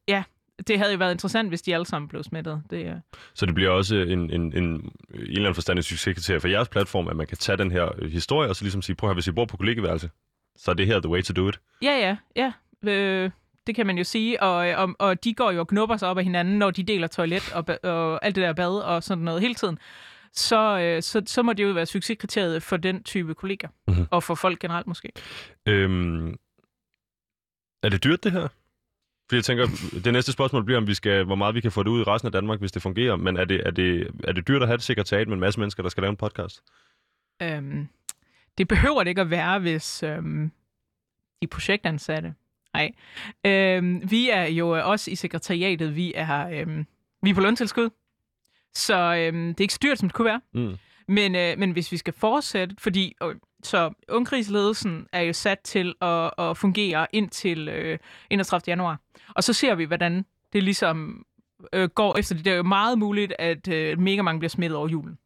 det 0.68 0.78
havde 0.78 0.92
jo 0.92 0.98
været 0.98 1.12
interessant, 1.12 1.48
hvis 1.48 1.62
de 1.62 1.74
alle 1.74 1.86
sammen 1.86 2.08
blev 2.08 2.22
smittet. 2.22 2.62
Det, 2.70 2.86
øh. 2.86 2.94
Så 3.34 3.46
det 3.46 3.54
bliver 3.54 3.70
også 3.70 3.96
en, 3.96 4.30
en, 4.30 4.30
en, 4.30 4.54
en 4.54 4.90
eller 5.14 5.40
anden 5.40 5.54
forstand 5.54 5.78
en 5.78 5.82
succeskriterie 5.82 6.40
for 6.40 6.48
jeres 6.48 6.68
platform, 6.68 7.08
at 7.08 7.16
man 7.16 7.26
kan 7.26 7.36
tage 7.36 7.58
den 7.58 7.70
her 7.70 7.88
øh, 7.98 8.10
historie 8.10 8.48
og 8.48 8.56
så 8.56 8.64
ligesom 8.64 8.82
sige, 8.82 8.96
prøv 8.96 9.10
at 9.10 9.16
hvis 9.16 9.26
I 9.26 9.32
bor 9.32 9.44
på 9.44 9.56
kollegeværelse, 9.56 10.10
så 10.56 10.70
er 10.70 10.74
det 10.74 10.86
her 10.86 11.00
the 11.00 11.08
way 11.08 11.22
to 11.22 11.32
do 11.32 11.48
it. 11.48 11.60
Ja, 11.82 11.98
ja, 11.98 12.16
ja. 12.36 12.52
Øh, 12.90 13.30
det 13.66 13.74
kan 13.74 13.86
man 13.86 13.98
jo 13.98 14.04
sige, 14.04 14.42
og, 14.42 14.56
og, 14.84 14.94
og 14.98 15.24
de 15.24 15.34
går 15.34 15.50
jo 15.50 15.60
og 15.60 15.68
knupper 15.68 15.96
sig 15.96 16.08
op 16.08 16.18
af 16.18 16.24
hinanden, 16.24 16.58
når 16.58 16.70
de 16.70 16.82
deler 16.82 17.06
toilet 17.06 17.52
og, 17.54 17.64
og 17.82 18.24
alt 18.24 18.36
det 18.36 18.42
der 18.42 18.52
bad 18.52 18.82
og 18.82 19.02
sådan 19.02 19.24
noget 19.24 19.40
hele 19.40 19.54
tiden. 19.54 19.78
Så, 20.32 20.78
øh, 20.78 21.02
så, 21.02 21.22
så 21.26 21.42
må 21.42 21.52
det 21.52 21.62
jo 21.62 21.68
være 21.68 21.86
succeskriteriet 21.86 22.62
for 22.62 22.76
den 22.76 23.02
type 23.02 23.34
kolleger, 23.34 23.68
mm-hmm. 23.88 24.06
og 24.10 24.22
for 24.22 24.34
folk 24.34 24.58
generelt 24.58 24.86
måske. 24.86 25.12
Øhm, 25.68 26.36
er 27.82 27.88
det 27.88 28.04
dyrt, 28.04 28.24
det 28.24 28.32
her? 28.32 28.48
Fordi 29.28 29.36
jeg 29.36 29.44
tænker, 29.44 29.66
det 30.04 30.12
næste 30.12 30.32
spørgsmål 30.32 30.64
bliver, 30.64 30.78
om 30.78 30.86
vi 30.86 30.94
skal, 30.94 31.24
hvor 31.24 31.34
meget 31.34 31.54
vi 31.54 31.60
kan 31.60 31.72
få 31.72 31.82
det 31.82 31.90
ud 31.90 32.00
i 32.00 32.04
resten 32.04 32.26
af 32.26 32.32
Danmark, 32.32 32.58
hvis 32.58 32.72
det 32.72 32.82
fungerer. 32.82 33.16
Men 33.16 33.36
er 33.36 33.44
det, 33.44 33.66
er 33.66 33.70
det, 33.70 34.10
er 34.24 34.32
det 34.32 34.48
dyrt 34.48 34.62
at 34.62 34.68
have 34.68 34.74
et 34.74 34.82
sekretariat 34.82 35.28
med 35.28 35.34
en 35.34 35.40
masse 35.40 35.60
mennesker, 35.60 35.82
der 35.82 35.90
skal 35.90 36.00
lave 36.00 36.10
en 36.10 36.16
podcast? 36.16 36.62
Øhm, 37.42 37.88
det 38.58 38.68
behøver 38.68 39.02
det 39.04 39.08
ikke 39.08 39.20
at 39.20 39.30
være, 39.30 39.58
hvis 39.58 40.02
øhm, 40.02 40.52
de 41.42 41.46
projektansatte 41.46 42.34
Nej. 42.74 42.92
Øhm, 43.46 44.10
vi 44.10 44.30
er 44.30 44.44
jo 44.44 44.90
også 44.90 45.10
i 45.10 45.14
sekretariatet, 45.14 45.96
vi 45.96 46.12
er, 46.16 46.48
øhm, 46.48 46.86
vi 47.22 47.30
er 47.30 47.34
på 47.34 47.40
løntilskud, 47.40 47.90
så 48.74 48.94
øhm, 48.94 49.48
det 49.48 49.60
er 49.60 49.64
ikke 49.64 49.74
så 49.74 49.80
dyrt, 49.82 49.98
som 49.98 50.08
det 50.08 50.14
kunne 50.14 50.24
være. 50.24 50.40
Mm. 50.54 50.76
Men, 51.08 51.34
øh, 51.34 51.58
men 51.58 51.70
hvis 51.70 51.92
vi 51.92 51.96
skal 51.96 52.12
fortsætte, 52.12 52.76
fordi 52.78 53.14
øh, 53.22 53.34
så 53.62 53.92
ungkrigsledelsen 54.08 55.06
er 55.12 55.20
jo 55.20 55.32
sat 55.32 55.60
til 55.60 55.94
at, 56.00 56.30
at 56.38 56.56
fungere 56.56 57.06
indtil 57.12 57.68
øh, 57.68 57.98
31. 58.30 58.62
januar. 58.66 59.00
Og 59.28 59.44
så 59.44 59.52
ser 59.52 59.74
vi, 59.74 59.84
hvordan 59.84 60.24
det 60.52 60.62
ligesom 60.62 61.26
øh, 61.72 61.88
går 61.88 62.18
efter 62.18 62.34
det. 62.34 62.44
Det 62.44 62.52
er 62.52 62.56
jo 62.56 62.62
meget 62.62 62.98
muligt, 62.98 63.32
at 63.38 63.68
øh, 63.68 63.98
mega 63.98 64.22
mange 64.22 64.38
bliver 64.38 64.48
smittet 64.48 64.78
over 64.78 64.88
julen. 64.88 65.18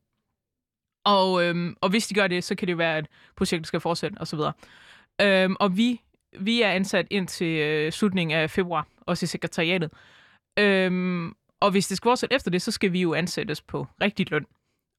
Og, 1.04 1.44
øhm, 1.44 1.76
og 1.80 1.90
hvis 1.90 2.06
de 2.06 2.14
gør 2.14 2.26
det, 2.26 2.44
så 2.44 2.54
kan 2.54 2.68
det 2.68 2.72
jo 2.72 2.76
være, 2.76 2.96
at 2.96 3.06
projektet 3.36 3.66
skal 3.66 3.80
fortsætte 3.80 4.16
osv. 4.20 4.40
Øhm, 5.22 5.56
og 5.60 5.76
vi 5.76 6.00
vi 6.38 6.62
er 6.62 6.70
ansat 6.70 7.06
indtil 7.10 7.60
øh, 7.60 7.92
slutningen 7.92 8.38
af 8.38 8.50
februar, 8.50 8.86
også 9.00 9.24
i 9.24 9.26
sekretariatet. 9.26 9.90
Øhm, 10.58 11.32
og 11.60 11.70
hvis 11.70 11.88
det 11.88 11.96
skal 11.96 12.08
fortsætte 12.08 12.34
efter 12.34 12.50
det, 12.50 12.62
så 12.62 12.70
skal 12.70 12.92
vi 12.92 13.00
jo 13.00 13.14
ansættes 13.14 13.62
på 13.62 13.86
rigtig 14.02 14.30
løn. 14.30 14.46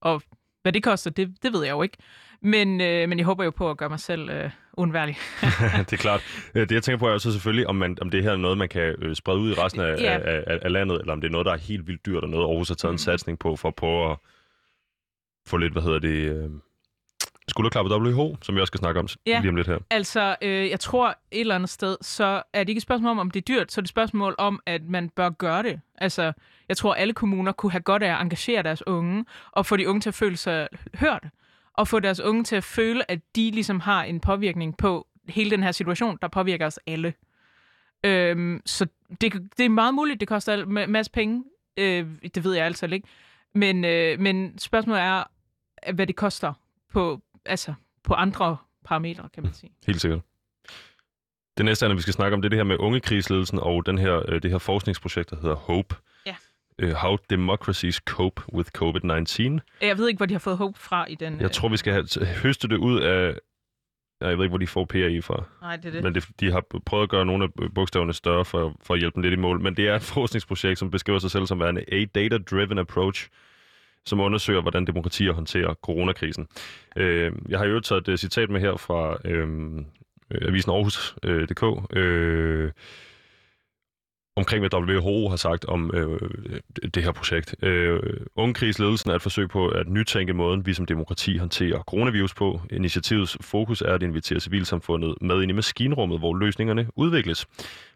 Og 0.02 0.22
hvad 0.62 0.74
det 0.74 0.84
koster, 0.84 1.12
det, 1.12 1.44
det 1.44 1.54
ved 1.54 1.64
jeg 1.64 1.72
jo 1.72 1.82
ikke. 1.82 1.98
Men, 2.42 2.82
øh, 2.82 3.10
men 3.10 3.18
jeg 3.18 3.26
håber 3.26 3.44
jo 3.44 3.52
på 3.52 3.70
at 3.70 3.78
gøre 3.78 3.90
mig 3.90 4.00
selv 4.00 4.30
øh, 4.30 4.52
undværlig. 4.74 5.18
det 5.90 5.94
er 5.94 5.98
klart. 5.98 6.50
Øh, 6.56 6.70
det 6.70 6.76
jeg 6.76 6.84
tænker 6.84 7.00
på 7.00 7.08
er 7.08 7.12
jo 7.12 7.20
så 7.20 7.32
selvfølgelig, 7.32 7.68
om, 7.68 7.76
man, 7.76 7.98
om 8.02 8.10
det 8.10 8.24
her 8.24 8.32
er 8.32 8.36
noget, 8.36 8.58
man 8.58 8.70
kan 8.70 8.96
øh, 9.02 9.16
sprede 9.16 9.40
ud 9.40 9.52
i 9.52 9.54
resten 9.54 9.82
af, 9.82 9.98
ja. 10.02 10.18
af, 10.20 10.44
af, 10.48 10.60
af 10.62 10.72
landet, 10.72 11.00
eller 11.00 11.14
om 11.14 11.22
det 11.22 11.28
er 11.28 11.32
noget, 11.32 11.46
der 11.46 11.54
er 11.54 11.58
helt 11.58 11.88
vildt 11.88 12.06
dyrt, 12.06 12.24
og 12.24 12.30
noget 12.30 12.46
Aarhus 12.46 12.68
har 12.68 12.76
taget 12.76 12.92
mm. 12.92 12.96
en 12.96 13.00
satsning 13.00 13.40
på, 13.40 13.56
for 13.56 13.68
at 13.68 13.76
prøve 13.76 14.12
at 14.12 14.18
få 15.48 15.58
lidt, 15.58 15.74
hvad 15.74 15.82
hedder 15.82 16.00
det... 16.00 16.44
Øh, 16.44 16.50
skulderklap 17.48 17.86
af 17.86 18.00
WHO, 18.00 18.38
som 18.42 18.56
vi 18.56 18.62
også 18.62 18.70
skal 18.70 18.80
snakke 18.80 19.00
om 19.00 19.08
ja. 19.26 19.40
lige 19.40 19.50
om 19.50 19.56
lidt 19.56 19.68
her. 19.68 19.78
Altså, 19.90 20.36
øh, 20.42 20.70
jeg 20.70 20.80
tror 20.80 21.08
et 21.08 21.40
eller 21.40 21.56
andet 21.56 21.70
sted, 21.70 21.98
så 22.02 22.44
er 22.54 22.60
det 22.60 22.70
ikke 22.70 22.80
et 22.80 22.84
spørgsmål 22.84 23.12
om, 23.12 23.20
om 23.20 23.32
det 23.32 23.40
er 23.40 23.56
dyrt, 23.56 23.72
så 23.72 23.80
er 23.80 23.82
det 23.82 23.86
et 23.86 23.90
spørgsmål 23.90 24.36
om, 24.38 24.60
at 24.66 24.84
man 24.84 25.10
bør 25.10 25.30
gøre 25.30 25.64
det. 25.64 25.82
Altså, 25.98 26.34
jeg 26.70 26.78
tror, 26.78 26.94
alle 26.94 27.14
kommuner 27.14 27.52
kunne 27.52 27.72
have 27.72 27.82
godt 27.82 28.04
af 28.04 28.16
at 28.16 28.22
engagere 28.22 28.64
deres 28.64 28.88
unge, 28.88 29.26
og 29.52 29.66
få 29.66 29.78
de 29.78 29.90
unge 29.90 30.02
til 30.02 30.10
at 30.10 30.16
føle 30.16 30.38
sig 30.38 30.68
hørt, 30.96 31.24
og 31.74 31.88
få 31.88 32.00
deres 32.00 32.20
unge 32.20 32.44
til 32.44 32.56
at 32.56 32.64
føle, 32.64 33.12
at 33.12 33.20
de 33.36 33.52
ligesom 33.52 33.80
har 33.80 34.04
en 34.04 34.20
påvirkning 34.20 34.78
på 34.78 35.08
hele 35.30 35.52
den 35.52 35.64
her 35.64 35.72
situation, 35.72 36.18
der 36.22 36.28
påvirker 36.28 36.66
os 36.66 36.80
alle. 36.88 37.14
Øhm, 38.04 38.62
så 38.66 38.88
det, 39.22 39.34
det 39.58 39.66
er 39.66 39.70
meget 39.70 39.94
muligt, 39.94 40.20
det 40.20 40.28
koster 40.28 40.54
en 40.54 40.92
masse 40.92 41.12
penge. 41.12 41.44
Øh, 41.78 42.06
det 42.36 42.44
ved 42.44 42.54
jeg 42.56 42.66
altså 42.66 42.86
ikke. 42.86 43.08
Men, 43.56 43.86
øh, 43.86 44.20
men 44.20 44.60
spørgsmålet 44.60 45.02
er, 45.02 45.24
hvad 45.94 46.08
det 46.08 46.16
koster 46.16 46.54
på, 46.94 47.22
altså, 47.48 47.74
på 48.04 48.14
andre 48.14 48.58
parametre, 48.86 49.30
kan 49.34 49.44
man 49.44 49.54
sige. 49.54 49.72
Helt 49.88 50.02
sikkert. 50.02 50.22
Det 51.58 51.66
næste 51.66 51.86
er, 51.86 51.90
at 51.90 51.96
vi 51.96 52.02
skal 52.02 52.14
snakke 52.14 52.36
om, 52.36 52.42
det, 52.42 52.52
det 52.52 52.58
her 52.58 52.64
med 52.64 52.78
ungekrigsledelsen 52.80 53.60
og 53.60 53.86
den 53.86 53.98
her, 53.98 54.32
øh, 54.32 54.44
det 54.44 54.52
her 54.52 54.58
forskningsprojekt, 54.58 55.30
der 55.30 55.36
hedder 55.36 55.56
HOPE. 55.56 55.96
Ja. 56.26 56.36
Uh, 56.84 56.90
How 56.90 57.18
Democracies 57.30 57.96
Cope 57.96 58.42
with 58.54 58.70
COVID-19. 58.78 59.60
Jeg 59.82 59.98
ved 59.98 60.08
ikke, 60.08 60.18
hvor 60.18 60.26
de 60.26 60.34
har 60.34 60.40
fået 60.40 60.58
HOPE 60.58 60.80
fra 60.80 61.06
i 61.06 61.16
den... 61.16 61.42
Jeg 61.42 61.52
tror, 61.52 61.70
vi 61.70 61.78
skal 61.78 61.94
have, 61.94 62.26
høste 62.26 62.68
det 62.68 62.78
ud 62.78 63.00
af... 63.00 63.38
Jeg 64.22 64.38
ved 64.38 64.46
ikke, 64.46 64.52
hvor 64.52 64.58
de 64.58 64.68
får 64.68 64.86
PRI 64.86 65.22
fra. 65.22 65.44
Nej, 65.62 65.76
det 65.76 65.86
er 65.86 65.92
det. 65.92 66.04
Men 66.04 66.16
det, 66.16 66.28
de 66.40 66.52
har 66.52 66.64
prøvet 66.86 67.04
at 67.04 67.10
gøre 67.10 67.26
nogle 67.26 67.44
af 67.44 67.74
bogstaverne 67.76 68.14
større 68.14 68.46
for, 68.46 68.76
for 68.82 68.94
at 68.94 69.00
hjælpe 69.00 69.16
dem 69.16 69.24
lidt 69.24 69.34
i 69.34 69.38
mål. 69.38 69.62
Men 69.62 69.78
det 69.78 69.88
er 69.88 69.96
et 69.96 70.02
forskningsprojekt, 70.02 70.80
som 70.80 70.92
beskriver 70.92 71.20
sig 71.20 71.32
selv 71.32 71.46
som 71.46 71.62
en 71.62 71.78
a 71.78 72.06
data-driven 72.16 72.78
approach 72.78 73.30
som 74.08 74.20
undersøger, 74.20 74.62
hvordan 74.62 74.88
demokratier 74.88 75.34
håndterer 75.34 75.74
coronakrisen. 75.74 76.48
Øh, 76.96 77.32
jeg 77.50 77.60
har 77.60 77.66
jo 77.66 77.80
taget 77.80 78.08
et 78.08 78.12
øh, 78.12 78.18
citat 78.18 78.50
med 78.50 78.62
her 78.62 78.78
fra 78.78 79.18
øh, 79.26 79.78
øh 80.32 80.48
avisen 80.48 80.72
Aarhus.dk, 80.72 81.64
øh, 81.94 82.64
øh, 82.64 82.72
omkring 84.38 84.68
hvad 84.68 84.74
WHO 84.74 85.30
har 85.30 85.36
sagt 85.36 85.66
om 85.66 85.92
øh, 85.94 86.20
det 86.94 87.04
her 87.04 87.12
projekt. 87.12 87.56
Øh, 87.64 88.00
Ungekrigsledelsen 88.36 89.12
er 89.12 89.16
et 89.16 89.22
forsøg 89.22 89.50
på 89.50 89.68
at 89.68 89.90
nytænke 89.90 90.34
måden, 90.34 90.66
vi 90.66 90.74
som 90.74 90.86
demokrati 90.86 91.38
håndterer 91.38 91.84
coronavirus 91.84 92.34
på. 92.34 92.62
Initiativets 92.72 93.38
fokus 93.42 93.82
er 93.82 93.94
at 93.94 94.04
invitere 94.04 94.40
civilsamfundet 94.40 95.16
med 95.22 95.42
ind 95.42 95.52
i 95.52 95.54
maskinrummet, 95.54 96.20
hvor 96.20 96.38
løsningerne 96.38 96.88
udvikles, 96.96 97.46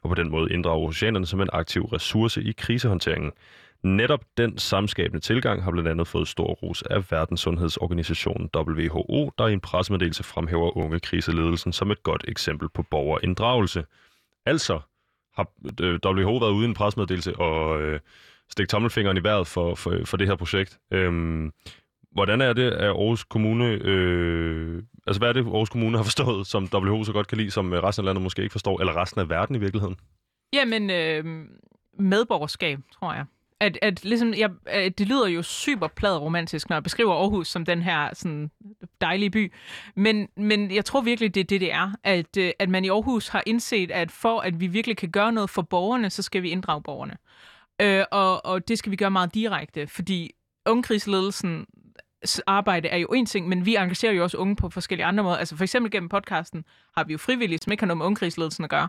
og 0.02 0.10
på 0.10 0.16
den 0.16 0.30
måde 0.30 0.54
inddrage 0.54 0.88
oceanerne 0.88 1.26
som 1.26 1.42
en 1.42 1.50
aktiv 1.54 1.84
ressource 1.86 2.44
i 2.44 2.52
krisehåndteringen. 2.58 3.32
Netop 3.84 4.26
den 4.38 4.58
samskabende 4.58 5.20
tilgang 5.20 5.64
har 5.64 5.72
blandt 5.72 5.90
andet 5.90 6.08
fået 6.08 6.28
stor 6.28 6.48
ros 6.54 6.82
af 6.82 7.12
Verdenssundhedsorganisationen 7.12 8.50
WHO, 8.56 9.32
der 9.38 9.48
i 9.48 9.54
en 9.54 9.60
pressemeddelelse 9.60 10.24
fremhæver 10.24 10.78
unge 10.78 11.00
kriseledelsen 11.00 11.74
som 11.74 11.92
et 11.92 12.04
godt 12.04 12.26
eksempel 12.28 12.70
på 12.70 12.84
borgerinddragelse. 12.84 13.86
Altså 14.46 14.80
har 15.34 15.48
øh, 15.82 16.00
WHO 16.06 16.38
været 16.38 16.52
ude 16.52 16.66
i 16.66 16.70
en 16.70 16.74
pressemeddelelse 16.74 17.36
og 17.36 17.82
øh, 17.82 18.00
stikke 18.50 18.70
tommelfingeren 18.70 19.18
i 19.18 19.24
vejret 19.24 19.48
for, 19.48 19.76
for, 19.76 19.98
for 20.06 20.18
det 20.18 20.28
her 20.28 20.36
projekt. 20.36 20.80
Øhm, 20.92 21.52
hvordan 22.12 22.42
er 22.42 22.54
det, 22.54 22.72
at 22.72 22.84
Aarhus 22.84 23.24
Kommune... 23.24 23.66
Øh, 23.66 24.84
altså, 25.08 25.20
hvad 25.20 25.30
er 25.30 25.34
det, 25.34 25.46
Aarhus 25.46 25.70
Kommune 25.70 25.98
har 25.98 26.04
forstået, 26.04 26.48
som 26.48 26.70
WHO 26.74 27.04
så 27.04 27.14
godt 27.14 27.28
kan 27.28 27.38
lide, 27.38 27.52
som 27.52 27.72
resten 27.72 28.04
af 28.04 28.06
landet 28.06 28.24
måske 28.24 28.42
ikke 28.42 28.52
forstår, 28.52 28.80
eller 28.80 29.02
resten 29.02 29.22
af 29.22 29.30
verden 29.30 29.56
i 29.56 29.60
virkeligheden? 29.60 29.96
Jamen, 30.54 30.90
øh, 30.90 31.46
medborgerskab, 32.00 32.80
tror 32.94 33.14
jeg 33.14 33.26
at, 33.62 33.78
at 33.82 34.06
ligesom, 34.06 34.34
jeg, 34.34 34.50
at 34.66 35.00
det 35.00 35.08
lyder 35.08 35.28
jo 35.28 35.44
super 35.44 35.88
plad 35.88 36.18
romantisk, 36.18 36.70
når 36.70 36.76
jeg 36.76 36.84
beskriver 36.84 37.14
Aarhus 37.14 37.48
som 37.48 37.66
den 37.66 37.82
her 37.82 38.10
sådan, 38.14 38.52
dejlige 39.02 39.30
by. 39.30 39.54
Men, 39.96 40.28
men 40.38 40.72
jeg 40.72 40.86
tror 40.86 41.02
virkelig, 41.02 41.36
det 41.36 41.42
er 41.42 41.46
det, 41.46 41.62
det 41.62 41.74
er. 41.74 41.92
At, 42.04 42.38
øh, 42.38 42.52
at 42.60 42.70
man 42.70 42.86
i 42.86 42.90
Aarhus 42.90 43.28
har 43.28 43.44
indset, 43.46 43.92
at 43.92 44.12
for 44.12 44.40
at 44.40 44.60
vi 44.60 44.68
virkelig 44.68 44.98
kan 44.98 45.12
gøre 45.12 45.32
noget 45.32 45.50
for 45.50 45.62
borgerne, 45.62 46.10
så 46.10 46.22
skal 46.22 46.44
vi 46.44 46.50
inddrage 46.50 46.82
borgerne. 46.84 47.18
Øh, 47.82 48.06
og, 48.12 48.46
og 48.46 48.68
det 48.68 48.78
skal 48.78 48.92
vi 48.92 48.96
gøre 48.96 49.12
meget 49.12 49.34
direkte, 49.34 49.88
fordi 49.88 50.32
ungkrigsledelsen 50.66 51.66
arbejde 52.48 52.88
er 52.88 52.98
jo 52.98 53.08
en 53.08 53.26
ting, 53.26 53.48
men 53.48 53.66
vi 53.66 53.76
engagerer 53.76 54.14
jo 54.14 54.24
også 54.24 54.38
unge 54.38 54.56
på 54.56 54.70
forskellige 54.70 55.06
andre 55.06 55.24
måder. 55.24 55.38
Altså 55.38 55.58
for 55.58 55.64
eksempel 55.64 55.92
gennem 55.92 56.10
podcasten 56.10 56.66
har 56.98 57.04
vi 57.04 57.12
jo 57.12 57.18
frivillige, 57.18 57.60
som 57.60 57.72
ikke 57.72 57.82
har 57.82 57.88
noget 57.88 57.98
med 57.98 58.06
ungkrigsledelsen 58.06 58.64
at 58.64 58.70
gøre. 58.70 58.88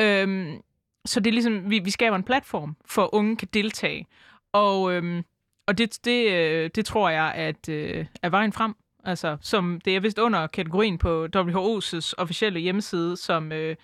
Øhm, 0.00 0.60
så 1.04 1.20
det 1.20 1.30
er 1.30 1.32
ligesom, 1.32 1.70
vi, 1.70 1.78
vi 1.78 1.90
skaber 1.90 2.16
en 2.16 2.22
platform, 2.22 2.76
for 2.86 3.14
unge 3.14 3.36
kan 3.36 3.48
deltage. 3.54 4.06
Og, 4.52 4.92
øhm, 4.92 5.22
og 5.66 5.78
det, 5.78 5.98
det, 6.04 6.30
øh, 6.32 6.70
det 6.74 6.86
tror 6.86 7.10
jeg, 7.10 7.32
at 7.34 7.68
øh, 7.68 8.06
er 8.22 8.28
vejen 8.28 8.52
frem. 8.52 8.74
Altså, 9.04 9.36
som 9.40 9.80
det 9.84 9.96
er 9.96 10.00
vist 10.00 10.18
under 10.18 10.46
kategorien 10.46 10.98
på 10.98 11.28
WHO's 11.36 12.12
officielle 12.18 12.60
hjemmeside, 12.60 13.16
som 13.16 13.52
øh, 13.52 13.76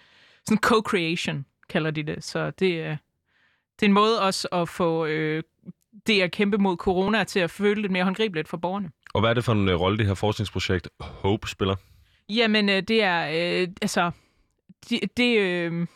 sådan 0.47 0.59
co-creation 0.67 1.45
kalder 1.69 1.91
de 1.91 2.03
det. 2.03 2.25
Så 2.25 2.51
det, 2.51 2.73
øh, 2.73 2.97
det 3.81 3.83
er 3.83 3.87
en 3.87 3.93
måde 3.93 4.23
også 4.23 4.49
at 4.53 4.69
få 4.69 5.07
øh, 5.07 5.43
det 6.07 6.23
at 6.23 6.33
kæmpe 6.33 6.59
mod 6.59 6.77
corona 6.77 7.25
til 7.25 7.41
at 7.41 7.51
føle 7.51 7.83
lidt 7.83 7.93
mere 7.93 8.05
håndgribeligt 8.05 8.49
for 8.49 8.57
borgerne. 8.57 8.91
Og 9.15 9.21
hvad 9.21 9.31
er 9.31 9.35
det 9.35 9.45
for 9.45 9.53
en 9.53 9.69
øh, 9.69 9.81
rolle, 9.81 9.99
det 9.99 10.07
her 10.07 10.15
forskningsprojekt 10.15 10.89
HOPE 11.01 11.49
spiller? 11.49 11.77
Jamen, 12.29 12.69
øh, 12.69 12.83
det 12.83 13.03
er, 13.03 13.29
øh, 13.29 13.69
altså, 13.83 14.11
det, 14.91 15.17
det 15.17 15.39
øh, 15.39 15.87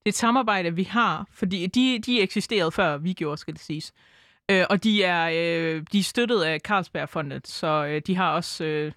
det 0.00 0.06
er 0.06 0.10
et 0.10 0.14
samarbejde, 0.14 0.74
vi 0.74 0.82
har, 0.82 1.26
fordi 1.32 1.66
de, 1.66 1.98
de 1.98 2.20
eksisterede 2.20 2.72
før 2.72 2.96
vi 2.96 3.12
gjorde, 3.12 3.36
skal 3.36 3.54
det 3.54 3.62
siges. 3.62 3.92
Øh, 4.50 4.64
og 4.70 4.84
de 4.84 5.02
er, 5.02 5.28
øh, 5.28 5.82
de 5.92 5.98
er 5.98 6.02
støttet 6.02 6.42
af 6.42 6.60
Carlsbergfondet, 6.60 7.48
så 7.48 7.84
øh, 7.84 8.02
de 8.06 8.16
har 8.16 8.32
også, 8.32 8.64
øh, 8.64 8.92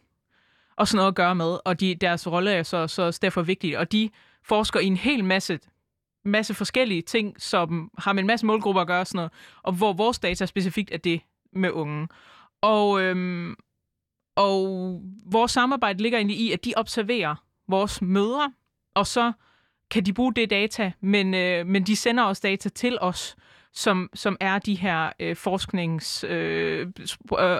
også 0.77 0.95
noget 0.95 1.07
at 1.07 1.15
gøre 1.15 1.35
med, 1.35 1.57
og 1.65 1.79
de, 1.79 1.95
deres 1.95 2.27
rolle 2.27 2.51
er 2.51 2.63
så, 2.63 2.87
så 2.87 3.01
også 3.01 3.19
derfor 3.23 3.41
vigtig. 3.41 3.77
Og 3.77 3.91
de 3.91 4.09
forsker 4.43 4.79
i 4.79 4.85
en 4.85 4.97
hel 4.97 5.23
masse, 5.23 5.59
masse 6.25 6.53
forskellige 6.53 7.01
ting, 7.01 7.41
som 7.41 7.91
har 7.97 8.13
med 8.13 8.23
en 8.23 8.27
masse 8.27 8.45
målgrupper 8.45 8.81
at 8.81 8.87
gøre, 8.87 9.05
sådan 9.05 9.17
noget, 9.17 9.31
og 9.63 9.73
hvor 9.73 9.93
vores 9.93 10.19
data 10.19 10.45
specifikt 10.45 10.91
er 10.91 10.97
det 10.97 11.21
med 11.53 11.71
unge. 11.71 12.07
Og, 12.61 13.01
øhm, 13.01 13.55
og 14.35 15.01
vores 15.25 15.51
samarbejde 15.51 16.01
ligger 16.01 16.17
egentlig 16.17 16.37
i, 16.39 16.51
at 16.51 16.65
de 16.65 16.73
observerer 16.77 17.35
vores 17.67 18.01
mødre, 18.01 18.53
og 18.95 19.07
så 19.07 19.31
kan 19.93 20.05
de 20.05 20.13
bruge 20.13 20.33
det 20.33 20.49
data, 20.49 20.91
men, 21.01 21.33
øh, 21.33 21.67
men 21.67 21.83
de 21.83 21.95
sender 21.95 22.23
også 22.23 22.41
data 22.43 22.69
til 22.69 22.97
os, 23.01 23.35
som, 23.73 24.09
som 24.13 24.37
er 24.39 24.59
de 24.59 24.75
her 24.75 25.09
øh, 25.19 25.35
forsknings... 25.35 26.25
Øh, 26.29 26.87
øh, 27.39 27.57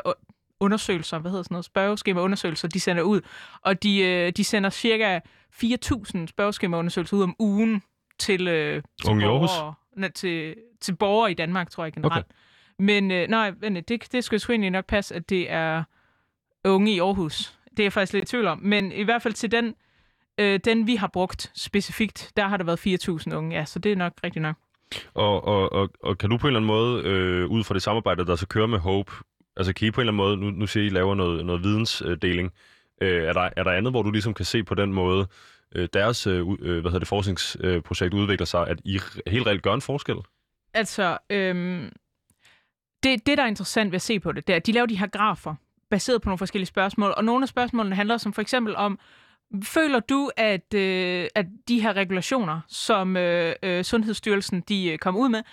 undersøgelser, 0.60 1.19
hvad 1.19 1.32
hedder 1.32 1.43
sådan 1.43 1.56
noget, 1.56 1.65
spørgeskemaundersøgelser, 1.65 2.67
de 2.67 2.80
sender 2.80 3.04
ud. 3.04 3.22
Og 3.62 3.84
de, 3.84 4.02
øh, 4.02 4.32
de 4.38 4.43
sender 4.43 4.69
cirka 4.69 5.19
4.000 5.63 6.28
spørgeskemaundersøgelser 6.28 7.17
ud 7.17 7.24
om 7.24 7.36
ugen 7.39 7.82
til, 8.19 8.48
øh, 8.48 8.84
til, 9.02 9.10
Unge 9.10 9.26
borgere, 9.26 9.74
nej, 9.98 10.12
til, 10.12 10.56
til 10.82 10.96
borgere 10.96 11.32
i 11.32 11.34
Danmark, 11.34 11.69
tror 11.69 11.84
jeg 11.84 11.93
generelt. 11.93 12.26
Okay. 12.26 12.36
Men 12.80 13.12
øh, 13.12 13.28
nej, 13.28 13.52
det, 13.62 14.08
det 14.12 14.24
skulle 14.24 14.39
sgu 14.39 14.54
egentlig 14.54 14.72
nok 14.72 14.86
passe, 14.86 15.15
at 15.15 15.30
det 15.30 15.52
er 15.52 15.84
unge 16.65 16.91
i 16.91 17.00
Aarhus. 17.00 17.60
Det 17.72 17.80
er 17.80 17.84
jeg 17.84 17.93
faktisk 17.93 18.13
lidt 18.13 18.24
i 18.24 18.28
tvivl 18.28 18.48
om. 18.48 18.60
Men 18.62 18.91
i 18.91 19.04
hvert 19.04 19.22
fald 19.22 19.34
til 19.34 19.52
den, 19.52 19.76
øh, 20.38 20.60
den 20.65 20.88
vi 20.88 20.96
har 20.96 21.08
brugt 21.08 21.52
specifikt, 21.56 22.32
der 22.38 22.48
har 22.48 22.58
der 22.58 22.63
været 22.63 23.28
4.000 23.30 23.36
unge. 23.36 23.56
Ja, 23.56 23.65
så 23.65 23.80
det 23.80 23.91
er 23.91 23.96
nok 23.96 24.13
rigtigt 24.24 24.41
nok. 24.41 24.56
Og, 25.13 25.43
og, 25.48 25.74
og, 25.74 25.89
og 26.04 26.17
kan 26.17 26.30
du 26.30 26.38
på 26.38 26.48
en 26.48 26.56
eller 26.56 26.60
anden 26.60 26.67
måde, 26.67 27.04
øh, 27.04 27.48
ud 27.48 27.63
fra 27.63 27.74
det 27.74 27.82
samarbejde, 27.82 28.26
der 28.26 28.36
så 28.36 28.48
kører 28.48 28.67
med 28.67 28.80
Hope, 28.80 29.12
altså 29.58 29.74
kan 29.74 29.88
I 29.88 29.91
på 29.91 30.02
en 30.02 30.08
eller 30.08 30.24
anden 30.24 30.41
måde, 30.41 30.52
nu, 30.52 30.60
nu 30.60 30.67
siger 30.67 30.84
I, 30.84 30.88
I 30.88 30.89
laver 30.89 31.15
noget, 31.15 31.46
noget 31.46 31.63
vidensdeling, 31.63 32.54
øh, 33.02 33.24
er, 33.24 33.34
der, 33.34 33.50
er 33.58 33.63
der 33.63 33.72
andet, 33.72 33.93
hvor 33.93 34.02
du 34.02 34.12
ligesom 34.12 34.34
kan 34.34 34.46
se 34.46 34.63
på 34.63 34.76
den 34.76 34.93
måde, 34.93 35.28
øh, 35.76 35.89
deres 35.93 36.28
øh, 36.28 36.48
øh, 36.60 36.82
hvad 36.82 36.91
hedder 36.91 37.00
det, 37.00 37.08
forskningsprojekt 37.08 38.13
udvikler 38.13 38.46
sig, 38.46 38.67
at 38.67 38.82
I 38.86 39.00
helt 39.28 39.48
reelt 39.48 39.63
gør 39.63 39.74
en 39.74 39.82
forskel? 39.82 40.15
Altså, 40.74 41.17
øhm, 41.30 41.91
det, 43.04 43.26
det, 43.26 43.38
der 43.38 43.43
er 43.43 43.48
interessant 43.48 43.91
ved 43.91 43.96
at 43.96 44.02
se 44.02 44.19
på 44.19 44.32
det, 44.32 44.48
det 44.48 44.54
er, 44.54 44.58
at 44.58 44.65
de 44.65 44.72
laver 44.72 44.86
de 44.86 44.98
her 44.98 45.08
grafer, 45.08 45.56
baseret 45.89 46.22
på 46.22 46.30
nogle 46.30 46.38
forskellige 46.38 46.67
spørgsmål, 46.67 47.13
og 47.17 47.26
nogle 47.26 47.43
af 47.43 47.50
spørgsmålene 47.50 47.96
handler 47.96 48.17
som 48.17 48.34
for 48.34 48.41
eksempel 48.41 48.76
om, 48.76 49.00
føler 49.63 50.00
du, 50.00 50.32
at, 50.38 50.74
øh, 50.74 51.28
at 51.36 51.46
de 51.68 51.82
her 51.82 51.94
regulationer, 51.94 52.62
som 52.68 53.18
øh, 53.18 53.56
øh, 53.63 53.84
Sundhedsstyrelsen 53.84 54.62
de 54.62 54.98
øh, 55.06 55.16
ud 55.16 55.30
med, 55.30 55.44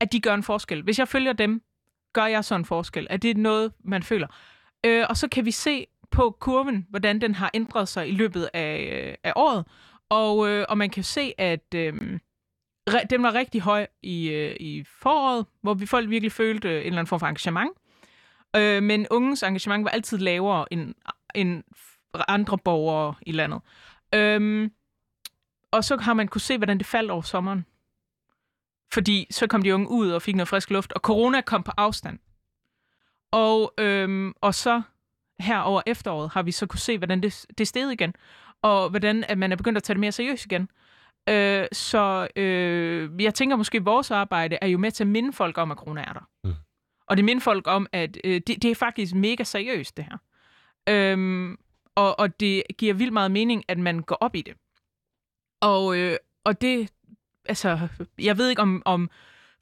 at 0.00 0.12
de 0.12 0.20
gør 0.20 0.34
en 0.34 0.42
forskel? 0.42 0.82
Hvis 0.82 0.98
jeg 0.98 1.08
følger 1.08 1.32
dem, 1.32 1.62
gør 2.12 2.26
jeg 2.26 2.44
så 2.44 2.54
en 2.54 2.64
forskel? 2.64 3.06
Er 3.10 3.16
det 3.16 3.36
noget, 3.36 3.72
man 3.84 4.02
føler? 4.02 4.26
Øh, 4.86 5.06
og 5.08 5.16
så 5.16 5.28
kan 5.28 5.44
vi 5.44 5.50
se 5.50 5.86
på 6.10 6.36
kurven, 6.40 6.86
hvordan 6.90 7.20
den 7.20 7.34
har 7.34 7.50
ændret 7.54 7.88
sig 7.88 8.08
i 8.08 8.12
løbet 8.12 8.50
af, 8.54 9.06
øh, 9.08 9.14
af 9.24 9.32
året, 9.36 9.64
og, 10.08 10.48
øh, 10.48 10.66
og 10.68 10.78
man 10.78 10.90
kan 10.90 11.02
se, 11.02 11.32
at... 11.38 11.74
Øh, 11.74 12.18
den 13.10 13.22
var 13.22 13.34
rigtig 13.34 13.60
høj 13.60 13.86
i, 14.02 14.28
øh, 14.28 14.56
i 14.60 14.84
foråret, 15.02 15.46
hvor 15.62 15.74
vi 15.74 15.86
folk 15.86 16.10
virkelig 16.10 16.32
følte 16.32 16.68
øh, 16.68 16.74
en 16.74 16.80
eller 16.80 16.92
anden 16.92 17.06
form 17.06 17.20
for 17.20 17.26
engagement. 17.26 17.70
Øh, 18.56 18.82
men 18.82 19.06
unges 19.10 19.42
engagement 19.42 19.84
var 19.84 19.90
altid 19.90 20.18
lavere 20.18 20.72
end, 20.72 20.94
end 21.34 21.62
andre 22.28 22.58
borgere 22.58 23.14
i 23.22 23.32
landet. 23.32 23.60
Øhm, 24.14 24.72
og 25.70 25.84
så 25.84 25.96
har 25.96 26.14
man 26.14 26.28
kunne 26.28 26.40
se, 26.40 26.56
hvordan 26.56 26.78
det 26.78 26.86
faldt 26.86 27.10
over 27.10 27.22
sommeren. 27.22 27.66
Fordi 28.92 29.26
så 29.30 29.46
kom 29.46 29.62
de 29.62 29.74
unge 29.74 29.88
ud 29.88 30.10
og 30.10 30.22
fik 30.22 30.36
noget 30.36 30.48
frisk 30.48 30.70
luft, 30.70 30.92
og 30.92 31.00
corona 31.00 31.40
kom 31.40 31.62
på 31.62 31.72
afstand. 31.76 32.18
Og, 33.32 33.74
øhm, 33.78 34.32
og 34.40 34.54
så 34.54 34.82
her 35.40 35.58
over 35.58 35.82
efteråret 35.86 36.30
har 36.30 36.42
vi 36.42 36.52
så 36.52 36.66
kunne 36.66 36.80
se, 36.80 36.98
hvordan 36.98 37.22
det, 37.22 37.46
det 37.58 37.68
steg 37.68 37.92
igen, 37.92 38.14
og 38.62 38.90
hvordan 38.90 39.24
at 39.28 39.38
man 39.38 39.52
er 39.52 39.56
begyndt 39.56 39.76
at 39.76 39.82
tage 39.82 39.94
det 39.94 40.00
mere 40.00 40.12
seriøst 40.12 40.44
igen. 40.44 40.68
Øh, 41.28 41.66
så 41.72 42.28
øh, 42.36 43.22
jeg 43.22 43.34
tænker 43.34 43.56
måske, 43.56 43.78
at 43.78 43.84
vores 43.84 44.10
arbejde 44.10 44.58
er 44.62 44.66
jo 44.66 44.78
med 44.78 44.90
til 44.90 45.04
at 45.04 45.08
minde 45.08 45.32
folk 45.32 45.58
om, 45.58 45.70
at 45.70 45.76
corona 45.76 46.00
er 46.00 46.12
der. 46.12 46.28
Mm. 46.44 46.54
Og 47.06 47.16
det 47.16 47.24
minder 47.24 47.40
folk 47.40 47.66
om, 47.66 47.86
at 47.92 48.18
øh, 48.24 48.40
det, 48.46 48.62
det 48.62 48.64
er 48.64 48.74
faktisk 48.74 49.14
mega 49.14 49.44
seriøst, 49.44 49.96
det 49.96 50.04
her. 50.04 50.18
Øhm, 50.88 51.58
og, 51.94 52.18
og 52.20 52.40
det 52.40 52.62
giver 52.78 52.94
vildt 52.94 53.12
meget 53.12 53.30
mening, 53.30 53.64
at 53.68 53.78
man 53.78 54.00
går 54.00 54.14
op 54.20 54.34
i 54.36 54.42
det. 54.42 54.54
Og, 55.60 55.96
øh, 55.98 56.16
og 56.44 56.60
det, 56.60 56.88
altså, 57.44 57.88
jeg 58.18 58.38
ved 58.38 58.48
ikke 58.48 58.62
om, 58.62 58.82
om, 58.84 59.10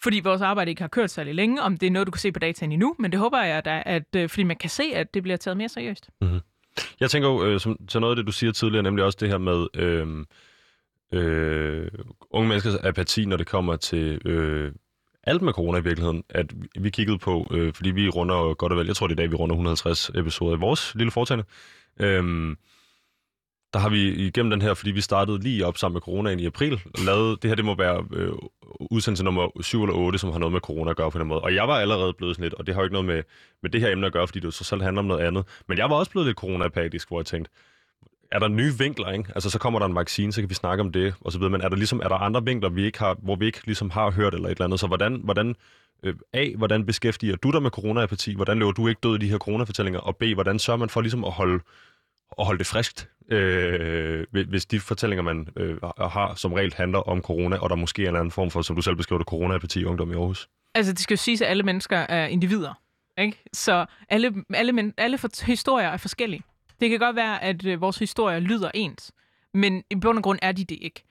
fordi 0.03 0.21
vores 0.21 0.41
arbejde 0.43 0.71
ikke 0.71 0.83
har 0.83 0.89
kørt 0.89 1.11
særlig 1.11 1.35
længe, 1.35 1.63
om 1.63 1.77
det 1.77 1.87
er 1.87 1.91
noget, 1.91 2.07
du 2.07 2.11
kan 2.11 2.21
se 2.21 2.33
på 2.33 2.39
dataen 2.39 2.73
endnu, 2.73 2.97
men 2.99 3.13
det 3.13 3.21
håber 3.21 3.43
jeg 3.43 3.65
da, 3.65 3.83
at, 3.87 4.17
øh, 4.17 4.29
fordi 4.29 4.43
man 4.43 4.57
kan 4.57 4.71
se, 4.71 4.83
at 4.95 5.15
det 5.15 5.23
bliver 5.23 5.37
taget 5.37 5.57
mere 5.57 5.69
seriøst. 5.69 6.11
Mm-hmm. 6.21 6.41
Jeg 7.01 7.11
tænker 7.11 7.29
jo, 7.29 7.45
øh, 7.45 7.61
som, 7.61 7.77
til 7.89 8.01
noget 8.01 8.13
af 8.13 8.17
det, 8.17 8.27
du 8.27 8.33
siger 8.33 8.53
tidligere, 8.53 8.83
nemlig 8.83 9.05
også 9.05 9.19
det 9.21 9.29
her 9.29 9.39
med 9.39 9.67
øh, 9.75 10.25
øh, 11.13 11.89
unge 12.31 12.49
menneskers 12.49 12.75
apati, 12.75 13.25
når 13.25 13.37
det 13.37 13.47
kommer 13.47 13.77
til 13.77 14.27
øh, 14.27 14.73
alt 15.25 15.43
med 15.43 15.53
corona 15.53 15.79
i 15.79 15.83
virkeligheden, 15.83 16.25
at 16.29 16.63
vi- 16.63 16.69
vi 16.81 16.91
kiggede 16.91 17.19
på, 17.19 17.47
øh, 17.51 17.75
fordi 17.75 17.91
vi 17.91 18.09
runder 18.09 18.55
godt 18.55 18.73
og 18.73 18.79
vel, 18.79 18.87
jeg 18.87 18.97
tror 18.97 19.07
det 19.07 19.15
er 19.19 19.23
i 19.23 19.23
dag, 19.23 19.31
vi 19.31 19.37
runder 19.37 19.55
150 19.55 20.11
episoder 20.15 20.57
i 20.57 20.61
vores 20.61 20.95
lille 20.95 21.11
foretagende, 21.11 21.45
øh, 21.45 21.82
Øhm, 22.03 22.57
der 23.73 23.79
har 23.79 23.89
vi 23.89 24.13
igennem 24.13 24.51
den 24.51 24.63
her, 24.63 24.75
fordi 24.75 24.91
vi 24.91 25.01
startede 25.01 25.39
lige 25.39 25.67
op 25.67 25.79
sammen 25.79 25.95
med 25.95 26.01
coronaen 26.01 26.41
i 26.41 26.47
april, 26.47 26.81
lavet, 27.07 27.43
det 27.43 27.51
her 27.51 27.55
det 27.55 27.65
må 27.65 27.75
være 27.75 28.05
øh, 28.13 28.33
udsendelse 28.81 29.25
nummer 29.25 29.49
7 29.61 29.83
eller 29.83 29.95
8, 29.95 30.19
som 30.19 30.33
har 30.33 30.39
noget 30.39 30.53
med 30.53 30.61
corona 30.61 30.91
at 30.91 30.97
gøre 30.97 31.11
på 31.11 31.19
den 31.19 31.27
måde. 31.27 31.41
Og 31.41 31.55
jeg 31.55 31.69
var 31.69 31.79
allerede 31.79 32.13
blevet 32.13 32.37
sådan 32.37 32.43
lidt, 32.43 32.55
og 32.55 32.67
det 32.67 32.75
har 32.75 32.83
jo 32.83 32.85
ikke 32.85 32.93
noget 32.93 33.07
med, 33.07 33.23
med 33.63 33.71
det 33.71 33.81
her 33.81 33.89
emne 33.89 34.07
at 34.07 34.13
gøre, 34.13 34.27
fordi 34.27 34.41
det 34.41 34.47
jo 34.47 34.51
så 34.51 34.65
selv 34.65 34.83
handler 34.83 34.99
om 34.99 35.07
noget 35.07 35.21
andet. 35.21 35.45
Men 35.69 35.79
jeg 35.79 35.91
var 35.91 35.97
også 35.97 36.11
blevet 36.11 36.27
lidt 36.27 36.39
coronapatisk, 36.39 37.09
hvor 37.09 37.21
jeg 37.21 37.27
tænkte, 37.27 37.51
er 38.31 38.39
der 38.39 38.49
nye 38.49 38.73
vinkler, 38.79 39.13
ikke? 39.13 39.33
Altså, 39.35 39.51
så 39.51 39.59
kommer 39.59 39.79
der 39.79 39.87
en 39.87 39.95
vaccine, 39.95 40.33
så 40.33 40.41
kan 40.41 40.51
vi 40.51 40.55
snakke 40.55 40.81
om 40.81 40.93
det, 40.93 41.15
og 41.21 41.33
så 41.33 41.39
videre. 41.39 41.51
Men 41.51 41.61
er 41.61 41.69
der 41.69 41.77
ligesom, 41.77 42.01
er 42.05 42.09
der 42.09 42.17
andre 42.17 42.45
vinkler, 42.45 42.69
vi 42.69 42.85
ikke 42.85 42.99
har, 42.99 43.17
hvor 43.23 43.37
vi 43.37 43.47
ikke 43.47 43.61
ligesom 43.65 43.91
har 43.91 44.11
hørt 44.11 44.35
eller 44.35 44.49
et 44.49 44.53
eller 44.53 44.65
andet? 44.65 44.81
Så 44.81 44.87
hvordan, 44.87 45.21
hvordan 45.25 45.57
øh, 46.03 46.15
A, 46.33 46.49
hvordan 46.57 46.87
beskæftiger 46.87 47.37
du 47.37 47.51
dig 47.51 47.63
med 47.63 47.71
coronaapati? 47.71 48.35
Hvordan 48.35 48.59
løber 48.59 48.73
du 48.73 48.89
ikke 48.89 48.99
død 49.03 49.17
i 49.17 49.19
de 49.19 49.31
her 49.31 49.39
coronafortællinger? 49.39 50.01
Og 50.01 50.17
B, 50.17 50.23
hvordan 50.35 50.59
sørger 50.59 50.79
man 50.79 50.89
for 50.89 51.01
ligesom 51.01 51.25
at 51.25 51.33
holde, 51.33 51.61
at 52.39 52.47
holde 52.47 52.59
det 52.59 52.67
friskt, 52.67 53.09
øh, 53.29 54.27
hvis- 54.33 54.67
de 54.67 54.81
fortællinger, 54.81 55.23
man 55.23 55.49
øh, 55.57 55.77
har, 55.99 56.35
som 56.37 56.53
regel 56.53 56.75
handler 56.77 56.99
om 56.99 57.21
corona, 57.23 57.57
og 57.57 57.71
der 57.71 57.77
måske 57.77 58.03
er 58.03 58.05
en 58.05 58.09
eller 58.09 58.21
anden 58.21 58.33
form 58.33 58.51
for, 58.51 58.63
som 58.63 58.77
du 58.77 58.83
selv 58.83 58.97
beskriver 58.97 59.19
det, 59.19 59.29
coronaapati 59.29 59.81
i 59.81 59.85
ungdom 59.85 60.11
i 60.13 60.15
Aarhus? 60.15 60.49
Altså, 60.75 60.93
det 60.93 61.01
skal 61.01 61.15
jo 61.15 61.19
siges, 61.19 61.41
at 61.43 61.49
alle 61.49 61.63
mennesker 61.63 61.97
er 61.99 62.27
individer. 62.27 62.75
Ikke? 63.19 63.43
Så 63.53 63.87
alle, 64.09 64.35
alle, 64.55 64.73
men, 64.73 64.95
alle 64.99 65.19
for, 65.19 65.29
historier 65.47 65.89
er 65.89 65.97
forskellige. 65.97 66.43
Det 66.81 66.91
kan 66.91 66.99
godt 66.99 67.17
være, 67.17 67.43
at 67.43 67.67
øh, 67.67 67.81
vores 67.81 67.99
historier 67.99 68.41
lyder 68.41 68.71
ens, 68.75 69.13
men 69.55 69.83
i 69.91 69.95
bund 69.95 70.19
og 70.19 70.25
grund 70.25 70.39
er 70.43 70.53
de 70.53 70.65
det 70.65 70.79
ikke. 70.81 71.03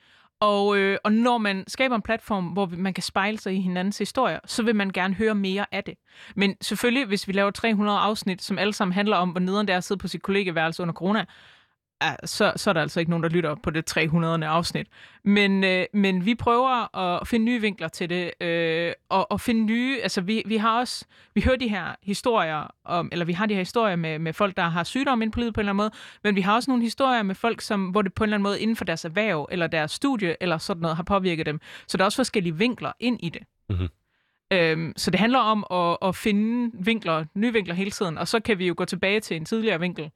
Og, 0.42 0.78
øh, 0.78 0.98
og 1.04 1.12
når 1.12 1.38
man 1.38 1.64
skaber 1.68 1.96
en 1.96 2.02
platform, 2.02 2.46
hvor 2.46 2.70
man 2.78 2.94
kan 2.94 3.04
spejle 3.04 3.40
sig 3.40 3.56
i 3.56 3.60
hinandens 3.60 3.98
historier, 3.98 4.40
så 4.46 4.64
vil 4.64 4.76
man 4.76 4.90
gerne 4.90 5.14
høre 5.14 5.36
mere 5.36 5.66
af 5.72 5.84
det. 5.84 5.94
Men 6.36 6.56
selvfølgelig, 6.62 7.06
hvis 7.06 7.28
vi 7.28 7.34
laver 7.34 7.52
300 7.52 8.00
afsnit, 8.00 8.42
som 8.42 8.58
alle 8.58 8.74
sammen 8.74 8.94
handler 8.94 9.18
om, 9.18 9.30
hvor 9.30 9.40
nederen 9.40 9.68
det 9.68 9.74
er 9.74 9.78
at 9.78 9.84
sidde 9.84 10.00
på 10.00 10.08
sit 10.08 10.22
kollegeværelse 10.22 10.82
under 10.82 10.94
corona, 10.94 11.26
ja, 12.02 12.16
så, 12.24 12.54
så 12.56 12.70
er 12.70 12.74
der 12.74 12.82
altså 12.82 13.00
ikke 13.00 13.10
nogen, 13.10 13.24
der 13.24 13.30
lytter 13.30 13.56
på 13.56 13.70
det 13.70 13.86
300. 13.86 14.48
afsnit. 14.48 14.88
Men, 15.24 15.64
øh, 15.64 15.86
men 15.94 16.26
vi 16.26 16.36
prøver 16.36 16.98
at 16.98 17.28
finde 17.28 17.46
nye 17.46 17.62
vinkler 17.62 17.88
til 17.88 18.10
det, 18.10 18.32
øh, 18.42 18.94
og, 19.10 19.32
og 19.32 19.42
finde 19.42 19.62
nye, 19.62 20.00
altså 20.02 20.22
vi, 20.22 20.44
vi 20.46 20.58
har 20.58 20.80
også, 20.80 21.06
vi 21.36 21.42
hører 21.42 21.56
de 21.56 21.68
her 21.68 21.96
historier, 22.04 22.68
om, 22.86 23.10
eller 23.12 23.26
vi 23.26 23.34
har 23.34 23.46
de 23.46 23.54
her 23.54 23.62
historier 23.62 23.96
med, 23.96 24.20
med 24.20 24.34
folk, 24.34 24.58
der 24.58 24.64
har 24.64 24.84
sygdom 24.84 25.22
ind 25.22 25.32
på 25.32 25.40
livet 25.40 25.54
på 25.54 25.60
en 25.60 25.62
eller 25.62 25.70
anden 25.72 25.84
måde, 25.84 25.92
men 26.24 26.36
vi 26.36 26.42
har 26.42 26.56
også 26.56 26.72
nogle 26.72 26.84
historier 26.84 27.24
med 27.24 27.36
folk, 27.36 27.62
som, 27.62 27.86
hvor 27.86 28.02
det 28.02 28.14
på 28.14 28.24
en 28.24 28.28
eller 28.28 28.36
anden 28.36 28.44
måde 28.44 28.60
inden 28.60 28.76
for 28.76 28.86
deres 28.86 29.06
erhverv, 29.06 29.48
eller 29.52 29.68
deres 29.68 29.92
studie, 29.92 30.36
eller 30.44 30.58
sådan 30.58 30.82
noget, 30.82 30.96
har 30.96 31.04
påvirket 31.04 31.46
dem. 31.46 31.60
Så 31.88 31.98
der 31.98 32.04
er 32.04 32.06
også 32.06 32.16
forskellige 32.16 32.58
vinkler 32.58 32.92
ind 33.00 33.20
i 33.24 33.30
det. 33.30 33.42
Mhm. 33.70 33.88
Øhm, 34.54 34.94
så 34.98 35.12
det 35.12 35.20
handler 35.20 35.40
om 35.40 35.66
at, 35.72 35.98
at 36.08 36.16
finde 36.16 36.72
vinkler, 36.74 37.26
nye 37.36 37.54
vinkler 37.54 37.76
hele 37.76 37.92
tiden, 37.92 38.18
og 38.18 38.28
så 38.28 38.40
kan 38.40 38.60
vi 38.60 38.68
jo 38.68 38.74
gå 38.78 38.86
tilbage 38.86 39.20
til 39.20 39.38
en 39.38 39.46
tidligere 39.46 39.80
vinkel, 39.80 40.12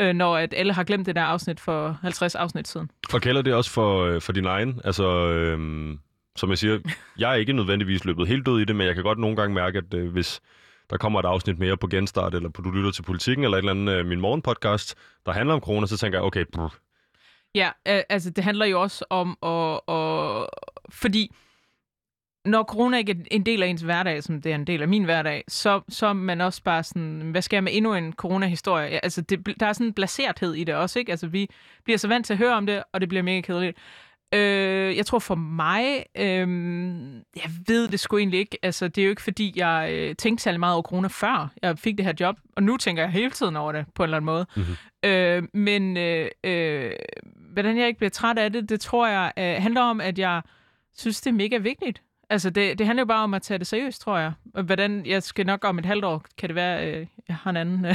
øh, 0.00 0.12
når 0.12 0.36
at 0.36 0.54
alle 0.56 0.72
har 0.72 0.84
glemt 0.84 1.06
det 1.06 1.16
der 1.16 1.22
afsnit 1.22 1.60
for 1.60 1.98
50 2.02 2.34
afsnit 2.34 2.68
siden. 2.68 2.90
Og 3.12 3.20
gælder 3.20 3.42
det 3.42 3.54
også 3.54 3.70
for, 3.70 4.04
øh, 4.04 4.20
for 4.20 4.32
din 4.32 4.46
egen? 4.46 4.80
Altså, 4.84 5.28
øhm, 5.28 5.98
som 6.36 6.50
jeg 6.50 6.58
siger, 6.58 6.78
jeg 7.18 7.30
er 7.30 7.34
ikke 7.34 7.52
nødvendigvis 7.52 8.04
løbet 8.04 8.28
helt 8.28 8.46
død 8.46 8.60
i 8.60 8.64
det, 8.64 8.76
men 8.76 8.86
jeg 8.86 8.94
kan 8.94 9.04
godt 9.04 9.18
nogle 9.18 9.36
gange 9.36 9.54
mærke, 9.54 9.78
at 9.78 9.94
øh, 9.94 10.12
hvis 10.12 10.40
der 10.90 10.96
kommer 10.96 11.20
et 11.20 11.26
afsnit 11.26 11.58
mere 11.58 11.76
på 11.76 11.86
genstart, 11.86 12.34
eller 12.34 12.48
på 12.48 12.62
du 12.62 12.70
lytter 12.70 12.90
til 12.90 13.02
politikken, 13.02 13.44
eller 13.44 13.56
et 13.56 13.62
eller 13.62 13.72
andet, 13.72 13.92
øh, 13.92 14.06
min 14.06 14.20
morgenpodcast, 14.20 14.94
der 15.26 15.32
handler 15.32 15.54
om 15.54 15.60
corona, 15.60 15.86
så 15.86 15.96
tænker 15.96 16.18
jeg, 16.18 16.24
okay, 16.24 16.44
brr, 16.52 16.76
Ja, 17.54 17.70
øh, 17.88 18.02
altså 18.08 18.30
det 18.30 18.44
handler 18.44 18.66
jo 18.66 18.82
også 18.82 19.04
om 19.10 19.38
at... 19.42 19.94
at 19.94 20.46
fordi 20.90 21.34
når 22.44 22.62
corona 22.62 22.98
ikke 22.98 23.12
er 23.12 23.16
en 23.30 23.46
del 23.46 23.62
af 23.62 23.66
ens 23.66 23.82
hverdag, 23.82 24.22
som 24.22 24.42
det 24.42 24.50
er 24.52 24.54
en 24.54 24.66
del 24.66 24.82
af 24.82 24.88
min 24.88 25.04
hverdag, 25.04 25.44
så, 25.48 25.80
så 25.88 26.06
er 26.06 26.12
man 26.12 26.40
også 26.40 26.62
bare 26.62 26.82
sådan, 26.82 27.20
hvad 27.30 27.42
skal 27.42 27.56
jeg 27.56 27.64
med 27.64 27.72
endnu 27.74 27.94
en 27.94 28.12
corona-historie? 28.12 28.88
Ja, 28.90 28.98
altså 29.02 29.20
det, 29.20 29.60
der 29.60 29.66
er 29.66 29.72
sådan 29.72 29.86
en 29.86 29.92
blaserthed 29.92 30.54
i 30.54 30.64
det 30.64 30.74
også, 30.74 30.98
ikke? 30.98 31.10
Altså 31.10 31.26
vi 31.26 31.48
bliver 31.84 31.98
så 31.98 32.08
vant 32.08 32.26
til 32.26 32.32
at 32.34 32.38
høre 32.38 32.54
om 32.54 32.66
det, 32.66 32.82
og 32.92 33.00
det 33.00 33.08
bliver 33.08 33.22
mega 33.22 33.40
kedeligt. 33.40 33.78
Øh, 34.34 34.96
jeg 34.96 35.06
tror 35.06 35.18
for 35.18 35.34
mig, 35.34 36.04
øh, 36.16 36.48
jeg 37.36 37.50
ved 37.66 37.88
det 37.88 38.00
sgu 38.00 38.18
egentlig 38.18 38.40
ikke. 38.40 38.58
Altså, 38.62 38.88
det 38.88 39.02
er 39.02 39.04
jo 39.04 39.10
ikke, 39.10 39.22
fordi 39.22 39.52
jeg 39.56 39.88
øh, 39.92 40.16
tænkte 40.16 40.42
særlig 40.42 40.60
meget 40.60 40.74
over 40.74 40.82
corona 40.82 41.08
før 41.08 41.52
jeg 41.62 41.78
fik 41.78 41.96
det 41.96 42.04
her 42.04 42.12
job, 42.20 42.36
og 42.56 42.62
nu 42.62 42.76
tænker 42.76 43.02
jeg 43.02 43.12
hele 43.12 43.30
tiden 43.30 43.56
over 43.56 43.72
det 43.72 43.86
på 43.94 44.02
en 44.02 44.04
eller 44.04 44.16
anden 44.16 44.26
måde. 44.26 44.46
Mhm. 44.56 44.76
Øh, 45.04 45.42
men 45.54 45.96
øh, 45.96 46.28
øh, 46.44 46.92
hvordan 47.52 47.78
jeg 47.78 47.86
ikke 47.86 47.98
bliver 47.98 48.10
træt 48.10 48.38
af 48.38 48.52
det, 48.52 48.68
det 48.68 48.80
tror 48.80 49.08
jeg 49.08 49.32
øh, 49.38 49.62
handler 49.62 49.80
om, 49.80 50.00
at 50.00 50.18
jeg 50.18 50.42
synes, 50.96 51.20
det 51.20 51.30
er 51.30 51.34
mega 51.34 51.56
vigtigt. 51.56 52.02
Altså, 52.32 52.50
det, 52.50 52.78
det 52.78 52.86
handler 52.86 53.00
jo 53.00 53.06
bare 53.06 53.24
om 53.24 53.34
at 53.34 53.42
tage 53.42 53.58
det 53.58 53.66
seriøst, 53.66 54.00
tror 54.00 54.18
jeg. 54.18 54.32
Og 54.54 54.62
Hvordan, 54.62 55.06
jeg 55.06 55.22
skal 55.22 55.46
nok 55.46 55.64
om 55.64 55.78
et 55.78 55.86
halvt 55.86 56.04
år, 56.04 56.24
kan 56.38 56.48
det 56.48 56.54
være, 56.54 56.90
øh, 56.90 57.06
jeg 57.28 57.36
har 57.36 57.50
en 57.50 57.56
anden 57.56 57.84
øh, 57.84 57.94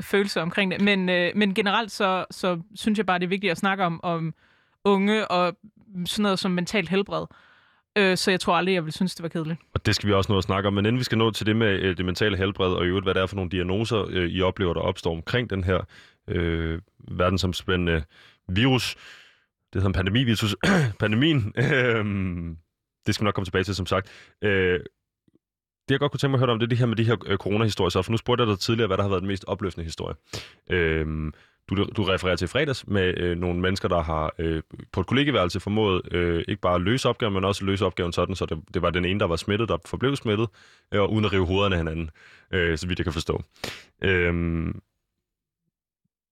følelse 0.10 0.40
omkring 0.40 0.72
det. 0.72 0.80
Men, 0.80 1.08
øh, 1.08 1.32
men 1.34 1.54
generelt 1.54 1.92
så, 1.92 2.24
så 2.30 2.60
synes 2.74 2.98
jeg 2.98 3.06
bare, 3.06 3.18
det 3.18 3.24
er 3.24 3.28
vigtigt 3.28 3.50
at 3.50 3.58
snakke 3.58 3.84
om, 3.84 4.00
om 4.02 4.34
unge 4.84 5.28
og 5.28 5.56
sådan 6.06 6.22
noget 6.22 6.38
som 6.38 6.50
mentalt 6.50 6.88
helbred. 6.88 7.26
Øh, 7.98 8.16
så 8.16 8.30
jeg 8.30 8.40
tror 8.40 8.54
aldrig, 8.54 8.74
jeg 8.74 8.84
vil 8.84 8.92
synes, 8.92 9.14
det 9.14 9.22
var 9.22 9.28
kedeligt. 9.28 9.60
Og 9.74 9.86
det 9.86 9.94
skal 9.94 10.08
vi 10.08 10.12
også 10.12 10.32
nå 10.32 10.38
at 10.38 10.44
snakke 10.44 10.66
om. 10.66 10.74
Men 10.74 10.86
inden 10.86 10.98
vi 10.98 11.04
skal 11.04 11.18
nå 11.18 11.30
til 11.30 11.46
det 11.46 11.56
med 11.56 11.68
øh, 11.68 11.96
det 11.96 12.04
mentale 12.04 12.36
helbred, 12.36 12.72
og 12.72 12.84
i 12.84 12.88
øvrigt, 12.88 13.06
hvad 13.06 13.14
det 13.14 13.22
er 13.22 13.26
for 13.26 13.36
nogle 13.36 13.50
diagnoser, 13.50 14.06
øh, 14.10 14.28
I 14.28 14.42
oplever, 14.42 14.74
der 14.74 14.80
opstår 14.80 15.12
omkring 15.12 15.50
den 15.50 15.64
her 15.64 15.80
øh, 16.28 16.80
verdensomspændende 16.98 18.04
virus. 18.48 18.94
Det 19.72 19.82
hedder 19.82 19.86
en 19.86 19.92
pandemivirus. 19.92 20.56
Pandemien. 21.00 21.52
Øh, 21.56 22.04
det 23.06 23.14
skal 23.14 23.24
vi 23.24 23.26
nok 23.26 23.34
komme 23.34 23.46
tilbage 23.46 23.64
til, 23.64 23.74
som 23.74 23.86
sagt. 23.86 24.08
Øh, 24.42 24.80
det, 25.88 25.90
jeg 25.90 25.98
godt 25.98 26.12
kunne 26.12 26.18
tænke 26.18 26.30
mig 26.30 26.36
at 26.36 26.40
høre 26.40 26.52
om, 26.52 26.58
det 26.58 26.66
er 26.66 26.68
det 26.68 26.78
her 26.78 26.86
med 26.86 26.96
de 26.96 27.04
her 27.04 27.16
øh, 27.26 27.36
coronahistorier. 27.36 27.90
Så 27.90 28.02
for 28.02 28.10
nu 28.10 28.16
spurgte 28.16 28.42
jeg 28.42 28.48
dig 28.48 28.58
tidligere, 28.58 28.86
hvad 28.86 28.96
der 28.96 29.02
har 29.02 29.10
været 29.10 29.22
den 29.22 29.28
mest 29.28 29.44
opløftende 29.48 29.84
historie. 29.84 30.16
Øh, 30.70 31.32
du, 31.70 31.84
du 31.96 32.02
refererer 32.02 32.36
til 32.36 32.48
fredags 32.48 32.86
med 32.86 33.18
øh, 33.18 33.38
nogle 33.38 33.60
mennesker, 33.60 33.88
der 33.88 34.02
har 34.02 34.34
øh, 34.38 34.62
på 34.92 35.00
et 35.00 35.06
kollegeværelse 35.06 35.60
formået 35.60 36.02
øh, 36.12 36.44
ikke 36.48 36.60
bare 36.60 36.74
at 36.74 36.80
løse 36.80 37.08
opgaven, 37.08 37.34
men 37.34 37.44
også 37.44 37.64
at 37.64 37.66
løse 37.66 37.86
opgaven 37.86 38.12
sådan, 38.12 38.34
så 38.34 38.46
det, 38.46 38.58
det 38.74 38.82
var 38.82 38.90
den 38.90 39.04
ene, 39.04 39.20
der 39.20 39.26
var 39.26 39.36
smittet, 39.36 39.68
der 39.68 39.78
forblev 39.86 40.16
smittet, 40.16 40.48
øh, 40.94 41.00
og 41.00 41.12
uden 41.12 41.24
at 41.24 41.32
rive 41.32 41.46
hovederne 41.46 41.74
af 41.74 41.80
hinanden, 41.80 42.10
øh, 42.52 42.78
så 42.78 42.86
vidt 42.86 42.98
jeg 42.98 43.06
kan 43.06 43.12
forstå. 43.12 43.42
Øh, 44.02 44.34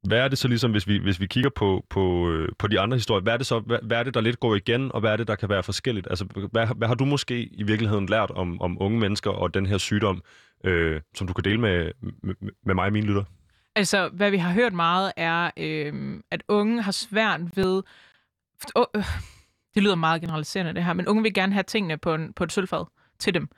hvad 0.02 0.18
er 0.18 0.28
det 0.28 0.38
så 0.38 0.48
ligesom, 0.48 0.70
hvis 0.70 0.86
vi, 0.86 0.98
hvis 0.98 1.20
vi 1.20 1.26
kigger 1.26 1.50
på, 1.50 1.84
på, 1.90 2.30
øh, 2.30 2.48
på 2.58 2.66
de 2.66 2.80
andre 2.80 2.96
historier, 2.96 3.22
hvad 3.22 3.32
er, 3.32 3.36
det 3.36 3.46
så, 3.46 3.58
hvad, 3.58 3.78
hvad 3.82 3.98
er 3.98 4.02
det, 4.02 4.14
der 4.14 4.20
lidt 4.20 4.40
går 4.40 4.54
igen, 4.54 4.92
og 4.92 5.00
hvad 5.00 5.12
er 5.12 5.16
det, 5.16 5.28
der 5.28 5.34
kan 5.34 5.48
være 5.48 5.62
forskelligt? 5.62 6.06
Altså, 6.10 6.24
hvad, 6.24 6.66
hvad 6.76 6.88
har 6.88 6.94
du 6.94 7.04
måske 7.04 7.42
i 7.42 7.62
virkeligheden 7.62 8.06
lært 8.06 8.30
om, 8.30 8.60
om 8.60 8.82
unge 8.82 9.00
mennesker 9.00 9.30
og 9.30 9.54
den 9.54 9.66
her 9.66 9.78
sygdom, 9.78 10.22
øh, 10.64 11.00
som 11.14 11.26
du 11.26 11.32
kan 11.32 11.44
dele 11.44 11.60
med, 11.60 11.90
med, 12.22 12.34
med 12.66 12.74
mig 12.74 12.86
og 12.86 12.92
mine 12.92 13.06
lytter? 13.06 13.24
Altså, 13.76 14.08
hvad 14.08 14.30
vi 14.30 14.36
har 14.36 14.52
hørt 14.52 14.72
meget 14.72 15.12
er, 15.16 15.50
øh, 15.56 16.20
at 16.30 16.42
unge 16.48 16.82
har 16.82 16.92
svært 16.92 17.40
ved... 17.56 17.82
Oh, 18.74 18.84
øh, 18.96 19.04
det 19.74 19.82
lyder 19.82 19.94
meget 19.94 20.20
generaliserende, 20.20 20.74
det 20.74 20.84
her, 20.84 20.92
men 20.92 21.08
unge 21.08 21.22
vil 21.22 21.34
gerne 21.34 21.52
have 21.52 21.62
tingene 21.62 21.98
på, 21.98 22.14
en, 22.14 22.32
på 22.32 22.44
et 22.44 22.52
sølvfad 22.52 22.84
til 23.18 23.34
dem. 23.34 23.48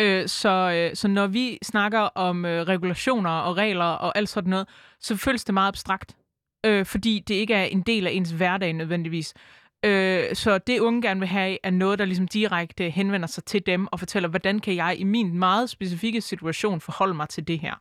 Øh, 0.00 0.28
så, 0.28 0.48
øh, 0.74 0.96
så 0.96 1.08
når 1.08 1.26
vi 1.26 1.58
snakker 1.62 2.00
om 2.00 2.44
øh, 2.44 2.62
regulationer 2.62 3.30
og 3.30 3.56
regler 3.56 3.84
og 3.84 4.18
alt 4.18 4.28
sådan 4.28 4.50
noget, 4.50 4.68
så 5.00 5.16
føles 5.16 5.44
det 5.44 5.54
meget 5.54 5.68
abstrakt, 5.68 6.16
øh, 6.66 6.86
fordi 6.86 7.24
det 7.28 7.34
ikke 7.34 7.54
er 7.54 7.64
en 7.64 7.82
del 7.82 8.06
af 8.06 8.10
ens 8.10 8.30
hverdag 8.30 8.72
nødvendigvis. 8.72 9.34
Øh, 9.84 10.34
så 10.34 10.58
det 10.58 10.80
unge 10.80 11.02
gerne 11.02 11.20
vil 11.20 11.28
have, 11.28 11.58
er 11.62 11.70
noget, 11.70 11.98
der 11.98 12.04
ligesom 12.04 12.28
direkte 12.28 12.90
henvender 12.90 13.26
sig 13.26 13.44
til 13.44 13.66
dem 13.66 13.86
og 13.92 13.98
fortæller, 13.98 14.28
hvordan 14.28 14.58
kan 14.58 14.76
jeg 14.76 14.96
i 14.98 15.04
min 15.04 15.38
meget 15.38 15.70
specifikke 15.70 16.20
situation 16.20 16.80
forholde 16.80 17.14
mig 17.14 17.28
til 17.28 17.48
det 17.48 17.58
her. 17.58 17.74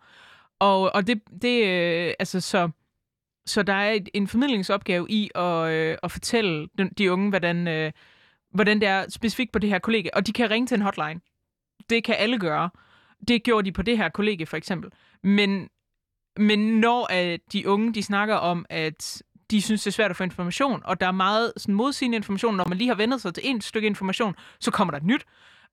Og, 0.59 0.95
og 0.95 1.07
det, 1.07 1.22
det 1.41 1.66
øh, 1.66 2.13
altså 2.20 2.41
så, 2.41 2.70
så 3.45 3.63
der 3.63 3.74
er 3.74 3.91
et, 3.91 4.09
en 4.13 4.28
formidlingsopgave 4.28 5.07
i 5.09 5.30
at, 5.36 5.70
øh, 5.70 5.97
at 6.03 6.11
fortælle 6.11 6.68
de, 6.78 6.89
de 6.97 7.11
unge, 7.11 7.30
hvordan, 7.30 7.68
øh, 7.68 7.91
hvordan 8.53 8.80
det 8.80 8.88
er 8.88 9.09
specifikt 9.09 9.51
på 9.51 9.59
det 9.59 9.70
her 9.70 9.80
kollega. 9.80 10.09
Og 10.13 10.28
de 10.28 10.34
kan 10.34 10.49
ringe 10.49 10.68
til 10.68 10.76
en 10.76 10.82
hotline. 10.82 11.22
Det 11.89 12.03
kan 12.03 12.15
alle 12.17 12.39
gøre. 12.39 12.69
Det 13.28 13.43
gjorde 13.43 13.65
de 13.65 13.71
på 13.71 13.82
det 13.82 13.97
her 13.97 14.09
kollega 14.09 14.43
for 14.43 14.57
eksempel. 14.57 14.91
Men, 15.23 15.69
men 16.38 16.59
når 16.59 17.07
at 17.13 17.39
de 17.53 17.67
unge 17.67 17.93
de 17.93 18.03
snakker 18.03 18.36
om, 18.36 18.65
at 18.69 19.23
de 19.51 19.61
synes, 19.61 19.84
det 19.84 19.88
er 19.88 19.93
svært 19.93 20.11
at 20.11 20.17
få 20.17 20.23
information, 20.23 20.82
og 20.86 20.99
der 21.01 21.07
er 21.07 21.11
meget 21.11 21.53
sådan, 21.57 21.76
modsigende 21.76 22.15
information, 22.15 22.55
når 22.55 22.67
man 22.67 22.78
lige 22.78 22.88
har 22.88 22.95
vendt 22.95 23.21
sig 23.21 23.34
til 23.34 23.55
et 23.55 23.63
stykke 23.63 23.88
information, 23.88 24.36
så 24.59 24.71
kommer 24.71 24.91
der 24.91 24.97
et 24.97 25.05
nyt. 25.05 25.26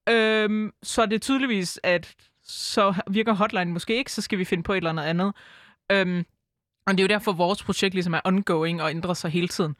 Øhm, 0.09 0.73
så 0.83 1.03
er 1.03 1.07
det 1.07 1.23
tydeligvis, 1.23 1.81
at 1.83 2.15
så 2.45 2.95
virker 3.11 3.33
hotline 3.33 3.73
måske 3.73 3.97
ikke, 3.97 4.13
så 4.13 4.23
skal 4.23 4.39
vi 4.39 4.45
finde 4.45 4.63
på 4.63 4.73
et 4.73 4.77
eller 4.77 4.91
andet 4.91 5.03
andet. 5.03 5.33
Øhm, 5.93 6.25
og 6.87 6.93
det 6.93 7.01
er 7.01 7.05
jo 7.05 7.09
derfor, 7.09 7.33
vores 7.33 7.63
projekt 7.63 7.95
ligesom 7.95 8.15
er 8.15 8.21
ongoing 8.25 8.83
og 8.83 8.91
ændrer 8.91 9.15
sig 9.15 9.31
hele 9.31 9.49
tiden. 9.49 9.77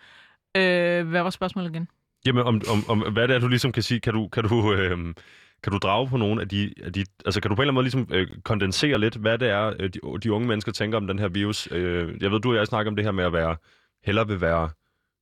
Øh, 0.57 1.09
hvad 1.09 1.23
var 1.23 1.31
spørgsmålet 1.31 1.71
igen? 1.71 1.89
Jamen, 2.27 2.43
om, 2.43 2.61
om, 2.71 2.85
om 2.89 3.13
hvad 3.13 3.29
det 3.29 3.37
er, 3.37 3.41
du 3.41 3.49
ligesom 3.49 3.73
kan 3.73 3.83
sige, 3.83 4.01
kan 4.01 4.13
du, 4.13 4.29
kan 4.29 4.45
du, 4.45 4.73
øh, 4.73 5.15
kan 5.63 5.73
du 5.73 5.79
drage 5.79 6.09
på 6.09 6.17
nogle 6.17 6.41
af 6.41 6.49
de, 6.49 6.75
af 6.83 6.93
de, 6.93 7.05
altså 7.27 7.41
kan 7.41 7.49
du 7.49 7.55
på 7.55 7.63
en 7.63 7.69
eller 7.69 7.83
anden 7.83 8.01
måde 8.01 8.07
ligesom 8.07 8.35
øh, 8.35 8.43
kondensere 8.45 8.99
lidt, 8.99 9.15
hvad 9.15 9.39
det 9.39 9.49
er, 9.49 9.73
øh, 9.81 9.91
de, 9.91 10.01
de 10.23 10.33
unge 10.33 10.49
mennesker 10.49 10.73
tænker 10.73 10.99
om 10.99 11.07
den 11.07 11.19
her 11.19 11.29
virus? 11.29 11.69
Øh, 11.71 12.23
jeg 12.23 12.31
ved, 12.31 12.41
du 12.41 12.51
og 12.51 12.57
jeg 12.57 12.67
snakker 12.67 12.91
om 12.91 12.97
det 12.97 13.05
her 13.05 13.13
med 13.13 13.25
at 13.25 13.33
være, 13.33 13.57
hellere 14.05 14.29
vil 14.29 14.41
være 14.41 14.71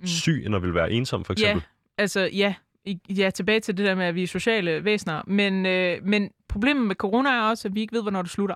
mm. 0.01 0.07
syg, 0.07 0.43
end 0.47 0.57
at 0.57 0.63
vil 0.63 0.75
være 0.75 0.91
ensom, 0.91 1.25
for 1.25 1.33
eksempel. 1.33 1.63
Ja, 1.99 2.03
altså 2.03 2.31
ja, 2.33 2.55
ja, 3.09 3.31
tilbage 3.31 3.61
til 3.61 3.77
det 3.77 3.87
der 3.87 3.95
med, 3.95 4.05
at 4.05 4.15
vi 4.15 4.23
er 4.23 4.27
sociale 4.27 4.85
væsener. 4.85 5.23
Men, 5.27 5.67
øh, 5.67 5.99
men 6.03 6.31
problemet 6.49 6.87
med 6.87 6.97
corona 6.97 7.31
er 7.31 7.43
også, 7.43 7.69
at 7.69 7.75
vi 7.75 7.81
ikke 7.81 7.93
ved, 7.93 8.03
hvornår 8.03 8.23
det 8.23 8.31
slutter. 8.31 8.55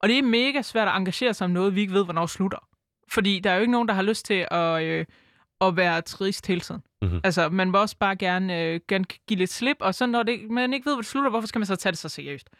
Og 0.00 0.08
det 0.08 0.18
er 0.18 0.22
mega 0.22 0.62
svært 0.62 0.88
at 0.88 0.96
engagere 0.96 1.34
sig 1.34 1.44
om 1.44 1.50
noget, 1.50 1.74
vi 1.74 1.80
ikke 1.80 1.92
ved, 1.92 2.04
hvornår 2.04 2.22
det 2.22 2.30
slutter. 2.30 2.68
Fordi 3.10 3.40
der 3.44 3.50
er 3.50 3.54
jo 3.54 3.60
ikke 3.60 3.72
nogen, 3.72 3.88
der 3.88 3.94
har 3.94 4.02
lyst 4.02 4.26
til 4.26 4.46
at, 4.50 4.82
øh, 4.82 5.06
at 5.60 5.76
være 5.76 6.02
trist 6.02 6.46
hele 6.46 6.60
tiden. 6.60 6.82
Mm-hmm. 7.02 7.20
Altså, 7.24 7.48
man 7.48 7.72
vil 7.72 7.80
også 7.80 7.96
bare 7.96 8.16
gerne, 8.16 8.62
øh, 8.62 8.80
gerne 8.88 9.04
give 9.04 9.38
lidt 9.38 9.52
slip, 9.52 9.76
og 9.80 9.94
så 9.94 10.06
når 10.06 10.22
det, 10.22 10.50
man 10.50 10.72
ikke 10.72 10.86
ved, 10.86 10.94
hvor 10.94 11.00
det 11.00 11.10
slutter, 11.10 11.30
hvorfor 11.30 11.48
skal 11.48 11.58
man 11.58 11.66
så 11.66 11.76
tage 11.76 11.90
det 11.92 11.98
så 11.98 12.08
seriøst? 12.08 12.50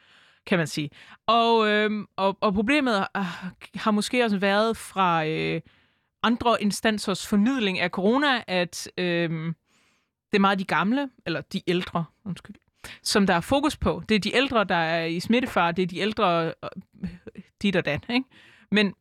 kan 0.48 0.58
man 0.58 0.66
sige. 0.66 0.90
Og, 1.26 1.68
øh, 1.68 2.06
og, 2.16 2.38
og 2.40 2.54
problemet 2.54 3.06
har 3.74 3.90
måske 3.90 4.24
også 4.24 4.38
været 4.38 4.76
fra 4.76 5.26
øh, 5.26 5.60
andre 6.22 6.62
instansers 6.62 7.26
formidling 7.26 7.80
af 7.80 7.90
corona, 7.90 8.42
at 8.46 8.90
øh, 8.98 9.30
det 10.32 10.36
er 10.36 10.38
meget 10.38 10.58
de 10.58 10.64
gamle, 10.64 11.10
eller 11.26 11.40
de 11.40 11.62
ældre, 11.66 12.04
undskyld, 12.24 12.56
som 13.02 13.26
der 13.26 13.34
er 13.34 13.40
fokus 13.40 13.76
på. 13.76 14.02
Det 14.08 14.14
er 14.14 14.18
de 14.18 14.36
ældre, 14.36 14.64
der 14.64 14.74
er 14.74 15.04
i 15.04 15.20
smittefar, 15.20 15.72
det 15.72 15.82
er 15.82 15.86
de 15.86 15.98
ældre, 15.98 16.52
øh, 16.64 17.10
dit 17.62 17.76
og 17.76 17.84
dat, 17.84 18.06
ikke? 18.10 18.28
Men 18.70 18.94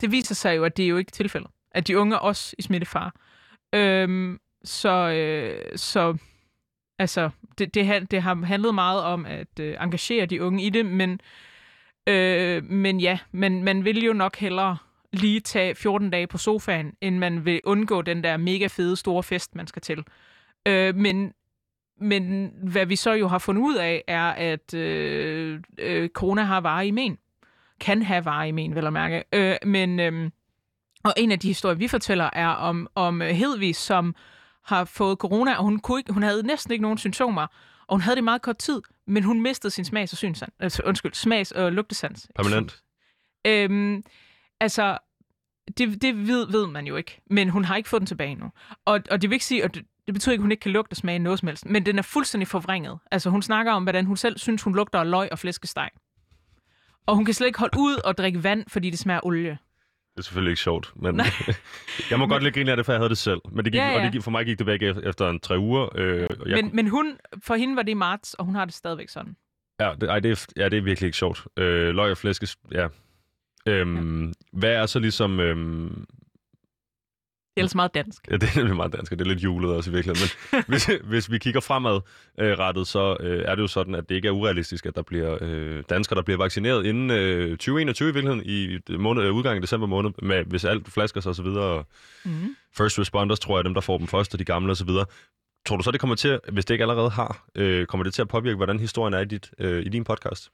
det 0.00 0.12
viser 0.12 0.34
sig 0.34 0.56
jo, 0.56 0.64
at 0.64 0.76
det 0.76 0.84
er 0.84 0.88
jo 0.88 0.96
ikke 0.96 1.12
tilfældet. 1.12 1.50
At 1.70 1.88
de 1.88 1.98
unge 1.98 2.14
er 2.14 2.18
også 2.18 2.54
i 2.58 2.62
smittefar. 2.62 3.14
Øhm, 3.74 4.40
så, 4.64 5.10
øh, 5.10 5.78
så 5.78 6.16
altså, 6.98 7.30
det, 7.58 7.74
det, 7.74 8.10
det 8.10 8.22
har 8.22 8.44
handlet 8.44 8.74
meget 8.74 9.02
om 9.02 9.26
at 9.26 9.60
øh, 9.60 9.76
engagere 9.80 10.26
de 10.26 10.42
unge 10.42 10.62
i 10.62 10.70
det, 10.70 10.86
men, 10.86 11.20
øh, 12.06 12.64
men 12.64 13.00
ja, 13.00 13.18
man, 13.32 13.64
man 13.64 13.84
vil 13.84 14.04
jo 14.04 14.12
nok 14.12 14.36
hellere 14.36 14.76
lige 15.12 15.40
tage 15.40 15.74
14 15.74 16.10
dage 16.10 16.26
på 16.26 16.38
sofaen, 16.38 16.92
end 17.00 17.18
man 17.18 17.44
vil 17.44 17.60
undgå 17.64 18.02
den 18.02 18.24
der 18.24 18.36
mega 18.36 18.66
fede 18.66 18.96
store 18.96 19.22
fest, 19.22 19.54
man 19.54 19.66
skal 19.66 19.82
til. 19.82 20.04
Øh, 20.68 20.96
men, 20.96 21.32
men 22.00 22.52
hvad 22.62 22.86
vi 22.86 22.96
så 22.96 23.12
jo 23.12 23.28
har 23.28 23.38
fundet 23.38 23.62
ud 23.62 23.76
af, 23.76 24.04
er, 24.06 24.30
at 24.30 24.74
øh, 24.74 25.60
øh, 25.78 26.08
corona 26.08 26.42
har 26.42 26.60
varer 26.60 26.82
i 26.82 26.90
men. 26.90 27.18
Kan 27.80 28.02
have 28.02 28.24
varer 28.24 28.44
i 28.44 28.50
men, 28.50 28.74
vel 28.74 28.86
at 28.86 28.92
mærke. 28.92 29.24
Øh, 29.32 29.56
men, 29.64 30.00
øh, 30.00 30.30
og 31.04 31.14
en 31.16 31.32
af 31.32 31.38
de 31.38 31.48
historier, 31.48 31.76
vi 31.76 31.88
fortæller, 31.88 32.30
er 32.32 32.48
om, 32.48 32.88
om 32.94 33.20
Hedvig, 33.20 33.76
som 33.76 34.14
har 34.64 34.84
fået 34.84 35.18
corona, 35.18 35.54
og 35.54 35.64
hun, 35.64 35.78
kunne 35.78 36.00
ikke, 36.00 36.12
hun 36.12 36.22
havde 36.22 36.42
næsten 36.42 36.72
ikke 36.72 36.82
nogen 36.82 36.98
symptomer, 36.98 37.46
og 37.86 37.94
hun 37.94 38.00
havde 38.00 38.16
det 38.16 38.24
meget 38.24 38.42
kort 38.42 38.58
tid, 38.58 38.82
men 39.06 39.22
hun 39.22 39.42
mistede 39.42 39.70
sin 39.70 39.84
smags- 39.84 40.12
og 40.12 40.18
synsans. 40.18 40.52
Altså, 40.58 40.82
undskyld, 40.86 41.12
smags- 41.14 41.52
og 41.52 41.72
lugtesans. 41.72 42.28
Permanent? 42.36 42.82
Øhm, 43.46 44.04
altså, 44.60 44.98
det, 45.78 46.02
det 46.02 46.26
ved, 46.26 46.50
ved 46.50 46.66
man 46.66 46.86
jo 46.86 46.96
ikke, 46.96 47.20
men 47.30 47.48
hun 47.48 47.64
har 47.64 47.76
ikke 47.76 47.88
fået 47.88 48.00
den 48.00 48.06
tilbage 48.06 48.34
nu. 48.34 48.46
Og, 48.84 49.00
og 49.10 49.22
det 49.22 49.30
vil 49.30 49.34
ikke 49.34 49.44
sige, 49.44 49.64
at 49.64 49.74
det 50.06 50.14
betyder 50.14 50.32
ikke, 50.32 50.40
at 50.40 50.44
hun 50.44 50.50
ikke 50.50 50.60
kan 50.60 50.72
lugte 50.72 50.92
og 50.92 50.96
smage 50.96 51.18
noget 51.18 51.38
som 51.38 51.46
helst, 51.46 51.66
men 51.66 51.86
den 51.86 51.98
er 51.98 52.02
fuldstændig 52.02 52.48
forvrænget. 52.48 52.98
Altså 53.10 53.30
hun 53.30 53.42
snakker 53.42 53.72
om, 53.72 53.82
hvordan 53.82 54.06
hun 54.06 54.16
selv 54.16 54.38
synes, 54.38 54.62
hun 54.62 54.74
lugter 54.74 55.00
af 55.00 55.10
løg 55.10 55.28
og 55.32 55.38
flæskesteg. 55.38 55.90
Og 57.06 57.16
hun 57.16 57.24
kan 57.24 57.34
slet 57.34 57.46
ikke 57.46 57.58
holde 57.58 57.78
ud 57.78 57.96
og 58.04 58.18
drikke 58.18 58.42
vand, 58.42 58.64
fordi 58.68 58.90
det 58.90 58.98
smager 58.98 59.26
olie. 59.26 59.58
Det 60.12 60.18
er 60.18 60.22
selvfølgelig 60.22 60.50
ikke 60.50 60.62
sjovt, 60.62 60.92
men 60.96 61.20
jeg 62.10 62.18
må 62.18 62.26
godt 62.26 62.42
lidt 62.42 62.54
grine 62.54 62.70
af 62.70 62.76
det, 62.76 62.86
for 62.86 62.92
jeg 62.92 63.00
havde 63.00 63.08
det 63.08 63.18
selv. 63.18 63.40
Men 63.52 63.64
det 63.64 63.72
gik, 63.72 63.80
ja, 63.80 63.88
ja. 63.88 64.06
Og 64.06 64.12
det, 64.12 64.24
for 64.24 64.30
mig 64.30 64.44
gik 64.46 64.58
det 64.58 64.66
væk 64.66 64.82
efter 64.82 65.30
en 65.30 65.40
tre 65.40 65.58
uger. 65.58 65.88
Øh, 65.94 66.28
jeg 66.46 66.64
men, 66.64 66.76
men 66.76 66.88
hun, 66.88 67.18
for 67.44 67.54
hende 67.54 67.76
var 67.76 67.82
det 67.82 67.90
i 67.90 67.94
marts, 67.94 68.34
og 68.34 68.44
hun 68.44 68.54
har 68.54 68.64
det 68.64 68.74
stadigvæk 68.74 69.08
sådan. 69.08 69.36
Ja, 69.80 69.94
det, 70.00 70.08
ej, 70.10 70.20
det, 70.20 70.30
er, 70.30 70.46
ja, 70.56 70.68
det 70.68 70.78
er 70.78 70.82
virkelig 70.82 71.06
ikke 71.06 71.18
sjovt. 71.18 71.46
Øh, 71.56 71.94
løg 71.94 72.10
og 72.10 72.16
flæskes, 72.16 72.56
ja. 72.72 72.88
Øhm, 73.68 74.26
ja. 74.26 74.32
Hvad 74.52 74.70
er 74.70 74.86
så 74.86 74.98
ligesom... 74.98 75.40
Øhm, 75.40 76.06
det 77.54 77.60
er 77.60 77.64
altså 77.64 77.76
meget 77.76 77.94
dansk. 77.94 78.28
Ja, 78.30 78.36
det 78.36 78.56
er 78.56 78.74
meget 78.74 78.92
dansk, 78.92 79.12
og 79.12 79.18
det 79.18 79.24
er 79.24 79.28
lidt 79.28 79.44
julet 79.44 79.70
også 79.70 79.90
i 79.90 79.92
virkeligheden. 79.92 80.30
Men 80.52 80.64
hvis, 80.68 80.90
hvis 81.04 81.30
vi 81.30 81.38
kigger 81.38 81.60
fremad 81.60 82.00
øh, 82.38 82.58
rettet, 82.58 82.86
så 82.86 83.16
øh, 83.20 83.44
er 83.46 83.54
det 83.54 83.62
jo 83.62 83.66
sådan, 83.66 83.94
at 83.94 84.08
det 84.08 84.14
ikke 84.14 84.28
er 84.28 84.32
urealistisk, 84.32 84.86
at 84.86 84.96
der 84.96 85.02
bliver 85.02 85.38
øh, 85.40 85.84
danskere, 85.90 86.16
der 86.16 86.22
bliver 86.22 86.38
vaccineret 86.38 86.86
inden 86.86 87.10
øh, 87.10 87.50
2021 87.50 88.08
i 88.08 88.12
virkeligheden, 88.12 88.42
i 88.46 88.96
måned, 88.96 89.22
øh, 89.22 89.32
udgangen 89.32 89.60
i 89.60 89.62
december 89.62 89.86
måned, 89.86 90.10
med, 90.22 90.44
hvis 90.44 90.64
alt 90.64 90.88
flasker 90.88 91.20
sig 91.20 91.30
og 91.30 91.36
så 91.36 91.42
videre. 91.42 91.84
Mm. 92.24 92.56
First 92.76 92.98
responders, 92.98 93.40
tror 93.40 93.58
jeg, 93.58 93.64
dem, 93.64 93.74
der 93.74 93.80
får 93.80 93.98
dem 93.98 94.06
først, 94.06 94.34
og 94.34 94.38
de 94.38 94.44
gamle 94.44 94.72
og 94.72 94.76
så 94.76 94.84
videre. 94.84 95.06
Tror 95.66 95.76
du 95.76 95.82
så, 95.82 95.90
det 95.90 96.00
kommer 96.00 96.16
til, 96.16 96.40
hvis 96.52 96.64
det 96.64 96.74
ikke 96.74 96.84
allerede 96.84 97.10
har, 97.10 97.44
øh, 97.54 97.86
kommer 97.86 98.04
det 98.04 98.14
til 98.14 98.22
at 98.22 98.28
påvirke, 98.28 98.56
hvordan 98.56 98.78
historien 98.78 99.14
er 99.14 99.20
i, 99.20 99.24
dit, 99.24 99.50
øh, 99.58 99.86
i 99.86 99.88
din 99.88 100.04
podcast? 100.04 100.50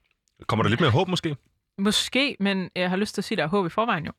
Kommer 0.47 0.63
der 0.63 0.69
lidt 0.69 0.81
mere 0.81 0.91
håb 0.91 1.07
måske? 1.07 1.35
Måske, 1.77 2.35
men 2.39 2.69
jeg 2.75 2.89
har 2.89 2.97
lyst 2.97 3.13
til 3.13 3.21
at 3.21 3.25
sige, 3.25 3.35
at 3.35 3.37
der 3.37 3.43
er 3.43 3.47
håb 3.47 3.65
i 3.65 3.69
forvejen 3.69 4.05
jo. 4.05 4.11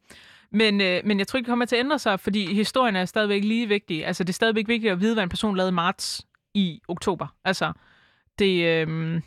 Men, 0.53 0.81
øh, 0.81 1.01
men 1.05 1.19
jeg 1.19 1.27
tror 1.27 1.37
ikke, 1.37 1.47
det 1.47 1.51
kommer 1.51 1.65
til 1.65 1.77
at 1.77 1.81
ændre 1.81 1.99
sig, 1.99 2.21
fordi 2.21 2.55
historien 2.55 2.97
er 2.97 3.05
stadigvæk 3.05 3.45
lige 3.45 3.69
vigtig. 3.69 4.07
Altså, 4.07 4.25
det 4.25 4.29
er 4.29 4.35
stadigvæk 4.35 4.69
vigtigt 4.69 4.93
at 4.93 5.01
vide, 5.01 5.15
hvad 5.15 5.23
en 5.23 5.29
person 5.29 5.57
lavede 5.57 5.71
i 5.71 5.75
marts 5.75 6.27
i 6.55 6.81
oktober. 6.89 7.27
Altså, 7.45 7.73
det, 8.39 8.65
øh, 8.65 9.21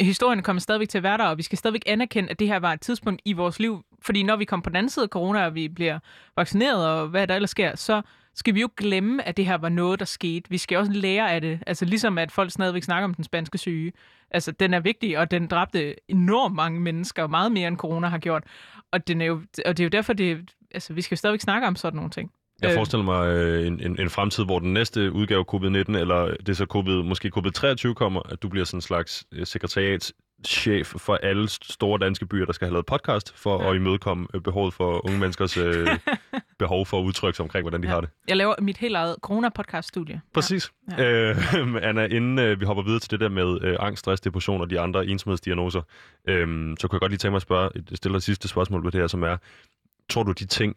historien 0.00 0.42
kommer 0.42 0.60
stadigvæk 0.60 0.88
til 0.88 0.98
at 0.98 1.04
være 1.04 1.18
der, 1.18 1.24
og 1.24 1.38
vi 1.38 1.42
skal 1.42 1.58
stadigvæk 1.58 1.82
anerkende, 1.86 2.30
at 2.30 2.38
det 2.38 2.48
her 2.48 2.58
var 2.58 2.72
et 2.72 2.80
tidspunkt 2.80 3.22
i 3.24 3.32
vores 3.32 3.58
liv. 3.58 3.84
Fordi 4.02 4.22
når 4.22 4.36
vi 4.36 4.44
kommer 4.44 4.62
på 4.62 4.70
den 4.70 4.76
anden 4.76 4.90
side 4.90 5.02
af 5.02 5.08
corona, 5.08 5.44
og 5.44 5.54
vi 5.54 5.68
bliver 5.68 5.98
vaccineret, 6.36 6.88
og 6.88 7.08
hvad 7.08 7.26
der 7.26 7.34
ellers 7.34 7.50
sker, 7.50 7.76
så 7.76 8.02
skal 8.34 8.54
vi 8.54 8.60
jo 8.60 8.68
glemme, 8.76 9.28
at 9.28 9.36
det 9.36 9.46
her 9.46 9.58
var 9.58 9.68
noget, 9.68 9.98
der 9.98 10.04
skete. 10.04 10.50
Vi 10.50 10.58
skal 10.58 10.78
også 10.78 10.92
lære 10.92 11.32
af 11.32 11.40
det. 11.40 11.62
Altså 11.66 11.84
ligesom 11.84 12.18
at 12.18 12.32
folk 12.32 12.50
stadigvæk 12.50 12.82
snakker 12.82 13.04
om 13.04 13.14
den 13.14 13.24
spanske 13.24 13.58
syge. 13.58 13.92
Altså 14.30 14.52
den 14.52 14.74
er 14.74 14.80
vigtig, 14.80 15.18
og 15.18 15.30
den 15.30 15.46
dræbte 15.46 16.10
enormt 16.10 16.54
mange 16.54 16.80
mennesker, 16.80 17.26
meget 17.26 17.52
mere 17.52 17.68
end 17.68 17.76
corona 17.76 18.08
har 18.08 18.18
gjort. 18.18 18.44
Og, 18.92 19.08
den 19.08 19.20
er 19.20 19.26
jo, 19.26 19.42
og 19.66 19.76
det 19.76 19.80
er 19.80 19.84
jo 19.84 19.88
derfor, 19.88 20.12
det, 20.12 20.50
altså, 20.70 20.92
vi 20.92 21.02
skal 21.02 21.14
jo 21.14 21.18
stadigvæk 21.18 21.40
snakke 21.40 21.66
om 21.66 21.76
sådan 21.76 21.96
nogle 21.96 22.10
ting. 22.10 22.32
Jeg 22.62 22.74
forestiller 22.74 23.04
mig 23.04 23.28
øh, 23.28 23.66
en, 23.66 23.80
en, 23.80 24.00
en 24.00 24.10
fremtid, 24.10 24.44
hvor 24.44 24.58
den 24.58 24.72
næste 24.72 25.12
udgave 25.12 25.44
af 25.48 25.54
covid-19, 25.54 25.98
eller 25.98 26.36
det 26.36 26.48
er 26.48 26.52
så 26.52 26.64
COVID, 26.66 27.02
måske 27.02 27.30
covid-23 27.36 27.94
kommer, 27.94 28.32
at 28.32 28.42
du 28.42 28.48
bliver 28.48 28.64
sådan 28.64 28.78
en 28.78 28.82
slags 28.82 29.24
øh, 29.32 29.46
sekretariatschef 29.46 30.86
for 30.86 31.14
alle 31.14 31.48
store 31.48 31.98
danske 31.98 32.26
byer, 32.26 32.46
der 32.46 32.52
skal 32.52 32.66
have 32.66 32.72
lavet 32.72 32.86
podcast, 32.86 33.32
for 33.36 33.62
ja. 33.62 33.70
at 33.70 33.76
imødekomme 33.76 34.26
øh, 34.34 34.40
behovet 34.40 34.74
for 34.74 35.06
unge 35.06 35.18
menneskers 35.18 35.56
øh, 35.56 35.88
behov 36.60 36.86
for 36.86 36.98
at 37.00 37.04
udtrykke 37.04 37.36
sig 37.36 37.42
omkring, 37.42 37.62
hvordan 37.62 37.82
de 37.82 37.88
Ja. 37.88 37.94
har 37.94 38.00
det. 38.00 38.10
Jeg 38.28 38.36
laver 38.36 38.54
mit 38.62 38.76
helt 38.76 38.96
eget 38.96 39.16
corona-podcast-studie. 39.22 40.20
Præcis. 40.34 40.72
Ja. 40.98 41.30
Øh, 41.30 41.36
Anna, 41.88 42.04
inden 42.04 42.38
øh, 42.38 42.60
vi 42.60 42.64
hopper 42.64 42.82
videre 42.82 43.00
til 43.00 43.10
det 43.10 43.20
der 43.20 43.28
med 43.28 43.58
øh, 43.62 43.76
angst, 43.80 44.00
stress, 44.00 44.20
depression 44.20 44.60
og 44.60 44.70
de 44.70 44.80
andre 44.80 45.06
ensomhedsdiagnoser, 45.06 45.82
øh, 46.28 46.76
så 46.80 46.88
kunne 46.88 46.96
jeg 46.96 47.00
godt 47.00 47.12
lige 47.12 47.18
tænke 47.18 47.30
mig 47.30 47.36
at 47.36 47.42
spørge, 47.42 47.70
stille 47.94 48.12
dig 48.14 48.22
sidste 48.22 48.48
spørgsmål 48.48 48.82
på 48.82 48.90
det 48.90 49.00
her, 49.00 49.06
som 49.06 49.22
er, 49.22 49.36
tror 50.08 50.22
du, 50.22 50.32
de 50.32 50.44
ting, 50.46 50.76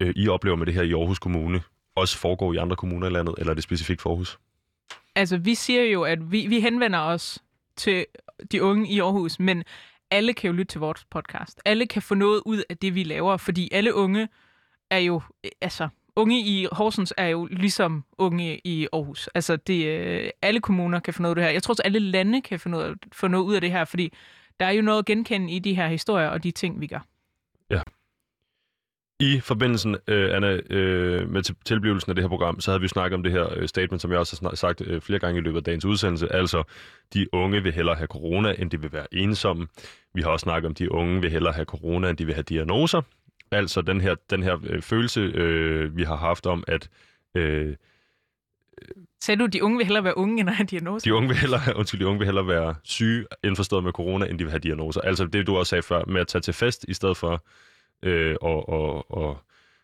øh, 0.00 0.12
I 0.16 0.28
oplever 0.28 0.56
med 0.56 0.66
det 0.66 0.74
her 0.74 0.82
i 0.82 0.92
Aarhus 0.92 1.18
Kommune, 1.18 1.62
også 1.96 2.18
foregår 2.18 2.52
i 2.52 2.56
andre 2.56 2.76
kommuner 2.76 3.06
i 3.06 3.10
landet, 3.10 3.34
eller 3.38 3.50
er 3.50 3.54
det 3.54 3.64
specifikt 3.64 4.02
for 4.02 4.10
Aarhus? 4.10 4.38
Altså, 5.14 5.36
vi 5.36 5.54
siger 5.54 5.82
jo, 5.82 6.02
at 6.02 6.32
vi, 6.32 6.46
vi 6.46 6.60
henvender 6.60 6.98
os 6.98 7.38
til 7.76 8.06
de 8.52 8.62
unge 8.62 8.88
i 8.88 9.00
Aarhus, 9.00 9.38
men 9.40 9.64
alle 10.10 10.32
kan 10.34 10.48
jo 10.50 10.52
lytte 10.56 10.72
til 10.72 10.80
vores 10.80 11.04
podcast. 11.10 11.60
Alle 11.64 11.86
kan 11.86 12.02
få 12.02 12.14
noget 12.14 12.42
ud 12.46 12.62
af 12.70 12.76
det, 12.76 12.94
vi 12.94 13.02
laver, 13.04 13.36
fordi 13.36 13.68
alle 13.72 13.94
unge 13.94 14.28
er 14.90 14.98
jo, 14.98 15.22
øh, 15.44 15.50
altså, 15.60 15.88
unge 16.16 16.40
i 16.40 16.66
Horsens 16.72 17.14
er 17.16 17.26
jo 17.26 17.48
ligesom 17.50 18.04
unge 18.18 18.60
i 18.64 18.88
Aarhus. 18.92 19.28
Altså, 19.34 19.56
det, 19.56 19.86
øh, 19.86 20.30
alle 20.42 20.60
kommuner 20.60 21.00
kan 21.00 21.14
få 21.14 21.22
noget 21.22 21.30
af 21.30 21.36
det 21.36 21.44
her. 21.44 21.50
Jeg 21.50 21.62
tror 21.62 21.72
også, 21.72 21.82
alle 21.84 21.98
lande 21.98 22.40
kan 22.40 22.60
få 22.60 22.68
noget, 22.68 22.98
få 23.12 23.28
noget 23.28 23.44
ud 23.44 23.54
af 23.54 23.60
det 23.60 23.72
her, 23.72 23.84
fordi 23.84 24.12
der 24.60 24.66
er 24.66 24.70
jo 24.70 24.82
noget 24.82 24.98
at 24.98 25.04
genkende 25.04 25.52
i 25.52 25.58
de 25.58 25.74
her 25.74 25.88
historier 25.88 26.28
og 26.28 26.44
de 26.44 26.50
ting, 26.50 26.80
vi 26.80 26.86
gør. 26.86 27.06
Ja. 27.70 27.82
I 29.20 29.40
forbindelsen, 29.40 29.96
øh, 30.06 30.36
Anna, 30.36 30.58
øh, 30.70 31.28
med 31.28 31.64
tilblivelsen 31.64 32.10
af 32.10 32.14
det 32.14 32.24
her 32.24 32.28
program, 32.28 32.60
så 32.60 32.70
havde 32.70 32.80
vi 32.80 32.88
snakket 32.88 33.14
om 33.14 33.22
det 33.22 33.32
her 33.32 33.46
øh, 33.56 33.68
statement, 33.68 34.02
som 34.02 34.10
jeg 34.10 34.18
også 34.18 34.38
har 34.42 34.54
sagt 34.54 34.80
øh, 34.80 35.00
flere 35.00 35.18
gange 35.18 35.38
i 35.38 35.42
løbet 35.42 35.56
af 35.56 35.64
dagens 35.64 35.84
udsendelse. 35.84 36.32
Altså, 36.32 36.62
de 37.14 37.34
unge 37.34 37.62
vil 37.62 37.72
hellere 37.72 37.94
have 37.94 38.06
corona, 38.06 38.54
end 38.58 38.70
de 38.70 38.80
vil 38.80 38.92
være 38.92 39.14
ensomme. 39.14 39.66
Vi 40.14 40.22
har 40.22 40.30
også 40.30 40.44
snakket 40.44 40.68
om, 40.68 40.74
de 40.74 40.92
unge 40.92 41.20
vil 41.20 41.30
hellere 41.30 41.52
have 41.52 41.64
corona, 41.64 42.10
end 42.10 42.16
de 42.16 42.24
vil 42.24 42.34
have 42.34 42.42
diagnoser. 42.42 43.02
Altså 43.52 43.82
den 43.82 44.00
her, 44.00 44.14
den 44.30 44.42
her 44.42 44.58
øh, 44.64 44.82
følelse, 44.82 45.20
øh, 45.20 45.96
vi 45.96 46.02
har 46.02 46.16
haft 46.16 46.46
om, 46.46 46.64
at 46.66 46.88
øh, 47.34 47.76
Sagde 49.20 49.40
du, 49.40 49.46
de 49.46 49.62
unge 49.64 49.76
vil 49.76 49.86
hellere 49.86 50.04
være 50.04 50.18
unge, 50.18 50.40
end 50.40 50.48
at 50.48 50.56
have 50.56 50.66
diagnoser? 50.66 51.10
de 51.10 51.14
unge 51.14 51.28
vil 51.28 51.36
hellere, 51.36 51.60
undskyld, 51.78 52.00
de 52.00 52.06
unge 52.06 52.18
vil 52.18 52.26
hellere 52.26 52.48
være 52.48 52.74
syge, 52.84 53.26
indforstået 53.44 53.84
med 53.84 53.92
corona, 53.92 54.26
end 54.26 54.38
de 54.38 54.44
vil 54.44 54.50
have 54.50 54.60
diagnoser. 54.60 55.00
Altså 55.00 55.24
det, 55.24 55.46
du 55.46 55.56
også 55.56 55.70
sagde 55.70 55.82
før, 55.82 56.04
med 56.04 56.20
at 56.20 56.26
tage 56.26 56.42
til 56.42 56.54
fest, 56.54 56.84
i 56.88 56.94
stedet 56.94 57.16
for 57.16 57.44
øh, 58.02 58.36
og, 58.40 58.68
og, 58.68 59.10
og, 59.10 59.40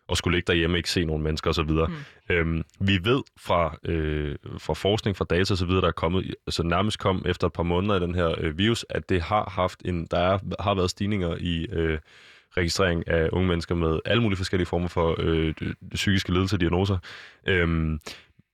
og 0.07 0.17
skulle 0.17 0.37
ligge 0.37 0.47
derhjemme 0.47 0.77
ikke 0.77 0.89
se 0.89 1.05
nogen 1.05 1.23
mennesker 1.23 1.49
osv. 1.49 1.71
Mm. 1.71 1.93
Øhm, 2.29 2.63
vi 2.79 2.99
ved 3.03 3.21
fra, 3.37 3.77
øh, 3.83 4.35
fra 4.57 4.73
forskning, 4.73 5.17
fra 5.17 5.25
data 5.29 5.53
osv., 5.53 5.69
der 5.69 5.87
er 5.87 5.91
kommet, 5.91 6.35
altså 6.47 6.63
nærmest 6.63 6.99
kom 6.99 7.23
efter 7.25 7.47
et 7.47 7.53
par 7.53 7.63
måneder 7.63 7.93
af 7.93 7.99
den 7.99 8.15
her 8.15 8.35
øh, 8.37 8.57
virus, 8.57 8.85
at 8.89 9.09
det 9.09 9.21
har 9.21 9.49
haft 9.49 9.81
en, 9.85 10.05
der 10.11 10.19
er, 10.19 10.39
har 10.59 10.75
været 10.75 10.89
stigninger 10.89 11.37
i 11.39 11.67
øh, 11.71 11.99
registrering 12.57 13.07
af 13.07 13.29
unge 13.31 13.47
mennesker 13.47 13.75
med 13.75 13.99
alle 14.05 14.21
mulige 14.21 14.37
forskellige 14.37 14.67
former 14.67 14.87
for 14.87 15.15
øh, 15.19 15.53
psykiske 15.93 16.33
lidelser 16.33 16.57
og 16.57 16.61
diagnoser. 16.61 16.97
Øhm, 17.47 17.99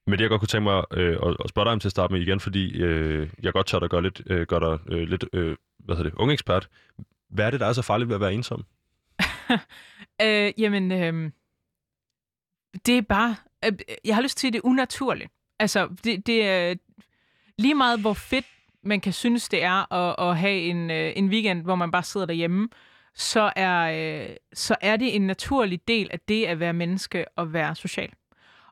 men 0.08 0.12
det, 0.12 0.22
jeg 0.22 0.30
godt 0.30 0.42
kunne 0.42 0.48
tænke 0.48 0.64
mig 0.64 0.84
øh, 0.94 1.18
at, 1.24 1.38
at 1.44 1.50
spørge 1.50 1.66
dig 1.66 1.72
om 1.74 1.80
til 1.80 1.88
at 1.88 1.92
starte 1.92 2.14
med 2.14 2.22
igen, 2.22 2.40
fordi 2.40 2.82
øh, 2.82 3.30
jeg 3.44 3.54
godt 3.54 3.68
tør 3.68 3.80
at 3.80 3.90
gøre, 3.90 4.02
lidt, 4.02 4.22
øh, 4.26 4.48
gøre 4.48 4.72
dig 4.72 4.94
øh, 4.94 5.08
lidt 5.08 5.26
øh, 5.34 5.56
hvad 5.80 5.96
hedder 5.96 6.10
det, 6.10 6.20
unge 6.20 6.34
ekspert. 6.34 6.70
Hvad 7.30 7.46
er 7.46 7.52
det, 7.52 7.60
der 7.60 7.66
er 7.66 7.74
så 7.74 7.82
farligt 7.82 8.08
ved 8.08 8.16
at 8.16 8.22
være 8.22 8.34
ensom? 8.34 8.66
Øh, 10.24 10.54
jamen, 10.58 10.92
øh, 10.92 11.32
det 12.86 12.98
er 12.98 13.02
bare... 13.02 13.36
Øh, 13.66 13.72
jeg 14.06 14.16
har 14.16 14.22
lyst 14.22 14.38
til, 14.38 14.48
at 14.48 14.54
det 14.54 14.60
er 14.60 14.66
unaturligt. 14.66 15.32
Altså, 15.60 15.90
det, 16.04 16.28
det 16.28 16.46
er 16.46 16.76
lige 17.58 17.76
meget, 17.76 18.00
hvor 18.00 18.14
fedt 18.14 18.46
man 18.84 19.02
kan 19.02 19.14
synes, 19.14 19.50
det 19.50 19.64
er 19.64 19.94
at, 19.94 20.30
at 20.30 20.38
have 20.38 20.60
en, 20.60 20.92
øh, 20.92 21.14
en 21.16 21.30
weekend, 21.30 21.64
hvor 21.64 21.76
man 21.76 21.92
bare 21.92 22.04
sidder 22.04 22.26
derhjemme, 22.26 22.70
så 23.16 23.52
er, 23.56 23.82
øh, 24.30 24.36
så 24.54 24.76
er 24.82 24.98
det 24.98 25.16
en 25.16 25.28
naturlig 25.28 25.88
del 25.88 26.10
af 26.12 26.20
det 26.20 26.46
at 26.46 26.60
være 26.60 26.74
menneske 26.74 27.26
og 27.36 27.54
være 27.54 27.76
social. 27.76 28.10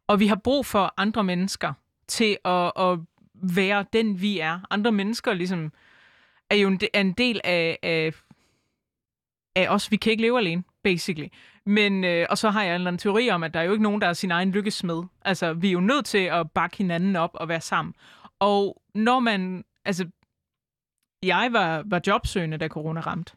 Og 0.07 0.19
vi 0.19 0.27
har 0.27 0.35
brug 0.35 0.65
for 0.65 0.93
andre 0.97 1.23
mennesker 1.23 1.73
til 2.07 2.37
at, 2.45 2.71
at 2.77 2.99
være 3.33 3.85
den, 3.93 4.21
vi 4.21 4.39
er. 4.39 4.59
Andre 4.69 4.91
mennesker 4.91 5.33
ligesom 5.33 5.71
er 6.49 6.55
jo 6.55 6.67
en, 6.67 6.79
er 6.93 7.01
en 7.01 7.13
del 7.13 7.41
af, 7.43 7.79
af, 7.83 8.13
af 9.55 9.67
os. 9.69 9.91
Vi 9.91 9.97
kan 9.97 10.11
ikke 10.11 10.23
leve 10.23 10.37
alene, 10.37 10.63
basically. 10.83 11.27
Men, 11.65 12.03
øh, 12.03 12.27
og 12.29 12.37
så 12.37 12.49
har 12.49 12.63
jeg 12.63 12.69
en 12.69 12.75
eller 12.75 12.87
anden 12.87 12.99
teori 12.99 13.29
om, 13.29 13.43
at 13.43 13.53
der 13.53 13.59
er 13.59 13.63
jo 13.63 13.71
ikke 13.71 13.83
nogen, 13.83 14.01
der 14.01 14.07
er 14.07 14.13
sin 14.13 14.31
egen 14.31 14.51
lykkesmed. 14.51 15.03
Altså, 15.21 15.53
vi 15.53 15.67
er 15.67 15.71
jo 15.71 15.79
nødt 15.79 16.05
til 16.05 16.17
at 16.17 16.51
bakke 16.51 16.77
hinanden 16.77 17.15
op 17.15 17.31
og 17.33 17.47
være 17.47 17.61
sammen. 17.61 17.93
Og 18.39 18.81
når 18.95 19.19
man, 19.19 19.65
altså, 19.85 20.09
jeg 21.23 21.49
var, 21.51 21.83
var 21.85 22.01
jobsøgende, 22.07 22.57
da 22.57 22.67
corona 22.67 22.99
ramte. 22.99 23.33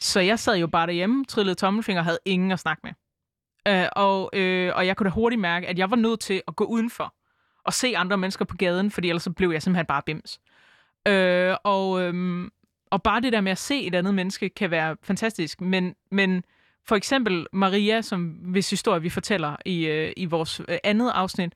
Så 0.00 0.20
jeg 0.20 0.38
sad 0.38 0.56
jo 0.56 0.66
bare 0.66 0.86
derhjemme, 0.86 1.24
trillede 1.24 1.54
tommelfinger 1.54 2.00
og 2.00 2.04
havde 2.04 2.18
ingen 2.24 2.52
at 2.52 2.58
snakke 2.58 2.80
med. 2.84 2.92
Øh, 3.68 3.88
og, 3.92 4.30
øh, 4.32 4.72
og 4.76 4.86
jeg 4.86 4.96
kunne 4.96 5.10
da 5.10 5.14
hurtigt 5.14 5.40
mærke, 5.40 5.66
at 5.66 5.78
jeg 5.78 5.90
var 5.90 5.96
nødt 5.96 6.20
til 6.20 6.42
at 6.48 6.56
gå 6.56 6.64
udenfor 6.64 7.14
og 7.64 7.72
se 7.72 7.96
andre 7.96 8.18
mennesker 8.18 8.44
på 8.44 8.56
gaden, 8.56 8.90
fordi 8.90 9.08
ellers 9.08 9.22
så 9.22 9.30
blev 9.30 9.50
jeg 9.50 9.62
simpelthen 9.62 9.86
bare 9.86 10.02
bims. 10.06 10.40
Øh, 11.08 11.56
og, 11.64 12.02
øh, 12.02 12.48
og 12.90 13.02
bare 13.02 13.20
det 13.20 13.32
der 13.32 13.40
med 13.40 13.52
at 13.52 13.58
se 13.58 13.82
et 13.82 13.94
andet 13.94 14.14
menneske 14.14 14.48
kan 14.48 14.70
være 14.70 14.96
fantastisk, 15.02 15.60
men, 15.60 15.94
men 16.10 16.44
for 16.88 16.96
eksempel 16.96 17.46
Maria, 17.52 18.02
som 18.02 18.28
hvis 18.28 18.70
historie 18.70 19.02
vi 19.02 19.08
fortæller 19.08 19.56
i, 19.66 19.86
øh, 19.86 20.12
i 20.16 20.24
vores 20.24 20.60
øh, 20.68 20.78
andet 20.84 21.10
afsnit, 21.10 21.52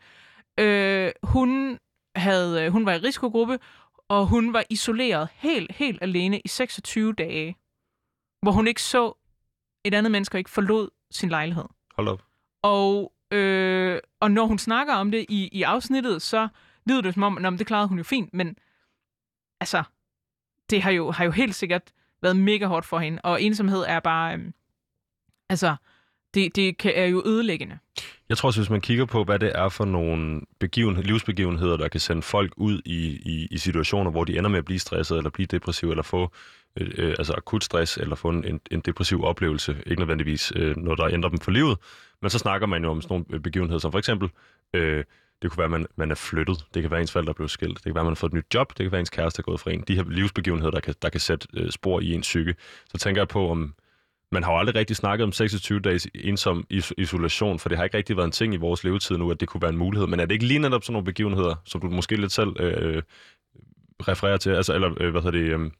øh, 0.60 1.10
hun, 1.22 1.78
havde, 2.16 2.64
øh, 2.64 2.72
hun 2.72 2.86
var 2.86 2.92
i 2.92 2.98
risikogruppe, 2.98 3.58
og 4.08 4.26
hun 4.26 4.52
var 4.52 4.64
isoleret 4.70 5.28
helt, 5.34 5.72
helt 5.72 6.02
alene 6.02 6.40
i 6.40 6.48
26 6.48 7.12
dage, 7.12 7.56
hvor 8.44 8.52
hun 8.52 8.66
ikke 8.66 8.82
så 8.82 9.12
et 9.84 9.94
andet 9.94 10.12
menneske 10.12 10.34
og 10.34 10.38
ikke 10.38 10.50
forlod 10.50 10.88
sin 11.10 11.28
lejlighed. 11.28 11.64
Hold 11.96 12.08
op. 12.08 12.22
Og, 12.62 13.12
øh, 13.30 14.00
og 14.20 14.30
når 14.30 14.46
hun 14.46 14.58
snakker 14.58 14.94
om 14.94 15.10
det 15.10 15.26
i, 15.28 15.48
i 15.52 15.62
afsnittet, 15.62 16.22
så 16.22 16.48
lyder 16.86 17.00
det 17.00 17.14
som 17.14 17.22
om, 17.22 17.32
"Nå, 17.32 17.50
men 17.50 17.58
det 17.58 17.66
klarede 17.66 17.88
hun 17.88 17.98
jo 17.98 18.04
fint, 18.04 18.34
men 18.34 18.56
altså, 19.60 19.82
det 20.70 20.82
har 20.82 20.90
jo, 20.90 21.10
har 21.10 21.24
jo 21.24 21.30
helt 21.30 21.54
sikkert 21.54 21.82
været 22.22 22.36
mega 22.36 22.66
hårdt 22.66 22.86
for 22.86 22.98
hende, 22.98 23.20
og 23.24 23.42
ensomhed 23.42 23.84
er 23.88 24.00
bare, 24.00 24.34
øh, 24.38 24.52
altså, 25.50 25.76
det, 26.34 26.56
det 26.56 26.78
kan, 26.78 26.92
er 26.94 27.04
jo 27.06 27.22
ødelæggende. 27.26 27.78
Jeg 28.28 28.36
tror 28.36 28.46
også, 28.46 28.60
hvis 28.60 28.70
man 28.70 28.80
kigger 28.80 29.04
på, 29.04 29.24
hvad 29.24 29.38
det 29.38 29.52
er 29.54 29.68
for 29.68 29.84
nogle 29.84 30.40
begiven, 30.60 30.96
livsbegivenheder, 30.96 31.76
der 31.76 31.88
kan 31.88 32.00
sende 32.00 32.22
folk 32.22 32.52
ud 32.56 32.80
i, 32.84 33.06
i, 33.06 33.48
i 33.50 33.58
situationer, 33.58 34.10
hvor 34.10 34.24
de 34.24 34.38
ender 34.38 34.50
med 34.50 34.58
at 34.58 34.64
blive 34.64 34.78
stresset, 34.78 35.16
eller 35.16 35.30
blive 35.30 35.46
depressiv, 35.46 35.90
eller 35.90 36.02
få 36.02 36.32
Øh, 36.80 36.90
øh, 36.98 37.14
altså 37.18 37.32
akut 37.32 37.64
stress, 37.64 37.96
eller 37.96 38.16
få 38.16 38.28
en, 38.28 38.60
en, 38.70 38.80
depressiv 38.80 39.24
oplevelse, 39.24 39.76
ikke 39.86 40.00
nødvendigvis 40.00 40.52
øh, 40.56 40.76
noget, 40.76 40.98
der 40.98 41.06
ændrer 41.06 41.30
dem 41.30 41.38
for 41.38 41.50
livet, 41.50 41.78
men 42.22 42.30
så 42.30 42.38
snakker 42.38 42.66
man 42.66 42.84
jo 42.84 42.90
om 42.90 43.02
sådan 43.02 43.14
nogle 43.14 43.24
øh, 43.30 43.40
begivenheder, 43.40 43.78
som 43.78 43.92
for 43.92 43.98
eksempel, 43.98 44.28
øh, 44.74 45.04
det 45.42 45.50
kunne 45.50 45.58
være, 45.58 45.64
at 45.64 45.70
man, 45.70 45.86
man 45.96 46.10
er 46.10 46.14
flyttet, 46.14 46.64
det 46.74 46.82
kan 46.82 46.90
være, 46.90 47.00
at 47.00 47.02
ens 47.02 47.12
forældre 47.12 47.34
blev 47.34 47.48
skilt, 47.48 47.74
det 47.74 47.84
kan 47.84 47.94
være, 47.94 48.02
at 48.02 48.06
man 48.06 48.10
har 48.10 48.14
fået 48.14 48.30
et 48.30 48.34
nyt 48.34 48.54
job, 48.54 48.68
det 48.68 48.84
kan 48.84 48.92
være, 48.92 48.98
at 48.98 49.02
ens 49.02 49.10
kæreste 49.10 49.40
er 49.40 49.42
gået 49.42 49.60
fra 49.60 49.70
en. 49.70 49.84
De 49.88 49.94
her 49.94 50.04
livsbegivenheder, 50.08 50.70
der 50.70 50.80
kan, 50.80 50.94
der 51.02 51.08
kan 51.08 51.20
sætte 51.20 51.48
øh, 51.54 51.70
spor 51.70 52.00
i 52.00 52.12
ens 52.12 52.26
psyke. 52.26 52.54
Så 52.90 52.98
tænker 52.98 53.20
jeg 53.20 53.28
på, 53.28 53.50
om 53.50 53.74
man 54.32 54.44
har 54.44 54.52
jo 54.52 54.58
aldrig 54.58 54.74
rigtig 54.74 54.96
snakket 54.96 55.24
om 55.24 55.32
26 55.32 55.80
dages 55.80 56.08
ensom 56.14 56.66
is- 56.70 56.92
isolation, 56.98 57.58
for 57.58 57.68
det 57.68 57.78
har 57.78 57.84
ikke 57.84 57.96
rigtig 57.96 58.16
været 58.16 58.26
en 58.26 58.32
ting 58.32 58.54
i 58.54 58.56
vores 58.56 58.84
levetid 58.84 59.16
nu, 59.16 59.30
at 59.30 59.40
det 59.40 59.48
kunne 59.48 59.62
være 59.62 59.70
en 59.70 59.76
mulighed. 59.76 60.06
Men 60.06 60.20
er 60.20 60.26
det 60.26 60.34
ikke 60.34 60.46
lige 60.46 60.58
netop 60.58 60.84
sådan 60.84 60.92
nogle 60.92 61.04
begivenheder, 61.04 61.54
som 61.64 61.80
du 61.80 61.90
måske 61.90 62.16
lidt 62.16 62.32
selv 62.32 62.60
øh, 62.60 63.02
refererer 64.08 64.36
til, 64.36 64.50
altså, 64.50 64.74
eller 64.74 64.94
øh, 65.00 65.10
hvad 65.10 65.22
hedder 65.22 65.38
det, 65.38 65.60
øh, 65.60 65.70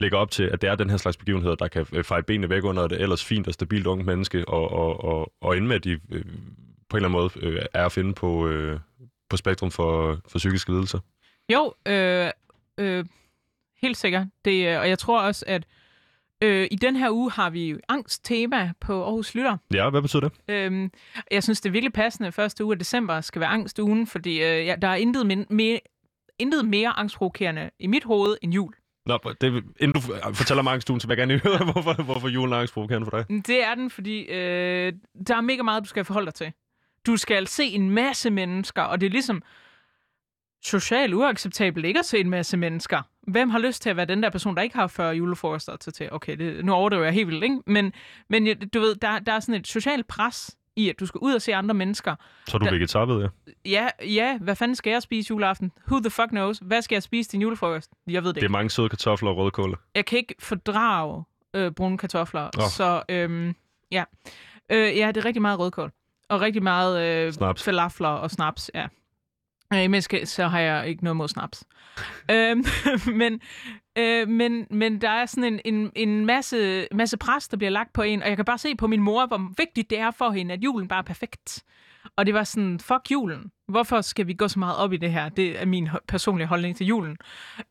lægger 0.00 0.18
op 0.18 0.30
til, 0.30 0.42
at 0.42 0.62
det 0.62 0.70
er 0.70 0.74
den 0.74 0.90
her 0.90 0.96
slags 0.96 1.16
begivenheder, 1.16 1.54
der 1.54 1.68
kan 1.68 1.86
øh, 1.92 2.04
feje 2.04 2.22
benene 2.22 2.48
væk 2.48 2.64
under 2.64 2.86
det 2.88 3.00
ellers 3.00 3.24
fint 3.24 3.48
og 3.48 3.54
stabilt 3.54 3.86
unge 3.86 4.04
menneske, 4.04 4.48
og, 4.48 4.72
og, 4.72 5.04
og, 5.04 5.32
og 5.40 5.56
ende 5.56 5.68
med, 5.68 5.76
at 5.76 5.84
de 5.84 5.90
øh, 5.90 6.24
på 6.88 6.96
en 6.96 7.04
eller 7.04 7.18
anden 7.18 7.30
måde 7.42 7.56
øh, 7.56 7.66
er 7.74 7.86
at 7.86 7.92
finde 7.92 8.14
på, 8.14 8.48
øh, 8.48 8.80
på 9.30 9.36
spektrum 9.36 9.70
for, 9.70 10.18
for 10.28 10.38
psykiske 10.38 10.70
lidelser. 10.72 10.98
Jo, 11.52 11.74
øh, 11.86 12.30
øh, 12.78 13.04
helt 13.82 13.96
sikkert. 13.96 14.26
Det, 14.44 14.66
øh, 14.68 14.80
og 14.80 14.88
jeg 14.88 14.98
tror 14.98 15.20
også, 15.20 15.44
at 15.48 15.66
øh, 16.42 16.68
i 16.70 16.76
den 16.76 16.96
her 16.96 17.10
uge 17.10 17.30
har 17.30 17.50
vi 17.50 17.76
angst-tema 17.88 18.72
på 18.80 19.04
Aarhus 19.04 19.34
Lytter. 19.34 19.56
Ja, 19.74 19.90
hvad 19.90 20.02
betyder 20.02 20.28
det? 20.28 20.32
Øhm, 20.48 20.90
jeg 21.30 21.42
synes, 21.42 21.60
det 21.60 21.68
er 21.68 21.72
virkelig 21.72 21.92
passende, 21.92 22.32
første 22.32 22.64
uge 22.64 22.74
af 22.74 22.78
december 22.78 23.20
skal 23.20 23.40
være 23.40 23.50
angstugen, 23.50 24.06
fordi 24.06 24.42
øh, 24.42 24.66
ja, 24.66 24.74
der 24.82 24.88
er 24.88 24.94
intet, 24.94 25.26
min, 25.26 25.46
mere, 25.50 25.80
intet 26.38 26.64
mere 26.64 26.98
angstprovokerende 26.98 27.70
i 27.78 27.86
mit 27.86 28.04
hoved 28.04 28.36
end 28.42 28.54
jul. 28.54 28.74
Nå, 29.06 29.18
det, 29.40 29.64
inden 29.80 29.92
du 29.92 30.00
fortæller 30.34 30.62
mig 30.62 30.72
angstuen, 30.72 31.00
så 31.00 31.06
vil 31.06 31.16
jeg 31.18 31.28
gerne 31.28 31.40
høre, 31.44 31.64
hvorfor, 31.72 32.02
hvorfor 32.02 32.28
julen 32.28 32.52
er 32.52 32.56
angstprovokerende 32.56 33.06
for 33.10 33.16
dig. 33.16 33.46
Det 33.46 33.64
er 33.64 33.74
den, 33.74 33.90
fordi 33.90 34.20
øh, 34.22 34.92
der 35.26 35.36
er 35.36 35.40
mega 35.40 35.62
meget, 35.62 35.84
du 35.84 35.88
skal 35.88 36.04
forholde 36.04 36.26
dig 36.26 36.34
til. 36.34 36.52
Du 37.06 37.16
skal 37.16 37.46
se 37.46 37.64
en 37.64 37.90
masse 37.90 38.30
mennesker, 38.30 38.82
og 38.82 39.00
det 39.00 39.06
er 39.06 39.10
ligesom 39.10 39.42
socialt 40.64 41.14
uacceptabelt 41.14 41.86
ikke 41.86 41.98
at 41.98 42.06
se 42.06 42.18
en 42.18 42.30
masse 42.30 42.56
mennesker. 42.56 43.02
Hvem 43.28 43.50
har 43.50 43.58
lyst 43.58 43.82
til 43.82 43.90
at 43.90 43.96
være 43.96 44.06
den 44.06 44.22
der 44.22 44.30
person, 44.30 44.56
der 44.56 44.62
ikke 44.62 44.76
har 44.76 44.86
40 44.86 45.14
julefrokoster 45.14 45.76
til 45.76 45.92
til? 45.92 46.08
Okay, 46.12 46.36
det, 46.36 46.64
nu 46.64 46.72
overdriver 46.72 47.04
jeg 47.04 47.12
helt 47.12 47.28
vildt, 47.28 47.44
ikke? 47.44 47.58
Men, 47.66 47.92
men 48.28 48.58
du 48.68 48.80
ved, 48.80 48.94
der, 48.94 49.18
der 49.18 49.32
er 49.32 49.40
sådan 49.40 49.60
et 49.60 49.66
socialt 49.66 50.06
pres 50.06 50.56
i, 50.76 50.88
at 50.90 51.00
du 51.00 51.06
skal 51.06 51.18
ud 51.18 51.32
og 51.34 51.42
se 51.42 51.54
andre 51.54 51.74
mennesker. 51.74 52.14
Så 52.48 52.56
er 52.56 52.58
du 52.58 52.64
Der- 52.64 52.72
vegetar, 52.72 53.04
ved 53.04 53.20
jeg. 53.20 53.30
Ja, 53.66 53.88
ja, 54.06 54.38
hvad 54.38 54.56
fanden 54.56 54.74
skal 54.74 54.90
jeg 54.90 55.02
spise 55.02 55.30
juleaften? 55.30 55.72
Who 55.88 56.00
the 56.00 56.10
fuck 56.10 56.28
knows? 56.28 56.58
Hvad 56.62 56.82
skal 56.82 56.94
jeg 56.96 57.02
spise 57.02 57.30
til 57.30 57.40
julefrokost? 57.40 57.90
Jeg 58.06 58.22
ved 58.22 58.28
det 58.28 58.34
Det 58.34 58.40
er 58.40 58.44
ikke. 58.44 58.52
mange 58.52 58.70
søde 58.70 58.88
kartofler 58.88 59.30
og 59.30 59.36
rødkål. 59.36 59.78
Jeg 59.94 60.04
kan 60.06 60.18
ikke 60.18 60.34
fordrage 60.38 61.24
øh, 61.54 61.70
brune 61.72 61.98
kartofler, 61.98 62.50
Åh. 62.58 62.64
så 62.68 63.02
øhm, 63.08 63.54
ja. 63.92 64.04
Øh, 64.70 64.96
ja, 64.96 65.08
det 65.08 65.16
er 65.16 65.24
rigtig 65.24 65.42
meget 65.42 65.58
rødkål. 65.58 65.92
Og 66.28 66.40
rigtig 66.40 66.62
meget 66.62 67.02
øh, 67.26 67.32
Snaps. 67.32 67.62
falafler 67.64 68.08
og 68.08 68.30
snaps, 68.30 68.70
ja. 68.74 68.86
Øh, 69.74 69.90
men 69.90 70.02
så 70.24 70.48
har 70.48 70.60
jeg 70.60 70.88
ikke 70.88 71.04
noget 71.04 71.16
mod 71.16 71.28
snaps. 71.28 71.64
øhm, 72.30 72.64
men, 73.06 73.40
øh, 73.98 74.28
men, 74.28 74.66
men 74.70 75.00
der 75.00 75.08
er 75.10 75.26
sådan 75.26 75.44
en, 75.64 75.74
en, 75.74 75.90
en 75.96 76.26
masse, 76.26 76.86
masse 76.94 77.16
pres, 77.16 77.48
der 77.48 77.56
bliver 77.56 77.70
lagt 77.70 77.92
på 77.92 78.02
en, 78.02 78.22
og 78.22 78.28
jeg 78.28 78.36
kan 78.36 78.44
bare 78.44 78.58
se 78.58 78.74
på 78.76 78.86
min 78.86 79.00
mor, 79.00 79.26
hvor 79.26 79.50
vigtigt 79.58 79.90
det 79.90 79.98
er 79.98 80.10
for 80.10 80.30
hende, 80.30 80.54
at 80.54 80.64
julen 80.64 80.88
bare 80.88 80.98
er 80.98 81.02
perfekt. 81.02 81.64
Og 82.16 82.26
det 82.26 82.34
var 82.34 82.44
sådan, 82.44 82.80
fuck 82.80 83.10
julen. 83.12 83.50
Hvorfor 83.68 84.00
skal 84.00 84.26
vi 84.26 84.34
gå 84.34 84.48
så 84.48 84.58
meget 84.58 84.76
op 84.76 84.92
i 84.92 84.96
det 84.96 85.12
her? 85.12 85.28
Det 85.28 85.62
er 85.62 85.66
min 85.66 85.88
personlige 86.08 86.46
holdning 86.46 86.76
til 86.76 86.86
julen. 86.86 87.16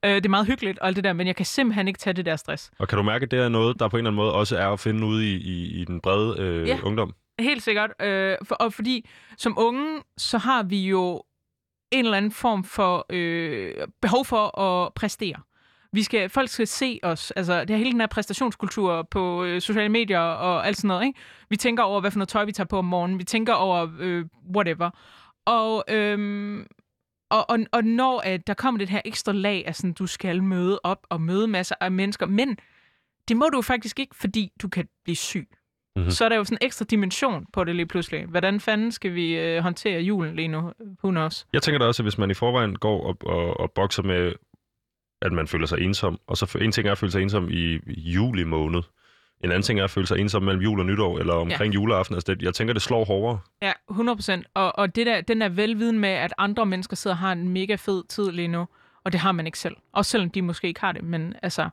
Øh, 0.05 0.15
det 0.15 0.25
er 0.25 0.29
meget 0.29 0.47
hyggeligt 0.47 0.79
og 0.79 0.87
alt 0.87 0.95
det 0.95 1.03
der, 1.03 1.13
men 1.13 1.27
jeg 1.27 1.35
kan 1.35 1.45
simpelthen 1.45 1.87
ikke 1.87 1.97
tage 1.97 2.13
det 2.13 2.25
der 2.25 2.35
stress. 2.35 2.71
Og 2.79 2.87
kan 2.87 2.97
du 2.97 3.03
mærke, 3.03 3.23
at 3.23 3.31
det 3.31 3.39
er 3.39 3.49
noget, 3.49 3.79
der 3.79 3.87
på 3.87 3.97
en 3.97 3.99
eller 3.99 4.09
anden 4.09 4.15
måde 4.23 4.33
også 4.33 4.57
er 4.57 4.67
at 4.67 4.79
finde 4.79 5.07
ude 5.07 5.31
i, 5.31 5.35
i, 5.35 5.81
i 5.81 5.85
den 5.85 6.01
brede 6.01 6.35
øh, 6.39 6.67
Ja. 6.67 6.77
ungdom? 6.83 7.13
Helt 7.39 7.63
sikkert. 7.63 7.91
Øh, 8.01 8.37
for, 8.43 8.55
og 8.55 8.73
fordi 8.73 9.09
som 9.37 9.53
unge, 9.57 10.01
så 10.17 10.37
har 10.37 10.63
vi 10.63 10.87
jo 10.87 11.23
en 11.91 12.05
eller 12.05 12.17
anden 12.17 12.31
form 12.31 12.63
for 12.63 13.05
øh, 13.09 13.73
behov 14.01 14.25
for 14.25 14.59
at 14.59 14.93
præstere. 14.93 15.35
Vi 15.93 16.03
skal, 16.03 16.29
folk 16.29 16.49
skal 16.49 16.67
se 16.67 16.99
os. 17.03 17.31
Altså, 17.31 17.61
det 17.65 17.73
er 17.73 17.77
hele 17.77 17.91
den 17.91 17.99
her 17.99 18.07
præstationskultur 18.07 19.07
på 19.11 19.43
øh, 19.43 19.61
sociale 19.61 19.89
medier 19.89 20.19
og 20.19 20.67
alt 20.67 20.77
sådan 20.77 20.87
noget. 20.87 21.05
Ikke? 21.05 21.19
Vi 21.49 21.57
tænker 21.57 21.83
over, 21.83 22.01
hvad 22.01 22.11
for 22.11 22.17
noget 22.17 22.29
tøj 22.29 22.45
vi 22.45 22.51
tager 22.51 22.67
på 22.67 22.77
om 22.77 22.85
morgenen. 22.85 23.19
Vi 23.19 23.23
tænker 23.23 23.53
over 23.53 23.87
øh, 23.99 24.25
whatever. 24.55 24.89
Og, 25.45 25.83
øhm, 25.87 26.67
og, 27.29 27.49
og, 27.49 27.59
og 27.71 27.83
når 27.83 28.19
at 28.19 28.47
der 28.47 28.53
kommer 28.53 28.79
det 28.79 28.89
her 28.89 29.01
ekstra 29.05 29.31
lag 29.31 29.63
af 29.67 29.75
sådan, 29.75 29.93
du 29.93 30.07
skal 30.07 30.43
møde 30.43 30.79
op 30.83 31.07
og 31.09 31.21
møde 31.21 31.47
masser 31.47 31.75
af 31.81 31.91
mennesker, 31.91 32.25
men 32.25 32.57
det 33.27 33.37
må 33.37 33.49
du 33.53 33.61
faktisk 33.61 33.99
ikke, 33.99 34.15
fordi 34.15 34.51
du 34.61 34.67
kan 34.67 34.87
blive 35.03 35.15
syg. 35.15 35.47
Mhm. 35.49 35.57
Mm-hmm. 35.95 36.11
Så 36.11 36.25
er 36.25 36.29
der 36.29 36.35
jo 36.35 36.43
sådan 36.43 36.57
en 36.61 36.65
ekstra 36.65 36.85
dimension 36.85 37.45
på 37.53 37.63
det 37.63 37.75
lige 37.75 37.85
pludselig. 37.85 38.25
Hvordan 38.25 38.59
fanden 38.59 38.91
skal 38.91 39.13
vi 39.13 39.39
øh, 39.39 39.63
håndtere 39.63 40.01
julen 40.01 40.35
lige 40.35 40.47
nu? 40.47 40.71
Hun 41.01 41.17
også. 41.17 41.45
Jeg 41.53 41.61
tænker 41.61 41.79
da 41.79 41.85
også, 41.85 42.03
at 42.03 42.05
hvis 42.05 42.17
man 42.17 42.31
i 42.31 42.33
forvejen 42.33 42.75
går 42.75 43.07
og, 43.07 43.17
og, 43.21 43.59
og 43.59 43.71
bokser 43.71 44.03
med, 44.03 44.33
at 45.21 45.31
man 45.31 45.47
føler 45.47 45.65
sig 45.65 45.79
ensom, 45.79 46.19
og 46.27 46.37
så 46.37 46.57
en 46.61 46.71
ting 46.71 46.87
er 46.87 46.91
at 46.91 46.97
føle 46.97 47.11
sig 47.11 47.21
ensom 47.21 47.49
i 47.49 47.79
juli 47.87 48.43
måned, 48.43 48.81
en 49.43 49.51
anden 49.51 49.63
ting 49.63 49.79
er 49.79 49.83
at 49.83 49.89
føle 49.89 50.07
sig 50.07 50.19
ensom 50.19 50.43
mellem 50.43 50.61
jul 50.61 50.79
og 50.79 50.85
nytår, 50.85 51.19
eller 51.19 51.33
omkring 51.33 51.73
ja. 51.73 51.79
juleaften. 51.79 52.15
Altså 52.15 52.33
det, 52.33 52.41
jeg 52.41 52.53
tænker, 52.53 52.73
det 52.73 52.81
slår 52.81 53.05
hårdere. 53.05 53.39
Ja, 53.61 53.71
100 53.89 54.15
procent. 54.15 54.47
Og, 54.53 54.79
og 54.79 54.95
det 54.95 55.05
der, 55.05 55.21
den 55.21 55.41
er 55.41 55.49
velviden 55.49 55.99
med, 55.99 56.09
at 56.09 56.33
andre 56.37 56.65
mennesker 56.65 56.95
sidder 56.95 57.15
og 57.15 57.19
har 57.19 57.31
en 57.31 57.49
mega 57.49 57.75
fed 57.75 58.03
tid 58.09 58.31
lige 58.31 58.47
nu, 58.47 58.67
og 59.03 59.11
det 59.11 59.19
har 59.19 59.31
man 59.31 59.45
ikke 59.45 59.59
selv. 59.59 59.75
Også 59.93 60.11
selvom 60.11 60.29
de 60.29 60.41
måske 60.41 60.67
ikke 60.67 60.79
har 60.79 60.91
det, 60.91 61.03
men 61.03 61.33
altså, 61.41 61.69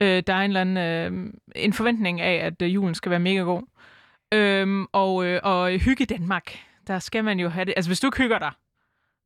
øh, 0.00 0.22
der 0.26 0.34
er 0.34 0.40
en 0.40 0.50
eller 0.50 0.60
anden 0.60 0.76
øh, 0.76 1.32
en 1.56 1.72
forventning 1.72 2.20
af, 2.20 2.46
at 2.46 2.62
øh, 2.62 2.74
julen 2.74 2.94
skal 2.94 3.10
være 3.10 3.20
mega 3.20 3.40
god. 3.40 3.62
Øhm, 4.34 4.86
og, 4.92 5.24
øh, 5.24 5.40
og 5.42 5.70
hygge 5.70 6.06
Danmark, 6.06 6.58
der 6.86 6.98
skal 6.98 7.24
man 7.24 7.40
jo 7.40 7.48
have 7.48 7.64
det. 7.64 7.74
Altså, 7.76 7.88
hvis 7.88 8.00
du 8.00 8.06
ikke 8.06 8.18
hygger 8.18 8.38
dig, 8.38 8.52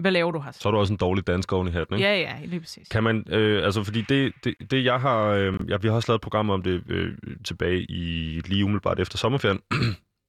hvad 0.00 0.10
laver 0.10 0.30
du 0.30 0.40
her? 0.40 0.52
Så 0.52 0.68
er 0.68 0.72
du 0.72 0.78
også 0.78 0.92
en 0.92 0.96
dårlig 0.96 1.26
dansker 1.26 1.56
oven 1.56 1.68
i 1.68 1.70
hatten, 1.70 1.96
ikke? 1.96 2.08
Ja, 2.08 2.20
ja, 2.20 2.38
lige 2.44 2.60
præcis. 2.60 2.88
Kan 2.88 3.02
man, 3.02 3.24
øh, 3.28 3.64
altså 3.64 3.84
fordi 3.84 4.02
det, 4.02 4.32
det, 4.44 4.54
det 4.70 4.84
jeg 4.84 5.00
har, 5.00 5.24
øh, 5.24 5.54
jeg, 5.68 5.82
vi 5.82 5.88
har 5.88 5.94
også 5.94 6.12
lavet 6.12 6.18
et 6.18 6.22
program 6.22 6.50
om 6.50 6.62
det 6.62 6.82
øh, 6.88 7.16
tilbage 7.44 7.80
i 7.82 8.40
lige 8.44 8.64
umiddelbart 8.64 9.00
efter 9.00 9.18
sommerferien, 9.18 9.60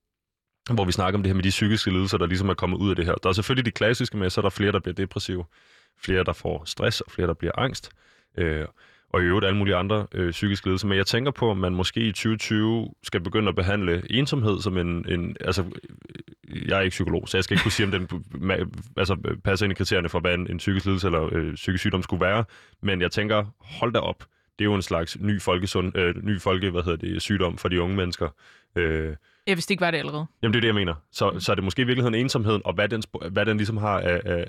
hvor 0.76 0.86
vi 0.86 0.92
snakker 0.92 1.18
om 1.18 1.24
det 1.24 1.30
her 1.30 1.36
med 1.36 1.44
de 1.44 1.50
psykiske 1.50 1.92
lidelser, 1.92 2.18
der 2.18 2.26
ligesom 2.26 2.50
er 2.50 2.54
kommet 2.54 2.78
ud 2.78 2.90
af 2.90 2.96
det 2.96 3.06
her. 3.06 3.14
Der 3.14 3.30
er 3.30 3.34
selvfølgelig 3.34 3.66
de 3.66 3.72
klassiske 3.72 4.18
med, 4.18 4.30
så 4.30 4.42
er 4.42 4.44
der 4.44 4.50
flere, 4.50 4.72
der 4.72 4.80
bliver 4.80 4.96
depressive, 4.96 5.46
flere, 6.00 6.24
der 6.24 6.34
får 6.34 6.64
stress, 6.66 7.02
og 7.02 7.12
flere, 7.12 7.28
der 7.28 7.34
bliver 7.34 7.54
angst, 7.58 7.92
øh, 8.38 8.66
og 9.14 9.22
i 9.22 9.26
øvrigt 9.26 9.46
alle 9.46 9.58
mulige 9.58 9.76
andre 9.76 10.08
øh, 10.14 10.32
psykiske 10.32 10.68
lidelser. 10.68 10.88
Men 10.88 10.98
jeg 10.98 11.06
tænker 11.06 11.32
på, 11.32 11.52
at 11.52 11.58
man 11.58 11.76
måske 11.76 12.00
i 12.00 12.12
2020 12.12 12.90
skal 13.04 13.22
begynde 13.22 13.50
at 13.50 13.56
behandle 13.56 14.04
ensomhed 14.10 14.62
som 14.62 14.78
en, 14.78 15.06
en 15.10 15.36
altså, 15.42 15.64
øh, 16.50 16.70
jeg 16.70 16.78
er 16.78 16.82
ikke 16.82 16.94
psykolog, 16.94 17.30
så 17.30 17.38
jeg 17.38 17.44
skal 17.44 17.56
ikke 17.56 17.64
kunne 17.64 17.72
sige, 17.72 17.86
om 17.86 17.92
den 17.92 18.08
altså, 18.98 19.38
passer 19.44 19.66
ind 19.66 19.72
i 19.72 19.76
kriterierne 19.76 20.10
for, 20.10 20.20
hvad 20.20 20.34
en, 20.34 20.52
en 20.52 20.58
psykisk 20.58 20.86
lidelse 20.86 21.08
eller 21.08 21.30
øh, 21.32 21.54
psykisk 21.54 21.82
sygdom 21.82 22.04
skulle 22.04 22.26
være. 22.26 22.44
Men 22.82 23.02
jeg 23.02 23.12
tænker, 23.12 23.46
hold 23.60 23.94
da 23.94 24.00
op, 24.00 24.24
det 24.60 24.66
er 24.66 24.70
jo 24.70 24.76
en 24.76 24.82
slags 24.82 25.20
ny, 25.20 25.42
folkesund, 25.42 25.98
øh, 25.98 26.16
ny 26.24 26.42
folke, 26.42 26.70
hvad 26.70 26.84
hedder 26.84 27.08
det, 27.08 27.22
sygdom 27.22 27.58
for 27.58 27.70
de 27.70 27.82
unge 27.82 27.96
mennesker. 27.96 28.30
Øh, 28.76 29.16
Ja, 29.52 29.56
hvis 29.56 29.66
det 29.66 29.72
ikke 29.72 29.82
var 29.82 29.92
det 29.92 29.98
allerede. 29.98 30.26
jamen 30.42 30.54
det 30.54 30.58
er 30.58 30.62
det, 30.62 30.68
jeg 30.68 30.76
mener. 30.76 30.96
Så, 31.12 31.40
så 31.40 31.52
er 31.52 31.56
det 31.56 31.64
måske 31.64 31.82
i 31.82 31.86
virkeligheden 31.86 32.16
ensomheden, 32.16 32.62
og 32.66 32.74
hvad 32.74 32.90
den, 32.90 33.04
hvad 33.32 33.46
den 33.46 33.58
ligesom 33.58 33.78
har 33.78 34.00
af, 34.00 34.22
af, 34.26 34.46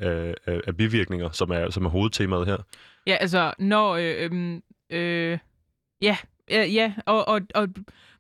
af, 0.46 0.61
af, 0.66 0.76
bivirkninger, 0.76 1.30
som 1.30 1.50
er, 1.50 1.70
som 1.70 1.84
er 1.84 1.90
hovedtemaet 1.90 2.46
her. 2.46 2.57
Ja, 3.07 3.16
altså, 3.20 3.53
når... 3.59 3.92
Øh, 3.96 4.14
øhm, 4.24 4.62
øh, 4.90 5.38
ja, 6.03 6.16
ja, 6.50 6.64
ja 6.64 6.92
og, 7.07 7.28
og, 7.28 7.40
og 7.55 7.68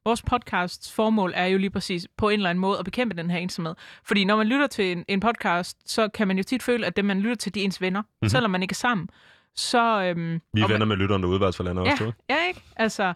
vores 0.04 0.22
podcasts 0.22 0.92
formål 0.92 1.32
er 1.36 1.46
jo 1.46 1.58
lige 1.58 1.70
præcis 1.70 2.06
på 2.16 2.28
en 2.28 2.34
eller 2.38 2.50
anden 2.50 2.60
måde 2.60 2.78
at 2.78 2.84
bekæmpe 2.84 3.16
den 3.16 3.30
her 3.30 3.38
ensomhed. 3.38 3.74
Fordi 4.04 4.24
når 4.24 4.36
man 4.36 4.46
lytter 4.46 4.66
til 4.66 4.92
en, 4.92 5.04
en 5.08 5.20
podcast, 5.20 5.90
så 5.90 6.08
kan 6.08 6.28
man 6.28 6.36
jo 6.36 6.42
tit 6.42 6.62
føle, 6.62 6.86
at 6.86 6.96
dem, 6.96 7.04
man 7.04 7.20
lytter 7.20 7.36
til, 7.36 7.54
de 7.54 7.60
er 7.60 7.64
ens 7.64 7.80
venner, 7.80 8.00
mm-hmm. 8.02 8.28
selvom 8.28 8.50
man 8.50 8.62
ikke 8.62 8.72
er 8.72 8.74
sammen. 8.74 9.08
Så, 9.56 10.02
øhm, 10.02 10.40
Vi 10.54 10.60
er 10.60 10.64
og 10.64 10.70
man- 10.70 10.70
venner 10.70 10.86
med 10.86 10.96
lytterne 10.96 11.22
derude 11.22 11.36
i 11.36 11.38
hvert 11.38 11.54
fald, 11.54 11.68
også, 11.68 12.04
Ja, 12.04 12.04
du? 12.04 12.12
ja, 12.30 12.36
ikke? 12.48 12.62
Altså, 12.76 13.12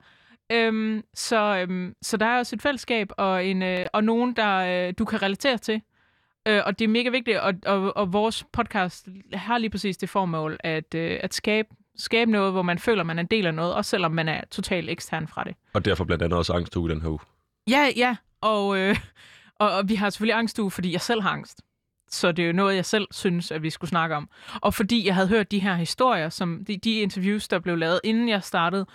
øhm, 0.52 1.02
så, 1.14 1.56
øhm, 1.56 1.94
så 2.02 2.16
der 2.16 2.26
er 2.26 2.38
også 2.38 2.56
et 2.56 2.62
fællesskab 2.62 3.10
og, 3.16 3.46
en, 3.46 3.62
øh, 3.62 3.86
og 3.92 4.04
nogen, 4.04 4.36
der 4.36 4.56
øh, 4.88 4.94
du 4.98 5.04
kan 5.04 5.22
relatere 5.22 5.58
til. 5.58 5.82
Øh, 6.48 6.62
og 6.66 6.78
det 6.78 6.84
er 6.84 6.88
mega 6.88 7.08
vigtigt, 7.08 7.38
og, 7.38 7.54
og, 7.66 7.96
og 7.96 8.12
vores 8.12 8.44
podcast 8.52 9.08
har 9.32 9.58
lige 9.58 9.70
præcis 9.70 9.96
det 9.96 10.08
formål, 10.08 10.56
at, 10.60 10.94
øh, 10.94 11.18
at 11.22 11.34
skabe, 11.34 11.68
skabe 11.96 12.30
noget, 12.30 12.52
hvor 12.52 12.62
man 12.62 12.78
føler, 12.78 13.02
man 13.02 13.18
er 13.18 13.22
en 13.22 13.28
del 13.30 13.46
af 13.46 13.54
noget, 13.54 13.74
også 13.74 13.88
selvom 13.88 14.12
man 14.12 14.28
er 14.28 14.40
totalt 14.50 14.90
ekstern 14.90 15.28
fra 15.28 15.44
det. 15.44 15.54
Og 15.72 15.84
derfor 15.84 16.04
blandt 16.04 16.22
andet 16.22 16.38
også 16.38 16.52
angstuge 16.52 16.90
i 16.90 16.94
den 16.94 17.02
her 17.02 17.08
uge. 17.08 17.18
Ja, 17.70 17.88
ja, 17.96 18.16
og, 18.40 18.78
øh, 18.78 18.96
og, 19.60 19.70
og 19.70 19.88
vi 19.88 19.94
har 19.94 20.10
selvfølgelig 20.10 20.38
angstue, 20.38 20.70
fordi 20.70 20.92
jeg 20.92 21.00
selv 21.00 21.22
har 21.22 21.30
angst. 21.30 21.62
Så 22.10 22.32
det 22.32 22.42
er 22.42 22.46
jo 22.46 22.52
noget, 22.52 22.76
jeg 22.76 22.84
selv 22.84 23.06
synes, 23.10 23.50
at 23.50 23.62
vi 23.62 23.70
skulle 23.70 23.88
snakke 23.88 24.16
om. 24.16 24.28
Og 24.54 24.74
fordi 24.74 25.06
jeg 25.06 25.14
havde 25.14 25.28
hørt 25.28 25.50
de 25.50 25.58
her 25.58 25.74
historier, 25.74 26.28
som 26.28 26.64
de, 26.64 26.76
de 26.76 27.00
interviews, 27.00 27.48
der 27.48 27.58
blev 27.58 27.76
lavet, 27.76 28.00
inden 28.04 28.28
jeg 28.28 28.42
startede, 28.42 28.86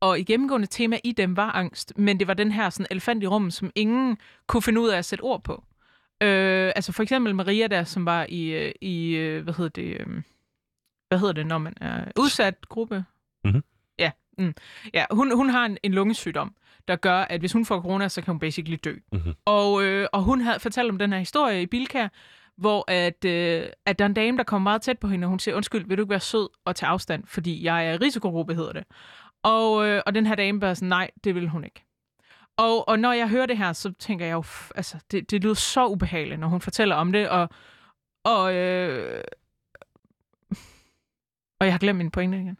og 0.00 0.20
i 0.20 0.22
gennemgående 0.22 0.66
tema 0.66 0.98
i 1.04 1.12
dem 1.12 1.36
var 1.36 1.52
angst, 1.52 1.92
men 1.96 2.18
det 2.18 2.28
var 2.28 2.34
den 2.34 2.52
her 2.52 2.70
sådan, 2.70 2.86
elefant 2.90 3.22
i 3.22 3.26
rummet, 3.26 3.52
som 3.52 3.70
ingen 3.74 4.18
kunne 4.46 4.62
finde 4.62 4.80
ud 4.80 4.88
af 4.88 4.98
at 4.98 5.04
sætte 5.04 5.22
ord 5.22 5.44
på. 5.44 5.64
Øh, 6.22 6.72
altså 6.76 6.92
for 6.92 7.02
eksempel 7.02 7.34
Maria 7.34 7.66
der, 7.66 7.84
som 7.84 8.06
var 8.06 8.26
i, 8.28 8.48
øh, 8.48 8.72
i 8.80 9.16
øh, 9.16 9.42
hvad 9.42 9.54
hedder 9.54 9.70
det, 9.70 10.00
øh, 10.00 10.22
hvad 11.08 11.18
hedder 11.18 11.32
det, 11.32 11.46
når 11.46 11.58
man 11.58 11.74
er 11.80 12.04
udsat 12.18 12.68
gruppe? 12.68 13.04
Mhm. 13.44 13.64
Ja, 13.98 14.10
mm. 14.38 14.54
ja 14.94 15.04
hun, 15.10 15.36
hun 15.36 15.50
har 15.50 15.66
en, 15.66 15.78
en 15.82 15.92
lungesygdom, 15.92 16.54
der 16.88 16.96
gør, 16.96 17.20
at 17.20 17.40
hvis 17.40 17.52
hun 17.52 17.66
får 17.66 17.80
corona, 17.80 18.08
så 18.08 18.22
kan 18.22 18.32
hun 18.32 18.38
basically 18.40 18.78
dø. 18.84 18.94
Mhm. 19.12 19.34
Og, 19.44 19.82
øh, 19.82 20.08
og 20.12 20.22
hun 20.22 20.40
havde 20.40 20.60
fortalt 20.60 20.90
om 20.90 20.98
den 20.98 21.12
her 21.12 21.18
historie 21.18 21.62
i 21.62 21.66
Bilka, 21.66 22.08
hvor 22.56 22.84
at, 22.88 23.24
øh, 23.24 23.66
at 23.86 23.98
der 23.98 24.04
er 24.04 24.08
en 24.08 24.14
dame, 24.14 24.36
der 24.38 24.44
kommer 24.44 24.70
meget 24.70 24.82
tæt 24.82 24.98
på 24.98 25.08
hende, 25.08 25.24
og 25.24 25.28
hun 25.28 25.38
siger, 25.38 25.54
undskyld, 25.54 25.86
vil 25.86 25.98
du 25.98 26.02
ikke 26.02 26.10
være 26.10 26.20
sød 26.20 26.48
og 26.64 26.76
tage 26.76 26.90
afstand, 26.90 27.24
fordi 27.26 27.64
jeg 27.64 27.86
er 27.86 27.92
i 27.92 27.96
risikogruppe, 27.96 28.54
hedder 28.54 28.72
det. 28.72 28.84
Og, 29.42 29.86
øh, 29.88 30.02
og 30.06 30.14
den 30.14 30.26
her 30.26 30.34
dame 30.34 30.60
bare 30.60 30.74
sådan, 30.74 30.88
nej, 30.88 31.10
det 31.24 31.34
vil 31.34 31.48
hun 31.48 31.64
ikke. 31.64 31.84
Og, 32.56 32.88
og 32.88 32.98
når 32.98 33.12
jeg 33.12 33.28
hører 33.28 33.46
det 33.46 33.58
her, 33.58 33.72
så 33.72 33.92
tænker 33.98 34.26
jeg 34.26 34.32
jo, 34.32 34.44
altså, 34.74 34.98
det, 35.10 35.30
det 35.30 35.42
lyder 35.42 35.54
så 35.54 35.86
ubehageligt, 35.86 36.40
når 36.40 36.48
hun 36.48 36.60
fortæller 36.60 36.94
om 36.96 37.12
det, 37.12 37.28
og, 37.28 37.48
og, 38.24 38.54
øh, 38.54 39.22
og 41.60 41.66
jeg 41.66 41.72
har 41.72 41.78
glemt 41.78 41.96
min 41.98 42.10
pointe 42.10 42.38
igen. 42.40 42.58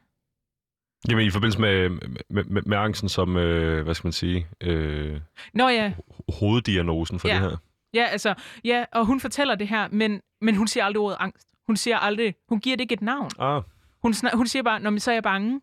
Jamen 1.09 1.27
i 1.27 1.31
forbindelse 1.31 1.61
med, 1.61 1.89
med, 2.29 2.45
med, 2.45 2.63
med 2.63 2.77
angsten 2.79 3.09
som, 3.09 3.37
øh, 3.37 3.85
hvad 3.85 3.95
skal 3.95 4.07
man 4.07 4.13
sige, 4.13 4.47
øh, 4.61 5.21
Nå 5.55 5.69
ja, 5.69 5.93
ho- 5.99 6.25
hoveddiagnosen 6.39 7.19
for 7.19 7.29
Ja. 7.29 7.35
det 7.35 7.43
her. 7.43 7.57
ja, 7.95 8.05
altså, 8.05 8.35
ja, 8.65 8.85
og 8.93 9.07
hun 9.07 9.21
fortæller 9.21 9.55
det 9.55 9.69
her, 9.69 9.89
men, 9.93 10.21
men 10.41 10.57
hun 10.57 10.69
siger 10.69 10.85
aldrig 10.85 11.01
ordet 11.01 11.17
angst. 11.21 11.49
Hun 11.67 11.77
siger 11.77 11.99
aldrig, 11.99 12.35
hun 12.49 12.61
giver 12.61 12.77
det 12.77 12.81
ikke 12.81 12.95
et 12.95 13.03
navn. 13.03 13.31
Ah, 13.39 13.63
Hun, 14.03 14.15
hun 14.35 14.47
siger 14.47 14.63
bare, 14.63 14.81
når 14.81 14.99
så 14.99 15.11
er 15.11 15.15
jeg 15.15 15.23
bange. 15.23 15.61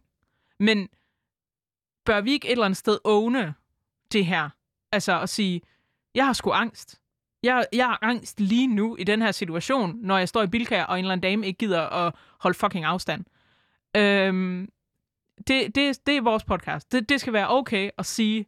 Men 0.60 0.90
bør 2.06 2.22
vi 2.22 2.32
ikke 2.32 2.48
et 2.48 2.52
eller 2.52 2.66
andet 2.66 2.78
sted 2.78 3.00
åne 3.04 3.54
det 4.12 4.26
her? 4.26 4.50
Altså 4.92 5.22
at 5.22 5.30
sige, 5.30 5.62
jeg 6.16 6.26
har 6.26 6.34
sgu 6.34 6.52
angst. 6.52 7.02
Jeg, 7.44 7.66
jeg 7.74 7.86
har 7.86 8.00
angst 8.02 8.40
lige 8.40 8.68
nu 8.68 8.96
i 8.96 9.04
den 9.04 9.22
her 9.22 9.32
situation, 9.32 9.98
når 10.02 10.18
jeg 10.18 10.30
står 10.30 10.44
i 10.44 10.48
bilkær, 10.48 10.84
og 10.84 11.00
en 11.00 11.06
eller 11.06 11.12
anden 11.12 11.32
dame 11.32 11.48
ikke 11.48 11.58
gider 11.58 11.82
at 11.82 12.14
holde 12.40 12.58
fucking 12.58 12.86
afstand. 12.86 13.26
Øhm, 13.98 14.70
det, 15.48 15.76
det, 15.76 16.08
det 16.08 16.18
er 16.18 16.22
vores 16.22 16.44
podcast. 16.44 16.92
Det, 16.92 17.10
det 17.10 17.22
skal 17.22 17.34
være 17.34 17.50
okay 17.50 17.90
at 17.98 18.06
sige, 18.06 18.46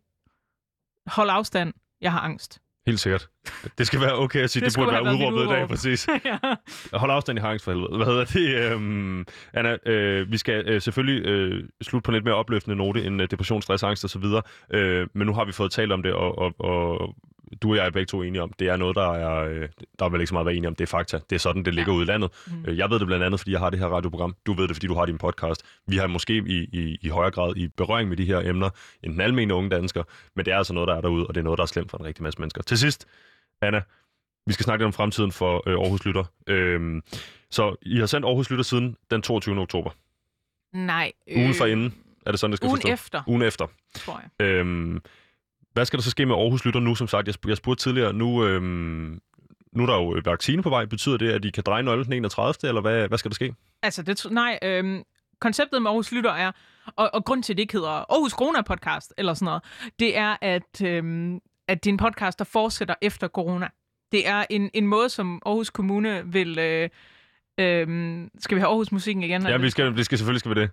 hold 1.07 1.29
afstand, 1.29 1.73
jeg 2.01 2.11
har 2.11 2.19
angst. 2.19 2.61
Helt 2.87 2.99
sikkert. 2.99 3.29
Det 3.77 3.87
skal 3.87 4.01
være 4.01 4.15
okay 4.19 4.39
at 4.39 4.49
sige, 4.49 4.65
Det 4.65 4.71
det, 4.71 4.79
burde 4.79 4.91
være 4.91 5.03
udråbet 5.03 5.43
i 5.43 5.47
dag, 5.47 5.67
præcis. 5.67 6.07
ja. 6.25 6.37
Hold 6.93 7.11
afstand 7.11 7.39
i 7.39 7.41
hangs 7.41 7.63
for 7.63 7.71
helvede. 7.71 7.95
Hvad 7.97 8.05
hedder 8.05 8.25
det? 8.25 8.71
Øhm, 8.71 9.25
Anna, 9.53 9.77
øh, 9.85 10.31
vi 10.31 10.37
skal 10.37 10.67
øh, 10.67 10.81
selvfølgelig 10.81 11.25
øh, 11.25 11.63
slutte 11.81 12.05
på 12.05 12.11
en 12.11 12.13
lidt 12.13 12.25
mere 12.25 12.35
opløftende 12.35 12.75
note 12.77 13.03
end 13.05 13.21
øh, 13.21 13.27
depression, 13.31 13.61
stress, 13.61 13.83
angst 13.83 14.05
osv. 14.05 14.23
Øh, 14.73 15.07
men 15.15 15.27
nu 15.27 15.33
har 15.33 15.45
vi 15.45 15.51
fået 15.51 15.71
talt 15.71 15.91
om 15.91 16.03
det, 16.03 16.13
og, 16.13 16.37
og, 16.37 16.53
og 16.59 17.15
du 17.61 17.69
og 17.71 17.75
jeg 17.77 17.85
er 17.85 17.89
begge 17.89 18.05
to 18.05 18.21
enige 18.21 18.41
om, 18.41 18.53
det 18.59 18.67
er 18.67 18.77
noget, 18.77 18.95
der 18.95 19.13
er, 19.13 19.43
øh, 19.49 19.69
der 19.99 20.05
er 20.05 20.09
vel 20.09 20.21
ikke 20.21 20.27
så 20.27 20.33
meget 20.33 20.41
at 20.43 20.45
være 20.45 20.55
enige 20.55 20.67
om, 20.67 20.75
det 20.75 20.83
er 20.83 20.87
fakta. 20.87 21.19
Det 21.29 21.35
er 21.35 21.39
sådan, 21.39 21.65
det 21.65 21.73
ligger 21.75 21.91
Ja. 21.91 21.95
ude 21.97 22.03
i 22.03 22.07
landet. 22.07 22.31
Mm. 22.47 22.65
Øh, 22.67 22.77
Jeg 22.77 22.89
ved 22.89 22.99
det 22.99 23.07
blandt 23.07 23.25
andet, 23.25 23.39
fordi 23.39 23.51
jeg 23.51 23.59
har 23.59 23.69
det 23.69 23.79
her 23.79 23.87
radioprogram. 23.87 24.35
Du 24.45 24.53
ved 24.53 24.67
det, 24.67 24.75
fordi 24.75 24.87
du 24.87 24.93
har 24.93 25.05
din 25.05 25.17
podcast. 25.17 25.63
Vi 25.87 25.97
har 25.97 26.07
måske 26.07 26.33
i, 26.37 26.57
i, 26.73 26.97
i 27.01 27.09
højere 27.09 27.31
grad 27.31 27.55
i 27.55 27.67
berøring 27.67 28.09
med 28.09 28.17
de 28.17 28.25
her 28.25 28.39
emner 28.39 28.69
end 29.03 29.11
den 29.13 29.21
almindelige 29.21 29.55
unge 29.57 29.69
dansker, 29.69 30.03
men 30.35 30.45
det 30.45 30.53
er 30.53 30.57
altså 30.57 30.73
noget, 30.73 30.87
der 30.87 30.95
er 30.95 31.01
derude, 31.01 31.27
og 31.27 31.35
det 31.35 31.39
er 31.41 31.43
noget, 31.43 31.57
der 31.57 31.63
er 31.63 31.67
slemt 31.67 31.91
for 31.91 31.97
en 31.97 32.05
rigtig 32.05 32.23
masse 32.23 32.39
mennesker. 32.39 32.61
Til 32.61 32.77
sidst, 32.77 33.05
Anna, 33.61 33.81
vi 34.47 34.53
skal 34.53 34.63
snakke 34.63 34.81
lidt 34.83 34.87
om 34.87 34.93
fremtiden 34.93 35.31
for 35.31 35.63
øh, 35.69 35.73
Aarhus 35.79 36.05
Lytter. 36.05 36.23
Øhm, 36.47 37.01
så 37.51 37.75
I 37.81 37.97
har 37.99 38.05
sendt 38.05 38.25
Aarhus 38.25 38.49
Lytter 38.49 38.63
siden 38.63 38.95
den 39.11 39.21
22. 39.21 39.59
oktober. 39.59 39.89
Nej. 40.73 41.11
Ugen 41.35 41.53
for 41.53 41.65
inden. 41.65 41.93
Er 42.25 42.31
det 42.31 42.39
sådan, 42.39 42.51
det 42.51 42.57
skal 42.57 42.67
Ugen 42.67 42.77
forstå? 42.77 42.93
efter, 42.93 43.21
Ugen 43.27 43.41
efter. 43.41 43.67
tror 43.95 44.21
jeg. 44.39 44.45
Øhm, 44.47 45.01
hvad 45.77 45.85
skal 45.85 45.97
der 45.97 46.03
så 46.03 46.09
ske 46.09 46.25
med 46.25 46.35
Aarhus 46.35 46.65
Lytter 46.65 46.79
nu? 46.79 46.95
Som 46.95 47.07
sagt, 47.07 47.27
jeg, 47.27 47.35
jeg 47.47 47.57
spurgte 47.57 47.83
tidligere, 47.83 48.13
nu, 48.13 48.45
øhm, 48.45 49.21
nu 49.71 49.83
er 49.83 49.87
der 49.87 49.95
jo 49.95 50.15
øh, 50.15 50.25
vaccine 50.25 50.63
på 50.63 50.69
vej. 50.69 50.85
Betyder 50.85 51.17
det, 51.17 51.31
at 51.31 51.43
de 51.43 51.51
kan 51.51 51.63
dreje 51.65 51.83
nøglen 51.83 52.05
den 52.05 52.13
31. 52.13 52.67
Eller 52.67 52.81
hvad, 52.81 53.07
hvad 53.07 53.17
skal 53.17 53.31
der 53.31 53.35
ske? 53.35 53.53
Altså, 53.83 54.01
det, 54.01 54.25
nej, 54.31 54.59
øhm, 54.61 55.03
konceptet 55.41 55.81
med 55.81 55.89
Aarhus 55.89 56.11
Lytter 56.11 56.31
er, 56.31 56.51
og, 56.95 57.09
og 57.13 57.25
grund 57.25 57.43
til, 57.43 57.53
at 57.53 57.57
det 57.57 57.61
ikke 57.61 57.73
hedder 57.73 57.89
Aarhus 57.89 58.31
Corona 58.31 58.61
Podcast 58.61 59.13
eller 59.17 59.33
sådan 59.33 59.45
noget, 59.45 59.63
det 59.99 60.17
er, 60.17 60.37
at, 60.41 60.81
øhm, 60.83 61.39
at 61.67 61.83
din 61.83 61.97
podcast, 61.97 62.39
der 62.39 62.45
fortsætter 62.45 62.95
efter 63.01 63.27
corona. 63.27 63.67
Det 64.11 64.27
er 64.27 64.45
en, 64.49 64.69
en 64.73 64.87
måde, 64.87 65.09
som 65.09 65.41
Aarhus 65.45 65.69
Kommune 65.69 66.21
vil... 66.25 66.59
Øh, 66.59 66.89
øhm, 67.57 68.29
skal 68.39 68.55
vi 68.55 68.59
have 68.59 68.69
Aarhus 68.69 68.91
Musikken 68.91 69.23
igen? 69.23 69.47
Ja, 69.47 69.57
vi 69.57 69.69
skal, 69.69 69.97
det 69.97 70.05
skal 70.05 70.17
selvfølgelig 70.17 70.39
skal 70.39 70.55
vi 70.55 70.61
det. 70.61 70.69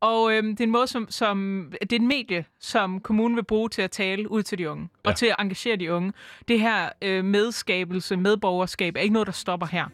Og 0.00 0.32
øhm, 0.32 0.50
det 0.50 0.60
er 0.60 0.64
en 0.64 0.70
måde, 0.70 0.86
som, 0.86 1.06
som... 1.10 1.68
Det 1.82 1.92
er 1.92 1.96
et 1.96 2.02
medie, 2.02 2.44
som 2.60 3.00
kommunen 3.00 3.36
vil 3.36 3.44
bruge 3.44 3.68
til 3.68 3.82
at 3.82 3.90
tale 3.90 4.30
ud 4.30 4.42
til 4.42 4.58
de 4.58 4.70
unge. 4.70 4.88
Ja. 5.04 5.10
Og 5.10 5.16
til 5.16 5.26
at 5.26 5.36
engagere 5.38 5.76
de 5.76 5.92
unge. 5.92 6.12
Det 6.48 6.60
her 6.60 6.88
øh, 7.02 7.24
medskabelse, 7.24 8.16
medborgerskab, 8.16 8.96
er 8.96 9.00
ikke 9.00 9.12
noget, 9.12 9.26
der 9.26 9.32
stopper 9.32 9.66
her. 9.66 9.84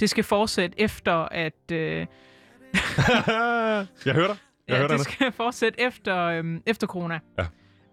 Det 0.00 0.10
skal 0.10 0.24
fortsætte 0.24 0.80
efter, 0.80 1.14
at... 1.14 1.72
Øh, 1.72 1.78
jeg 4.06 4.14
hører 4.14 4.26
dig. 4.26 4.36
Jeg 4.68 4.74
ja, 4.74 4.76
hører 4.76 4.88
dig, 4.88 4.98
det 4.98 5.06
skal 5.06 5.32
fortsætte 5.32 5.80
efter, 5.80 6.18
øhm, 6.18 6.62
efter 6.66 6.86
corona. 6.86 7.20
Ja. 7.38 7.46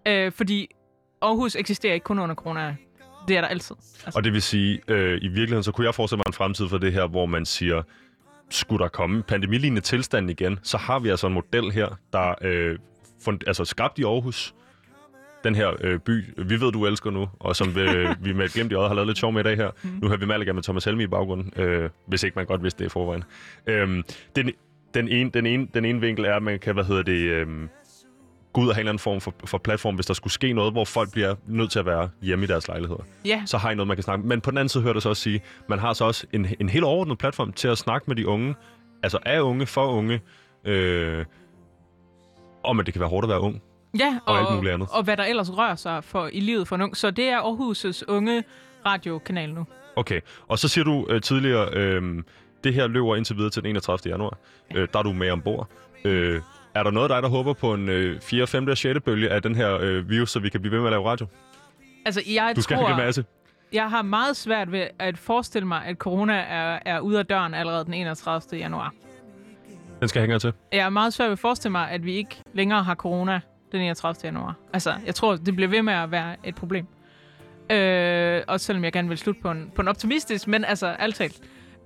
Øh, 0.06 0.32
fordi 0.32 0.68
Aarhus 1.22 1.56
eksisterer 1.56 1.94
ikke 1.94 2.04
kun 2.04 2.18
under 2.18 2.34
corona. 2.34 2.76
Det 3.28 3.36
er 3.36 3.40
der 3.40 3.48
altid. 3.48 3.76
Altså, 4.04 4.18
Og 4.18 4.24
det 4.24 4.32
vil 4.32 4.42
sige, 4.42 4.80
øh, 4.88 5.18
i 5.22 5.28
virkeligheden, 5.28 5.62
så 5.62 5.72
kunne 5.72 5.86
jeg 5.86 5.94
forestille 5.94 6.18
mig 6.18 6.24
en 6.26 6.32
fremtid 6.32 6.68
for 6.68 6.78
det 6.78 6.92
her, 6.92 7.06
hvor 7.06 7.26
man 7.26 7.46
siger, 7.46 7.82
skulle 8.50 8.82
der 8.82 8.88
komme 8.88 9.22
pandemilignende 9.22 9.80
tilstand 9.80 10.30
igen, 10.30 10.58
så 10.62 10.76
har 10.76 10.98
vi 10.98 11.08
altså 11.08 11.26
en 11.26 11.32
model 11.32 11.70
her, 11.70 11.98
der 12.12 12.34
øh, 12.40 12.78
fund, 13.24 13.40
altså 13.46 13.64
skabt 13.64 13.98
i 13.98 14.04
Aarhus, 14.04 14.54
den 15.44 15.54
her 15.54 15.70
øh, 15.80 15.98
by, 15.98 16.24
vi 16.36 16.60
ved, 16.60 16.72
du 16.72 16.86
elsker 16.86 17.10
nu, 17.10 17.28
og 17.40 17.56
som 17.56 17.78
øh, 17.78 18.14
vi 18.20 18.32
med 18.32 18.44
et 18.44 18.52
glimt 18.52 18.72
i 18.72 18.74
øjet 18.74 18.88
har 18.88 18.94
lavet 18.94 19.06
lidt 19.08 19.18
sjov 19.18 19.32
med 19.32 19.40
i 19.40 19.42
dag 19.44 19.56
her. 19.56 19.70
Mhm. 19.82 19.98
Nu 20.02 20.08
har 20.08 20.16
vi 20.16 20.26
Malaga 20.26 20.52
med 20.52 20.62
Thomas 20.62 20.84
Helmi 20.84 21.04
i 21.04 21.06
baggrunden, 21.06 21.52
øh, 21.62 21.90
hvis 22.06 22.22
ikke 22.22 22.34
man 22.36 22.46
godt 22.46 22.62
vidste 22.62 22.78
det 22.78 22.86
i 22.86 22.88
forvejen. 22.88 23.24
Øh, 23.66 24.02
den, 24.36 24.50
den, 24.94 25.08
ene, 25.08 25.30
den, 25.30 25.46
ene, 25.46 25.68
den 25.74 25.84
ene 25.84 26.00
vinkel 26.00 26.24
er, 26.24 26.34
at 26.34 26.42
man 26.42 26.58
kan, 26.58 26.74
hvad 26.74 26.84
hedder 26.84 27.02
det, 27.02 27.20
øh, 27.20 27.46
gå 28.52 28.60
ud 28.60 28.68
og 28.68 28.74
have 28.74 28.80
en 28.80 28.84
eller 28.84 28.90
anden 28.90 28.98
form 28.98 29.20
for, 29.20 29.34
for 29.44 29.58
platform, 29.58 29.94
hvis 29.94 30.06
der 30.06 30.14
skulle 30.14 30.32
ske 30.32 30.52
noget, 30.52 30.72
hvor 30.72 30.84
folk 30.84 31.12
bliver 31.12 31.34
nødt 31.46 31.70
til 31.70 31.78
at 31.78 31.86
være 31.86 32.08
hjemme 32.22 32.44
i 32.44 32.48
deres 32.48 32.68
lejligheder 32.68 33.02
ja, 33.24 33.42
så 33.46 33.58
har 33.58 33.70
I 33.70 33.74
noget, 33.74 33.88
man 33.88 33.96
kan 33.96 34.04
snakke 34.04 34.26
Men 34.26 34.40
på 34.40 34.50
den 34.50 34.58
anden 34.58 34.68
side 34.68 34.82
hører 34.82 34.92
det 34.92 35.02
så 35.02 35.08
også 35.08 35.22
sige, 35.22 35.42
man 35.68 35.78
har 35.78 35.92
så 35.92 36.04
også 36.04 36.26
en, 36.32 36.46
en 36.60 36.68
helt 36.68 36.84
overordnet 36.84 37.18
platform 37.18 37.52
til 37.52 37.68
at 37.68 37.78
snakke 37.78 38.04
med 38.08 38.16
de 38.16 38.28
unge, 38.28 38.54
altså 39.02 39.18
af 39.26 39.40
unge, 39.40 39.66
for 39.66 39.86
unge, 39.86 40.20
øh, 40.64 41.24
om 42.64 42.80
at 42.80 42.86
det 42.86 42.94
kan 42.94 43.00
være 43.00 43.08
hårdt 43.10 43.24
at 43.24 43.28
være 43.28 43.40
ung. 43.40 43.62
ja 43.98 44.18
og 44.26 44.38
alt 44.38 44.56
muligt 44.56 44.74
andet. 44.74 44.88
og 44.92 45.02
hvad 45.02 45.16
der 45.16 45.24
ellers 45.24 45.50
rører 45.58 45.74
sig 45.74 46.04
for, 46.04 46.26
i 46.32 46.40
livet 46.40 46.68
for 46.68 46.76
en 46.76 46.82
ung. 46.82 46.96
Så 46.96 47.10
det 47.10 47.28
er 47.28 47.40
Aarhus' 47.40 48.02
unge 48.08 48.44
radiokanal 48.86 49.54
nu. 49.54 49.66
Okay, 49.96 50.20
og 50.48 50.58
så 50.58 50.68
siger 50.68 50.84
du 50.84 51.06
øh, 51.10 51.20
tidligere, 51.20 51.68
øh, 51.72 52.22
det 52.64 52.74
her 52.74 52.86
løber 52.86 53.16
indtil 53.16 53.36
videre 53.36 53.50
til 53.50 53.62
den 53.62 53.70
31. 53.70 54.10
januar. 54.12 54.38
Øh, 54.74 54.88
der 54.92 54.98
er 54.98 55.02
du 55.02 55.12
med 55.12 55.30
ombord. 55.30 55.68
Øh, 56.04 56.40
er 56.74 56.82
der 56.82 56.90
noget 56.90 57.10
af 57.10 57.16
dig, 57.16 57.22
der 57.22 57.28
håber 57.28 57.52
på 57.52 57.74
en 57.74 57.88
øh, 57.88 58.20
4., 58.20 58.46
5. 58.46 58.68
og 58.68 58.78
6. 58.78 59.00
bølge 59.04 59.30
af 59.30 59.42
den 59.42 59.54
her 59.54 59.78
øh, 59.80 60.10
virus, 60.10 60.30
så 60.30 60.40
vi 60.40 60.48
kan 60.48 60.60
blive 60.60 60.72
ved 60.72 60.78
med 60.78 60.86
at 60.88 60.92
lave 60.92 61.08
radio? 61.10 61.26
Altså, 62.04 62.22
jeg 62.34 62.52
Du 62.56 62.60
skal 62.62 62.76
tror, 62.76 62.86
have 62.86 63.00
en 63.00 63.06
masse. 63.06 63.24
jeg 63.72 63.90
har 63.90 64.02
meget 64.02 64.36
svært 64.36 64.72
ved 64.72 64.86
at 64.98 65.18
forestille 65.18 65.68
mig, 65.68 65.82
at 65.84 65.96
corona 65.96 66.34
er, 66.34 66.78
er 66.86 67.00
ude 67.00 67.18
af 67.18 67.26
døren 67.26 67.54
allerede 67.54 67.84
den 67.84 67.94
31. 67.94 68.58
januar. 68.60 68.92
Den 70.00 70.08
skal 70.08 70.20
hænge 70.22 70.38
til. 70.38 70.52
Jeg 70.72 70.78
er 70.80 70.88
meget 70.90 71.12
svært 71.12 71.26
ved 71.26 71.32
at 71.32 71.38
forestille 71.38 71.72
mig, 71.72 71.90
at 71.90 72.04
vi 72.04 72.12
ikke 72.14 72.36
længere 72.54 72.82
har 72.82 72.94
corona 72.94 73.40
den 73.72 73.80
31. 73.80 74.14
januar. 74.24 74.54
Altså, 74.72 74.94
jeg 75.06 75.14
tror, 75.14 75.36
det 75.36 75.56
bliver 75.56 75.68
ved 75.68 75.82
med 75.82 75.94
at 75.94 76.10
være 76.10 76.36
et 76.44 76.54
problem. 76.54 76.86
Øh, 77.70 78.42
også 78.48 78.66
selvom 78.66 78.84
jeg 78.84 78.92
gerne 78.92 79.08
vil 79.08 79.18
slutte 79.18 79.40
på 79.42 79.50
en, 79.50 79.70
på 79.74 79.82
en 79.82 79.88
optimistisk, 79.88 80.48
men 80.48 80.64
altså, 80.64 80.86
alt 80.86 81.14
talt. 81.14 81.40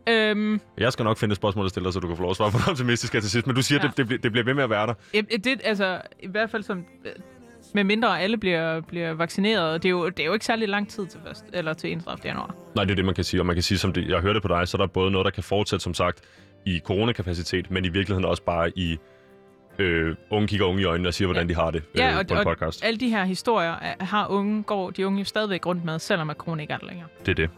Øhm, 0.09 0.61
Jeg 0.78 0.92
skal 0.92 1.04
nok 1.04 1.18
finde 1.18 1.32
et 1.32 1.36
spørgsmål, 1.36 1.64
der 1.64 1.68
stiller, 1.68 1.90
så 1.90 2.00
du 2.00 2.07
kan 2.07 2.16
få 2.16 2.22
lov 2.22 2.30
at 2.30 2.36
svare 2.36 2.50
på 2.50 2.59
det 2.59 2.68
optimistisk 2.68 3.12
her 3.12 3.20
til 3.20 3.30
sidst. 3.30 3.46
Men 3.46 3.57
du 3.57 3.62
siger, 3.62 3.78
Ja. 3.78 3.84
ja. 3.84 3.88
det, 3.88 3.96
det, 3.96 4.07
bliver- 4.07 4.20
det 4.20 4.32
bliver 4.32 4.44
ved 4.44 4.54
med 4.54 4.64
at 4.64 4.70
være 4.70 4.86
der. 4.86 4.94
jeg- 5.14 5.24
det, 5.44 5.61
altså, 5.64 6.00
i 6.22 6.28
hvert 6.28 6.50
fald 6.50 6.62
som... 6.62 6.84
Med 7.74 7.84
mindre 7.84 8.20
alle 8.20 8.36
bliver, 8.36 8.80
bliver 8.80 9.12
vaccineret, 9.14 9.82
det 9.82 9.88
er, 9.88 9.90
jo, 9.90 10.09
det 10.09 10.20
er 10.20 10.24
jo 10.26 10.32
ikke 10.32 10.44
særlig 10.44 10.68
lang 10.68 10.88
tid 10.88 11.07
til 11.07 11.20
først, 11.26 11.44
eller 11.52 11.72
til 11.72 11.92
31. 11.92 12.28
januar. 12.28 12.54
Nej, 12.74 12.84
det 12.84 12.90
er 12.90 12.94
det, 12.94 13.04
man 13.04 13.14
kan 13.14 13.24
sige. 13.24 13.40
Og 13.40 13.46
man 13.46 13.57
kan 13.57 13.62
sige, 13.62 13.78
som 13.78 13.92
det, 13.92 14.09
jeg 14.09 14.20
hørte 14.20 14.40
på 14.40 14.48
dig, 14.48 14.68
så 14.68 14.76
er 14.76 14.78
der 14.78 14.86
både 14.86 15.11
noget, 15.11 15.24
der 15.24 15.30
kan 15.30 15.42
fortsætte, 15.42 15.82
som 15.82 15.94
sagt, 15.94 16.20
i 16.66 16.80
coronakapacitet, 16.84 17.70
men 17.70 17.84
i 17.84 17.88
virkeligheden 17.88 18.24
også 18.24 18.42
bare 18.42 18.70
i 18.78 18.98
øh, 19.79 20.16
unge 20.31 20.49
kigger 20.49 20.66
unge 20.66 20.83
i 20.83 20.85
øjnene 20.85 21.09
og 21.09 21.14
siger, 21.14 21.27
hvordan 21.29 21.43
Ja. 21.49 21.49
de 21.49 21.55
har 21.61 21.70
det 21.70 21.83
øh, 21.95 21.99
Ja, 22.01 22.18
og- 22.18 22.27
på 22.27 22.35
en 22.35 22.39
og- 22.39 22.45
podcast. 22.45 22.85
Alle 22.85 23.01
de 23.01 23.09
her 23.09 23.24
historier 23.24 23.74
er- 23.83 24.05
har 24.05 24.27
unge, 24.29 24.62
går 24.62 24.91
de 24.91 25.07
unge 25.07 25.18
jo 25.18 25.24
stadigvæk 25.24 25.66
rundt 25.66 25.85
med, 25.85 25.99
selvom 25.99 26.31
at 26.31 26.37
corona 26.37 26.62
ikke 26.62 26.74
er 26.74 26.79
der 26.79 26.87
længere. 26.87 27.09
Det 27.27 27.29
er 27.31 27.35
det. 27.35 27.51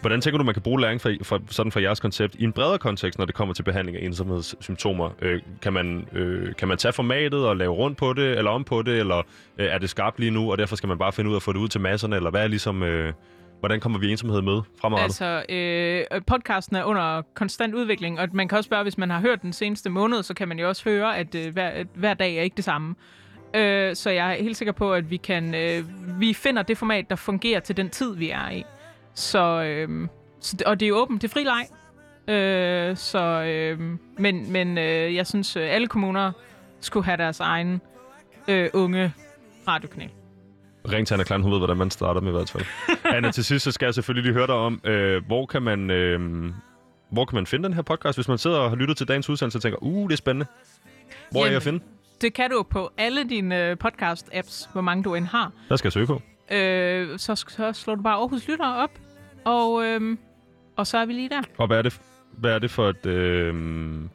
Hvordan 0.00 0.20
tænker 0.20 0.38
du, 0.38 0.44
man 0.44 0.54
kan 0.54 0.62
bruge 0.62 0.80
læring 0.80 1.00
for, 1.00 1.12
for, 1.22 1.40
sådan 1.50 1.72
for 1.72 1.80
jeres 1.80 2.00
koncept 2.00 2.34
i 2.34 2.44
en 2.44 2.52
bredere 2.52 2.78
kontekst, 2.78 3.18
når 3.18 3.24
det 3.26 3.34
kommer 3.34 3.54
til 3.54 3.62
behandling 3.62 3.96
af 3.98 4.06
ensomhedssymptomer? 4.06 5.10
Øh, 5.22 5.40
kan, 5.62 5.72
man, 5.72 6.06
øh, 6.12 6.54
kan 6.58 6.68
man 6.68 6.78
tage 6.78 6.92
formatet 6.92 7.46
og 7.46 7.56
lave 7.56 7.72
rundt 7.72 7.98
på 7.98 8.12
det, 8.12 8.38
eller 8.38 8.50
om 8.50 8.64
på 8.64 8.82
det, 8.82 8.98
eller 8.98 9.16
øh, 9.58 9.66
er 9.66 9.78
det 9.78 9.90
skarpt 9.90 10.18
lige 10.20 10.30
nu, 10.30 10.50
og 10.50 10.58
derfor 10.58 10.76
skal 10.76 10.88
man 10.88 10.98
bare 10.98 11.12
finde 11.12 11.30
ud 11.30 11.34
af 11.34 11.38
at 11.38 11.42
få 11.42 11.52
det 11.52 11.58
ud 11.58 11.68
til 11.68 11.80
masserne, 11.80 12.16
eller 12.16 12.30
hvad 12.30 12.42
er 12.44 12.48
ligesom... 12.48 12.82
Øh, 12.82 13.12
hvordan 13.60 13.80
kommer 13.80 13.98
vi 13.98 14.10
ensomhed 14.10 14.42
med 14.42 14.62
fremadrettet? 14.80 15.04
Altså, 15.04 15.44
øh, 15.48 16.04
øh, 16.12 16.22
podcasten 16.26 16.76
er 16.76 16.84
under 16.84 17.22
konstant 17.34 17.74
udvikling, 17.74 18.20
og 18.20 18.28
man 18.32 18.48
kan 18.48 18.58
også 18.58 18.70
bare, 18.70 18.82
hvis 18.82 18.98
man 18.98 19.10
har 19.10 19.20
hørt 19.20 19.42
den 19.42 19.52
seneste 19.52 19.90
måned, 19.90 20.22
så 20.22 20.34
kan 20.34 20.48
man 20.48 20.58
jo 20.58 20.68
også 20.68 20.84
høre, 20.84 21.18
at 21.18 21.34
øh, 21.34 21.52
hver, 21.52 21.68
at 21.68 21.86
hver 21.94 22.14
dag 22.14 22.36
er 22.36 22.42
ikke 22.42 22.56
det 22.56 22.64
samme. 22.64 22.94
Øh, 23.54 23.96
så 23.96 24.10
jeg 24.10 24.32
er 24.32 24.42
helt 24.42 24.56
sikker 24.56 24.72
på, 24.72 24.92
at 24.92 25.10
vi 25.10 25.16
kan 25.16 25.54
øh, 25.54 25.84
vi 26.20 26.34
finder 26.34 26.62
det 26.62 26.78
format, 26.78 27.10
der 27.10 27.16
fungerer 27.16 27.60
til 27.60 27.76
den 27.76 27.90
tid, 27.90 28.16
vi 28.16 28.30
er 28.30 28.50
i. 28.50 28.64
Så, 29.14 29.62
øh, 29.62 30.08
så 30.40 30.56
og 30.66 30.80
det 30.80 30.86
er 30.86 30.88
jo 30.88 30.96
åbent, 30.96 31.22
det 31.22 31.28
er 31.28 31.32
fri 31.32 31.44
leg. 31.44 31.66
Øh, 32.28 32.96
så, 32.96 33.42
øh, 33.42 33.80
men 34.18 34.52
men 34.52 34.78
øh, 34.78 35.14
jeg 35.14 35.26
synes, 35.26 35.56
øh, 35.56 35.74
alle 35.74 35.86
kommuner 35.86 36.32
skulle 36.80 37.04
have 37.04 37.16
deres 37.16 37.40
egen 37.40 37.80
øh, 38.48 38.70
unge 38.74 39.12
radiokanal. 39.68 40.10
Ring 40.92 41.06
til 41.06 41.14
Anna 41.14 41.24
Klein, 41.24 41.42
hun 41.42 41.52
ved, 41.52 41.58
hvordan 41.58 41.76
man 41.76 41.90
starter 41.90 42.20
med 42.20 42.28
i 42.28 42.36
hvert 42.36 42.50
fald. 42.50 42.64
Anna, 43.16 43.30
til 43.30 43.44
sidst 43.44 43.64
så 43.64 43.72
skal 43.72 43.86
jeg 43.86 43.94
selvfølgelig 43.94 44.24
lige 44.24 44.34
høre 44.34 44.46
dig 44.46 44.54
om, 44.54 44.80
øh, 44.84 45.26
hvor, 45.26 45.46
kan 45.46 45.62
man, 45.62 45.90
øh, 45.90 46.20
hvor 47.10 47.24
kan 47.24 47.36
man 47.36 47.46
finde 47.46 47.64
den 47.64 47.74
her 47.74 47.82
podcast, 47.82 48.18
hvis 48.18 48.28
man 48.28 48.38
sidder 48.38 48.58
og 48.58 48.68
har 48.68 48.76
lyttet 48.76 48.96
til 48.96 49.08
dagens 49.08 49.28
udsendelse 49.28 49.58
og 49.58 49.62
tænker, 49.62 49.78
uh, 49.82 50.08
det 50.08 50.12
er 50.12 50.16
spændende. 50.16 50.46
Hvor 51.30 51.40
er 51.40 51.44
jeg 51.44 51.50
Jamen. 51.50 51.56
at 51.56 51.62
finde? 51.62 51.80
Det 52.20 52.34
kan 52.34 52.50
du 52.50 52.62
på 52.70 52.90
alle 52.98 53.28
dine 53.28 53.64
øh, 53.70 53.76
podcast-apps, 53.84 54.72
hvor 54.72 54.80
mange 54.80 55.04
du 55.04 55.14
end 55.14 55.26
har. 55.26 55.52
Der 55.68 55.76
skal 55.76 55.86
jeg 55.86 55.92
søge 55.92 56.06
på. 56.06 56.22
Øh, 56.50 57.18
så, 57.18 57.34
så 57.48 57.72
slår 57.72 57.94
du 57.94 58.02
bare 58.02 58.14
Aarhus 58.14 58.48
Lytter 58.48 58.72
op, 58.72 58.90
og, 59.44 59.84
øhm, 59.84 60.18
og 60.76 60.86
så 60.86 60.98
er 60.98 61.06
vi 61.06 61.12
lige 61.12 61.28
der. 61.28 61.42
Og 61.58 61.66
hvad 61.66 61.78
er 61.78 61.82
det, 61.82 62.00
hvad 62.32 62.52
er 62.52 62.58
det 62.58 62.70
for, 62.70 62.88
et, 62.88 63.06
øh, 63.06 63.54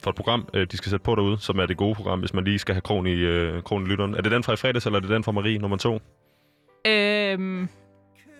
for 0.02 0.10
et 0.10 0.16
program, 0.16 0.48
øh, 0.54 0.66
de 0.70 0.76
skal 0.76 0.90
sætte 0.90 1.04
på 1.04 1.14
derude, 1.14 1.38
som 1.38 1.58
er 1.58 1.66
det 1.66 1.76
gode 1.76 1.94
program, 1.94 2.18
hvis 2.18 2.34
man 2.34 2.44
lige 2.44 2.58
skal 2.58 2.74
have 2.74 2.82
krogen 2.82 3.06
i, 3.06 3.14
øh, 3.14 3.62
krogen 3.62 3.86
i 3.86 3.88
lytteren? 3.88 4.14
Er 4.14 4.20
det 4.20 4.32
den 4.32 4.42
fra 4.42 4.52
i 4.52 4.56
fredags, 4.56 4.86
eller 4.86 4.96
er 4.96 5.00
det 5.00 5.10
den 5.10 5.24
fra 5.24 5.32
Marie 5.32 5.58
nummer 5.58 5.76
to? 5.76 5.98
Øhm, 6.86 7.68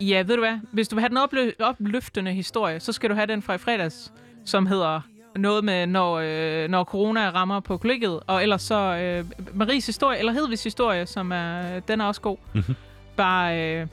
ja, 0.01 0.23
ved 0.27 0.35
du 0.37 0.41
hvad? 0.41 0.59
Hvis 0.73 0.89
du 0.89 0.97
vil 0.97 1.01
have 1.01 1.09
den 1.09 1.19
oplø- 1.19 1.65
opløftende 1.65 2.33
historie, 2.33 2.81
så 2.81 2.93
skal 2.93 3.11
du 3.11 3.15
have 3.15 3.27
den 3.27 3.43
fra 3.43 3.55
i 3.55 3.59
fredags, 3.59 4.13
som 4.45 4.67
hedder 4.67 5.01
noget 5.37 5.65
med, 5.65 5.87
når, 5.87 6.15
øh, 6.25 6.69
når 6.69 6.85
corona 6.85 7.31
rammer 7.31 7.61
på 7.61 7.77
kollegiet, 7.77 8.21
og 8.27 8.43
ellers 8.43 8.63
så 8.63 8.75
øh, 8.75 9.25
Maries 9.55 9.87
historie, 9.87 10.19
eller 10.19 10.33
Hedvigs 10.33 10.65
historie, 10.65 11.07
som 11.07 11.33
er, 11.33 11.81
den 11.81 12.01
er 12.01 12.05
også 12.05 12.21
god. 12.21 12.37
Mhm. 12.55 12.75
Bare, 13.17 13.61
øh, 13.81 13.87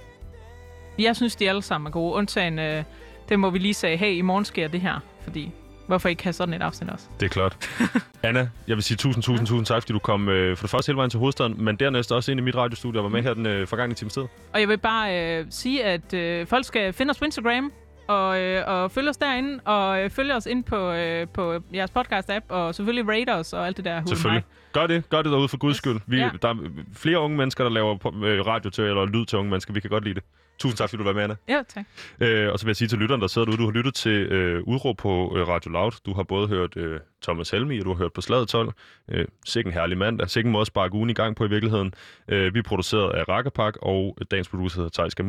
jeg 1.00 1.16
synes, 1.16 1.36
de 1.36 1.50
alle 1.50 1.62
sammen 1.62 1.88
er 1.88 1.92
gode, 1.92 2.14
undtagen, 2.14 2.60
øh, 2.60 2.84
det 3.30 3.40
må 3.40 3.50
vi 3.50 3.60
lige 3.60 3.74
sige, 3.74 3.98
hey, 3.98 4.14
i 4.14 4.22
morgen 4.22 4.46
sker 4.46 4.68
det 4.68 4.82
her, 4.82 5.00
fordi 5.22 5.52
hvorfor 5.90 6.10
ikke 6.10 6.24
have 6.24 6.34
sådan 6.34 6.54
et 6.54 6.62
afsnit 6.62 6.90
også? 6.90 7.06
Det 7.20 7.26
er 7.26 7.30
klart. 7.30 7.58
Anna, 8.24 8.50
jeg 8.68 8.76
vil 8.76 8.84
sige 8.84 8.98
tusind, 8.98 9.24
tusind, 9.24 9.48
tusind 9.48 9.66
tak, 9.66 9.82
fordi 9.82 9.94
du 9.94 10.00
kom 10.00 10.30
øh, 10.30 10.58
for 10.58 10.64
det 10.64 10.72
første 10.72 10.90
hele 10.90 10.98
vejen 10.98 11.10
til 11.10 11.20
hovedstaden, 11.20 11.56
men 11.64 11.76
dernæst 11.76 12.12
også 12.12 12.32
ind 12.32 12.40
i 12.40 12.44
mit 12.44 12.56
radiostudie 12.56 13.00
og 13.00 13.04
var 13.04 13.10
med 13.10 13.24
her 13.24 13.34
den 13.34 13.46
øh, 13.46 13.68
forgangne 13.68 13.96
times 13.96 14.14
tid. 14.14 14.22
Og 14.54 14.60
jeg 14.60 14.68
vil 14.68 14.78
bare 14.78 15.38
øh, 15.40 15.46
sige, 15.50 15.84
at 15.84 16.14
øh, 16.14 16.48
folk 16.48 16.66
skal 16.66 16.94
finde 16.94 17.12
os 17.12 17.20
på 17.20 17.26
Instagram, 17.26 17.72
og, 18.10 18.40
øh, 18.42 18.64
og 18.68 18.92
følge 18.92 19.10
os 19.10 19.18
derinde, 19.18 19.60
og 19.66 20.02
øh, 20.04 20.10
følge 20.10 20.36
os 20.36 20.46
ind 20.46 20.64
på, 20.64 20.92
øh, 20.92 21.28
på 21.34 21.64
jeres 21.74 21.92
podcast-app, 21.98 22.46
og 22.50 22.76
selvfølgelig 22.76 23.10
rate 23.10 23.34
os 23.40 23.54
og 23.54 23.68
alt 23.68 23.78
det 23.78 23.86
der. 23.86 24.02
Selvfølgelig. 24.06 24.44
Gør 24.74 24.88
det. 24.88 25.10
Gør 25.10 25.22
det 25.22 25.32
derude 25.32 25.48
for 25.48 25.58
guds 25.58 25.78
skyld. 25.78 26.00
Vi, 26.08 26.18
Ja. 26.18 26.30
Der 26.42 26.50
er 26.50 26.56
flere 26.94 27.20
unge 27.20 27.38
mennesker, 27.38 27.64
der 27.64 27.72
laver 27.72 28.08
øh, 28.24 28.46
radio 28.48 28.70
til, 28.70 28.84
eller 28.84 29.06
lyd 29.06 29.26
til 29.26 29.38
unge 29.38 29.50
mennesker. 29.50 29.74
Vi 29.74 29.80
kan 29.80 29.90
godt 29.90 30.04
lide 30.04 30.16
det. 30.16 30.24
Tusind 30.60 30.78
tak, 30.78 30.90
fordi 30.90 31.04
du 31.04 31.08
var 31.08 31.14
med, 31.14 31.24
Anna. 31.24 31.36
Ja, 31.50 31.62
tak. 31.68 31.86
Øh, 32.20 32.52
og 32.52 32.60
så 32.60 32.66
vil 32.66 32.70
jeg 32.70 32.76
sige 32.76 32.88
til 32.88 32.98
lytteren, 32.98 33.22
der 33.22 33.28
sidder 33.28 33.46
derude, 33.46 33.62
du 33.62 33.66
har 33.66 33.72
lyttet 33.72 33.94
til 33.94 34.12
øh, 34.12 34.64
Udråb 34.64 34.98
på 34.98 35.34
øh, 35.38 35.48
Radio 35.48 35.72
Loud. 35.72 35.92
Du 36.06 36.14
har 36.14 36.24
både 36.24 36.48
hørt 36.48 36.78
øh, 36.78 37.00
Thomas 37.24 37.50
Helmi, 37.50 37.80
og 37.80 37.86
du 37.86 37.90
har 37.94 37.98
hørt 37.98 38.14
på 38.14 38.22
Slaget 38.22 38.48
12. 38.48 38.72
Øh, 39.12 39.26
sikke 39.46 39.68
en 39.68 39.74
herlig 39.74 39.98
mandag. 39.98 40.30
Sikke 40.30 40.48
en 40.48 40.52
måde 40.52 40.62
at 40.62 40.68
sparke 40.68 40.94
ugen 40.94 41.10
i 41.10 41.14
gang 41.14 41.36
på 41.36 41.46
i 41.46 41.50
virkeligheden. 41.50 41.94
Øh, 42.28 42.54
vi 42.54 42.60
er 42.60 42.64
produceret 42.64 43.14
af 43.14 43.24
Rakkerpak, 43.30 43.74
og 43.82 44.18
dagens 44.32 44.50
producer 44.50 44.78
hedder 44.78 44.90
Thijs 44.94 45.16
Gamuk. 45.16 45.28